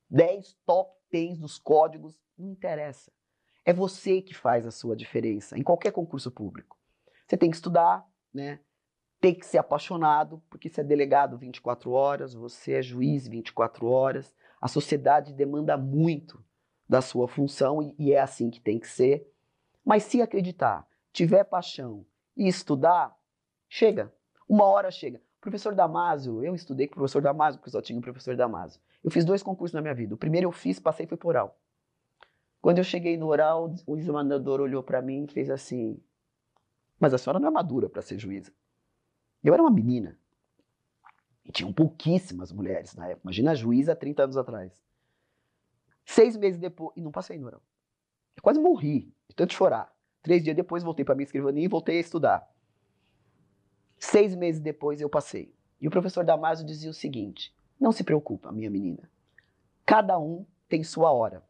10 0.09 0.57
top 0.65 0.91
10 1.11 1.39
dos 1.39 1.59
códigos, 1.59 2.19
não 2.37 2.49
interessa. 2.49 3.11
É 3.63 3.71
você 3.71 4.21
que 4.21 4.33
faz 4.33 4.65
a 4.65 4.71
sua 4.71 4.95
diferença 4.95 5.57
em 5.57 5.63
qualquer 5.63 5.91
concurso 5.91 6.31
público. 6.31 6.77
Você 7.27 7.37
tem 7.37 7.49
que 7.49 7.55
estudar, 7.55 8.05
né? 8.33 8.59
Tem 9.19 9.35
que 9.35 9.45
ser 9.45 9.59
apaixonado, 9.59 10.41
porque 10.49 10.67
você 10.67 10.81
é 10.81 10.83
delegado 10.83 11.37
24 11.37 11.91
horas, 11.91 12.33
você 12.33 12.73
é 12.73 12.81
juiz 12.81 13.27
24 13.27 13.85
horas. 13.87 14.33
A 14.61 14.67
sociedade 14.67 15.33
demanda 15.33 15.75
muito 15.75 16.43
da 16.87 17.01
sua 17.01 17.27
função 17.27 17.81
e, 17.81 17.95
e 17.97 18.13
é 18.13 18.19
assim 18.19 18.49
que 18.49 18.61
tem 18.61 18.79
que 18.79 18.87
ser. 18.87 19.27
Mas 19.83 20.03
se 20.03 20.21
acreditar, 20.21 20.87
tiver 21.11 21.43
paixão 21.43 22.05
e 22.37 22.47
estudar, 22.47 23.17
chega. 23.67 24.13
Uma 24.47 24.65
hora 24.65 24.91
chega. 24.91 25.21
Professor 25.39 25.73
Damásio, 25.73 26.43
eu 26.43 26.53
estudei 26.53 26.87
com 26.87 26.93
o 26.93 26.97
professor 26.97 27.21
Damásio, 27.21 27.59
porque 27.59 27.71
só 27.71 27.81
tinha 27.81 27.97
o 27.97 28.01
professor 28.01 28.35
Damásio. 28.35 28.79
Eu 29.03 29.09
fiz 29.09 29.25
dois 29.25 29.41
concursos 29.41 29.73
na 29.73 29.81
minha 29.81 29.95
vida. 29.95 30.13
O 30.13 30.17
primeiro 30.17 30.47
eu 30.47 30.51
fiz, 30.51 30.79
passei, 30.79 31.07
foi 31.07 31.17
por 31.17 31.29
oral. 31.29 31.59
Quando 32.61 32.77
eu 32.77 32.83
cheguei 32.83 33.17
no 33.17 33.27
oral, 33.27 33.73
o 33.87 33.97
examinador 33.97 34.61
olhou 34.61 34.83
para 34.83 35.01
mim 35.01 35.23
e 35.23 35.33
fez 35.33 35.49
assim: 35.49 35.99
mas 37.01 37.15
a 37.15 37.17
senhora 37.17 37.39
não 37.39 37.47
é 37.47 37.51
madura 37.51 37.89
para 37.89 38.03
ser 38.03 38.19
juíza. 38.19 38.53
Eu 39.43 39.55
era 39.55 39.63
uma 39.63 39.71
menina. 39.71 40.15
E 41.45 41.51
tinham 41.51 41.73
pouquíssimas 41.73 42.51
mulheres 42.51 42.95
na 42.95 43.07
época. 43.07 43.21
Imagina 43.25 43.51
a 43.51 43.55
juíza 43.55 43.93
há 43.93 43.95
30 43.95 44.23
anos 44.23 44.37
atrás. 44.37 44.71
Seis 46.05 46.35
meses 46.35 46.59
depois. 46.59 46.91
E 46.95 47.01
não 47.01 47.11
passei 47.11 47.37
no 47.37 47.47
oral. 47.47 47.61
Eu 48.35 48.43
quase 48.43 48.59
morri 48.59 49.13
de 49.27 49.35
tanto 49.35 49.53
chorar. 49.53 49.93
Três 50.21 50.43
dias 50.43 50.55
depois 50.55 50.83
voltei 50.83 51.03
para 51.03 51.15
minha 51.15 51.25
escrivaninha 51.25 51.65
e 51.65 51.69
voltei 51.69 51.97
a 51.97 52.01
estudar. 52.01 52.47
Seis 53.97 54.35
meses 54.35 54.61
depois 54.61 55.01
eu 55.01 55.09
passei. 55.09 55.53
E 55.79 55.87
o 55.87 55.91
professor 55.91 56.23
Damaso 56.23 56.65
dizia 56.65 56.91
o 56.91 56.93
seguinte: 56.93 57.55
Não 57.79 57.91
se 57.91 58.03
preocupa, 58.03 58.51
minha 58.51 58.69
menina. 58.69 59.09
Cada 59.85 60.19
um 60.19 60.45
tem 60.69 60.83
sua 60.83 61.11
hora. 61.11 61.43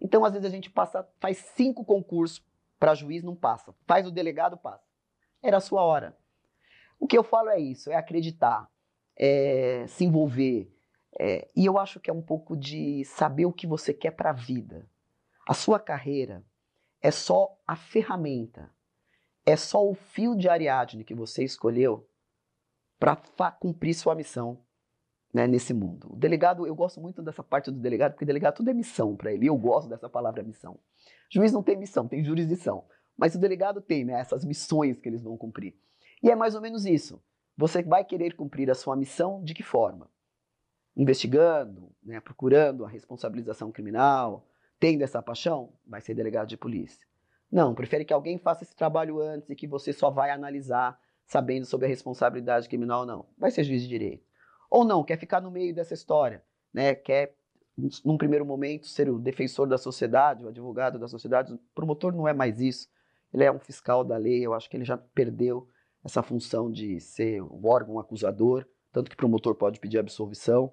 Então, 0.00 0.24
às 0.24 0.32
vezes, 0.32 0.46
a 0.46 0.50
gente 0.50 0.70
passa, 0.70 1.08
faz 1.18 1.38
cinco 1.56 1.84
concursos 1.84 2.44
para 2.78 2.94
juiz 2.94 3.22
não 3.22 3.34
passa. 3.34 3.74
Faz 3.86 4.06
o 4.06 4.10
delegado, 4.10 4.56
passa. 4.56 4.84
Era 5.42 5.56
a 5.56 5.60
sua 5.60 5.82
hora. 5.82 6.16
O 6.98 7.06
que 7.06 7.16
eu 7.16 7.24
falo 7.24 7.48
é 7.48 7.58
isso, 7.58 7.90
é 7.90 7.94
acreditar, 7.94 8.70
é 9.18 9.86
se 9.88 10.04
envolver. 10.04 10.72
É, 11.18 11.48
e 11.56 11.64
eu 11.64 11.78
acho 11.78 11.98
que 11.98 12.10
é 12.10 12.12
um 12.12 12.22
pouco 12.22 12.56
de 12.56 13.04
saber 13.04 13.46
o 13.46 13.52
que 13.52 13.66
você 13.66 13.94
quer 13.94 14.10
para 14.10 14.30
a 14.30 14.34
vida. 14.34 14.88
A 15.48 15.54
sua 15.54 15.78
carreira 15.78 16.44
é 17.00 17.10
só 17.10 17.56
a 17.66 17.76
ferramenta, 17.76 18.70
é 19.44 19.56
só 19.56 19.88
o 19.88 19.94
fio 19.94 20.36
de 20.36 20.48
Ariadne 20.48 21.04
que 21.04 21.14
você 21.14 21.44
escolheu 21.44 22.06
para 22.98 23.50
cumprir 23.52 23.94
sua 23.94 24.14
missão 24.14 24.60
né, 25.32 25.46
nesse 25.46 25.72
mundo. 25.72 26.12
O 26.12 26.16
delegado, 26.16 26.66
eu 26.66 26.74
gosto 26.74 27.00
muito 27.00 27.22
dessa 27.22 27.42
parte 27.42 27.70
do 27.70 27.78
delegado, 27.78 28.12
porque 28.12 28.24
delegado 28.24 28.56
tudo 28.56 28.70
é 28.70 28.74
missão 28.74 29.14
para 29.14 29.32
ele. 29.32 29.46
Eu 29.46 29.56
gosto 29.56 29.88
dessa 29.88 30.08
palavra 30.08 30.42
missão. 30.42 30.78
Juiz 31.30 31.52
não 31.52 31.62
tem 31.62 31.76
missão, 31.76 32.08
tem 32.08 32.24
jurisdição. 32.24 32.84
Mas 33.16 33.34
o 33.34 33.38
delegado 33.38 33.80
tem 33.80 34.04
né, 34.04 34.20
essas 34.20 34.44
missões 34.44 34.98
que 34.98 35.08
eles 35.08 35.22
vão 35.22 35.36
cumprir. 35.36 35.74
E 36.22 36.30
é 36.30 36.34
mais 36.34 36.54
ou 36.54 36.60
menos 36.60 36.86
isso. 36.86 37.22
Você 37.56 37.82
vai 37.82 38.04
querer 38.04 38.34
cumprir 38.34 38.70
a 38.70 38.74
sua 38.74 38.94
missão 38.94 39.42
de 39.42 39.54
que 39.54 39.62
forma? 39.62 40.10
Investigando, 40.96 41.90
né, 42.02 42.20
procurando 42.20 42.84
a 42.84 42.88
responsabilização 42.88 43.72
criminal, 43.72 44.46
tendo 44.78 45.02
essa 45.02 45.22
paixão? 45.22 45.72
Vai 45.86 46.00
ser 46.00 46.14
delegado 46.14 46.48
de 46.48 46.56
polícia. 46.56 47.06
Não, 47.50 47.74
prefere 47.74 48.04
que 48.04 48.12
alguém 48.12 48.38
faça 48.38 48.64
esse 48.64 48.74
trabalho 48.74 49.20
antes 49.20 49.48
e 49.48 49.54
que 49.54 49.66
você 49.66 49.92
só 49.92 50.10
vai 50.10 50.30
analisar 50.30 50.98
sabendo 51.24 51.64
sobre 51.64 51.86
a 51.86 51.88
responsabilidade 51.88 52.68
criminal 52.68 53.00
ou 53.00 53.06
não. 53.06 53.26
Vai 53.38 53.50
ser 53.50 53.64
juiz 53.64 53.82
de 53.82 53.88
direito. 53.88 54.26
Ou 54.70 54.84
não, 54.84 55.04
quer 55.04 55.18
ficar 55.18 55.40
no 55.40 55.50
meio 55.50 55.74
dessa 55.74 55.94
história, 55.94 56.42
né? 56.72 56.94
quer 56.94 57.34
num 58.04 58.16
primeiro 58.16 58.44
momento, 58.44 58.86
ser 58.86 59.08
o 59.10 59.18
defensor 59.18 59.66
da 59.66 59.76
sociedade, 59.76 60.44
o 60.44 60.48
advogado 60.48 60.98
da 60.98 61.06
sociedade. 61.06 61.52
O 61.52 61.58
promotor 61.74 62.14
não 62.14 62.26
é 62.26 62.32
mais 62.32 62.60
isso. 62.60 62.88
Ele 63.32 63.44
é 63.44 63.52
um 63.52 63.58
fiscal 63.58 64.02
da 64.02 64.16
lei. 64.16 64.44
Eu 64.44 64.54
acho 64.54 64.68
que 64.70 64.76
ele 64.76 64.84
já 64.84 64.96
perdeu 64.96 65.68
essa 66.06 66.22
função 66.22 66.70
de 66.70 67.00
ser 67.00 67.42
o 67.42 67.66
órgão 67.66 67.98
acusador, 67.98 68.66
tanto 68.92 69.10
que 69.10 69.14
o 69.14 69.18
promotor 69.18 69.54
pode 69.56 69.80
pedir 69.80 69.98
absolvição. 69.98 70.72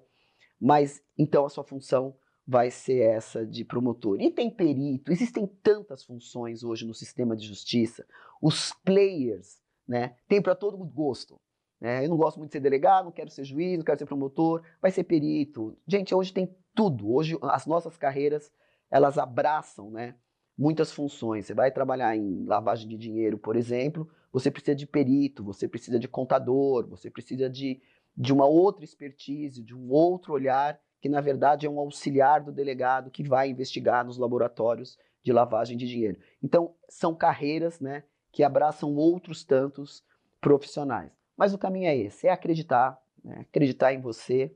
Mas 0.60 1.02
então 1.18 1.44
a 1.44 1.50
sua 1.50 1.64
função 1.64 2.16
vai 2.46 2.70
ser 2.70 3.00
essa 3.00 3.44
de 3.44 3.64
promotor. 3.64 4.20
E 4.20 4.30
tem 4.30 4.50
perito, 4.50 5.10
existem 5.10 5.46
tantas 5.62 6.04
funções 6.04 6.62
hoje 6.62 6.86
no 6.86 6.94
sistema 6.94 7.36
de 7.36 7.46
justiça. 7.46 8.06
Os 8.40 8.72
players, 8.84 9.60
né? 9.86 10.16
Tem 10.28 10.40
para 10.40 10.54
todo 10.54 10.76
gosto. 10.78 11.40
Né? 11.80 12.04
Eu 12.04 12.10
não 12.10 12.16
gosto 12.16 12.38
muito 12.38 12.50
de 12.50 12.52
ser 12.52 12.60
delegado, 12.60 13.06
não 13.06 13.12
quero 13.12 13.30
ser 13.30 13.44
juiz, 13.44 13.76
não 13.76 13.84
quero 13.84 13.98
ser 13.98 14.06
promotor, 14.06 14.62
vai 14.80 14.90
ser 14.90 15.04
perito. 15.04 15.76
Gente, 15.86 16.14
hoje 16.14 16.32
tem 16.32 16.56
tudo. 16.74 17.12
Hoje 17.12 17.36
as 17.42 17.66
nossas 17.66 17.96
carreiras, 17.96 18.50
elas 18.90 19.18
abraçam, 19.18 19.90
né? 19.90 20.14
Muitas 20.56 20.92
funções. 20.92 21.46
Você 21.46 21.54
vai 21.54 21.70
trabalhar 21.70 22.16
em 22.16 22.44
lavagem 22.44 22.88
de 22.88 22.96
dinheiro, 22.96 23.36
por 23.36 23.56
exemplo, 23.56 24.08
você 24.32 24.50
precisa 24.50 24.74
de 24.74 24.86
perito, 24.86 25.44
você 25.44 25.68
precisa 25.68 25.98
de 25.98 26.08
contador, 26.08 26.88
você 26.88 27.10
precisa 27.10 27.48
de, 27.48 27.80
de 28.16 28.32
uma 28.32 28.46
outra 28.46 28.84
expertise, 28.84 29.62
de 29.62 29.74
um 29.74 29.90
outro 29.90 30.32
olhar, 30.32 30.80
que 31.00 31.08
na 31.08 31.20
verdade 31.20 31.66
é 31.66 31.70
um 31.70 31.78
auxiliar 31.78 32.42
do 32.42 32.50
delegado 32.50 33.10
que 33.10 33.22
vai 33.22 33.48
investigar 33.48 34.04
nos 34.04 34.18
laboratórios 34.18 34.98
de 35.22 35.32
lavagem 35.32 35.76
de 35.76 35.86
dinheiro. 35.86 36.18
Então, 36.42 36.74
são 36.88 37.14
carreiras 37.14 37.80
né, 37.80 38.04
que 38.32 38.42
abraçam 38.42 38.94
outros 38.94 39.44
tantos 39.44 40.04
profissionais. 40.40 41.12
Mas 41.36 41.54
o 41.54 41.58
caminho 41.58 41.86
é 41.86 41.96
esse: 41.96 42.26
é 42.26 42.30
acreditar, 42.30 43.00
né, 43.24 43.40
acreditar 43.40 43.92
em 43.92 44.00
você, 44.00 44.54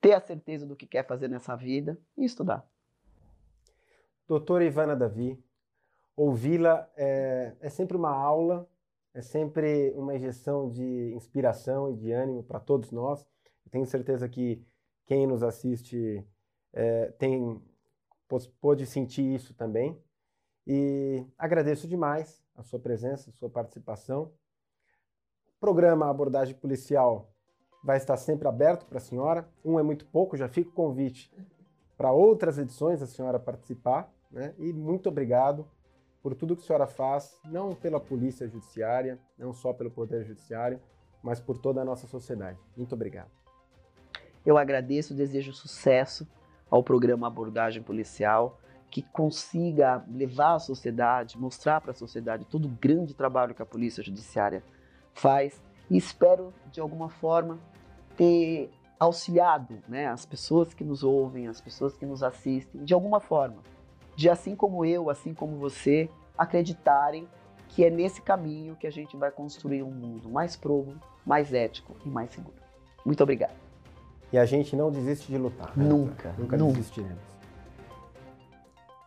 ter 0.00 0.14
a 0.14 0.20
certeza 0.20 0.66
do 0.66 0.76
que 0.76 0.86
quer 0.86 1.06
fazer 1.06 1.28
nessa 1.28 1.56
vida 1.56 1.98
e 2.18 2.24
estudar. 2.24 2.66
Doutora 4.32 4.64
Ivana 4.64 4.96
Davi, 4.96 5.38
ouvi-la 6.16 6.90
é, 6.96 7.54
é 7.60 7.68
sempre 7.68 7.98
uma 7.98 8.08
aula, 8.08 8.66
é 9.12 9.20
sempre 9.20 9.92
uma 9.94 10.14
injeção 10.14 10.70
de 10.70 11.12
inspiração 11.14 11.90
e 11.90 11.94
de 11.94 12.12
ânimo 12.12 12.42
para 12.42 12.58
todos 12.58 12.90
nós. 12.90 13.28
tenho 13.70 13.84
certeza 13.84 14.26
que 14.30 14.66
quem 15.04 15.26
nos 15.26 15.42
assiste 15.42 16.26
é, 16.72 17.10
tem 17.18 17.62
pode 18.58 18.86
sentir 18.86 19.34
isso 19.34 19.52
também. 19.52 20.02
E 20.66 21.26
agradeço 21.36 21.86
demais 21.86 22.42
a 22.56 22.62
sua 22.62 22.78
presença, 22.78 23.28
a 23.28 23.34
sua 23.34 23.50
participação. 23.50 24.32
O 25.46 25.60
programa 25.60 26.08
Abordagem 26.08 26.54
Policial 26.54 27.30
vai 27.84 27.98
estar 27.98 28.16
sempre 28.16 28.48
aberto 28.48 28.86
para 28.86 28.96
a 28.96 29.02
senhora. 29.02 29.46
Um 29.62 29.78
é 29.78 29.82
muito 29.82 30.06
pouco, 30.06 30.38
já 30.38 30.48
fica 30.48 30.70
o 30.70 30.72
convite 30.72 31.30
para 31.98 32.10
outras 32.10 32.56
edições 32.56 33.00
da 33.00 33.06
senhora 33.06 33.38
participar. 33.38 34.10
Né? 34.32 34.54
E 34.58 34.72
muito 34.72 35.08
obrigado 35.08 35.66
por 36.22 36.34
tudo 36.34 36.56
que 36.56 36.62
a 36.62 36.66
senhora 36.66 36.86
faz, 36.86 37.38
não 37.44 37.74
pela 37.74 38.00
Polícia 38.00 38.48
Judiciária, 38.48 39.18
não 39.36 39.52
só 39.52 39.72
pelo 39.72 39.90
Poder 39.90 40.24
Judiciário, 40.24 40.80
mas 41.22 41.40
por 41.40 41.58
toda 41.58 41.82
a 41.82 41.84
nossa 41.84 42.06
sociedade. 42.06 42.58
Muito 42.76 42.94
obrigado. 42.94 43.30
Eu 44.44 44.56
agradeço, 44.56 45.14
desejo 45.14 45.52
sucesso 45.52 46.26
ao 46.70 46.82
programa 46.82 47.26
Abordagem 47.26 47.82
Policial, 47.82 48.58
que 48.90 49.02
consiga 49.02 50.04
levar 50.08 50.54
à 50.54 50.58
sociedade, 50.58 51.38
mostrar 51.38 51.80
para 51.80 51.92
a 51.92 51.94
sociedade 51.94 52.44
todo 52.44 52.66
o 52.66 52.70
grande 52.70 53.14
trabalho 53.14 53.54
que 53.54 53.62
a 53.62 53.66
Polícia 53.66 54.02
Judiciária 54.02 54.62
faz 55.14 55.62
e 55.90 55.96
espero, 55.96 56.52
de 56.70 56.80
alguma 56.80 57.08
forma, 57.08 57.58
ter 58.16 58.70
auxiliado 58.98 59.82
né, 59.88 60.06
as 60.06 60.24
pessoas 60.24 60.72
que 60.74 60.84
nos 60.84 61.02
ouvem, 61.02 61.48
as 61.48 61.60
pessoas 61.60 61.96
que 61.96 62.06
nos 62.06 62.22
assistem, 62.22 62.84
de 62.84 62.94
alguma 62.94 63.20
forma, 63.20 63.62
de 64.14 64.28
assim 64.28 64.54
como 64.54 64.84
eu, 64.84 65.10
assim 65.10 65.34
como 65.34 65.56
você, 65.56 66.08
acreditarem 66.36 67.28
que 67.68 67.84
é 67.84 67.90
nesse 67.90 68.20
caminho 68.20 68.76
que 68.76 68.86
a 68.86 68.90
gente 68.90 69.16
vai 69.16 69.30
construir 69.30 69.82
um 69.82 69.90
mundo 69.90 70.28
mais 70.28 70.56
probo, 70.56 70.94
mais 71.24 71.52
ético 71.52 71.96
e 72.04 72.08
mais 72.08 72.30
seguro. 72.30 72.56
Muito 73.04 73.22
obrigado. 73.22 73.56
E 74.32 74.38
a 74.38 74.44
gente 74.44 74.76
não 74.76 74.90
desiste 74.90 75.30
de 75.30 75.38
lutar. 75.38 75.76
Né? 75.76 75.84
Nunca. 75.84 76.34
Nunca, 76.38 76.56
nunca 76.56 76.74
desistiremos. 76.74 77.32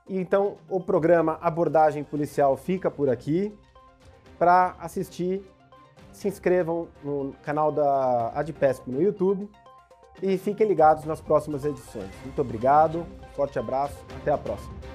Então, 0.08 0.58
o 0.70 0.80
programa 0.80 1.39
Abordagem 1.41 2.03
Policial 2.03 2.56
fica 2.58 2.91
por 2.91 3.10
aqui. 3.10 3.56
Para 4.38 4.76
assistir 4.80 5.43
se 6.12 6.28
inscrevam 6.28 6.88
no 7.03 7.34
canal 7.43 7.72
da 7.72 8.32
Adpesp 8.36 8.89
no 8.89 9.01
YouTube 9.01 9.49
e 10.22 10.38
fiquem 10.38 10.68
ligados 10.68 11.06
nas 11.06 11.20
próximas 11.20 11.66
edições. 11.66 12.10
Muito 12.24 12.41
obrigado, 12.41 13.06
forte 13.36 13.60
abraço, 13.60 13.97
até 14.22 14.32
a 14.32 14.38
próxima. 14.38 14.95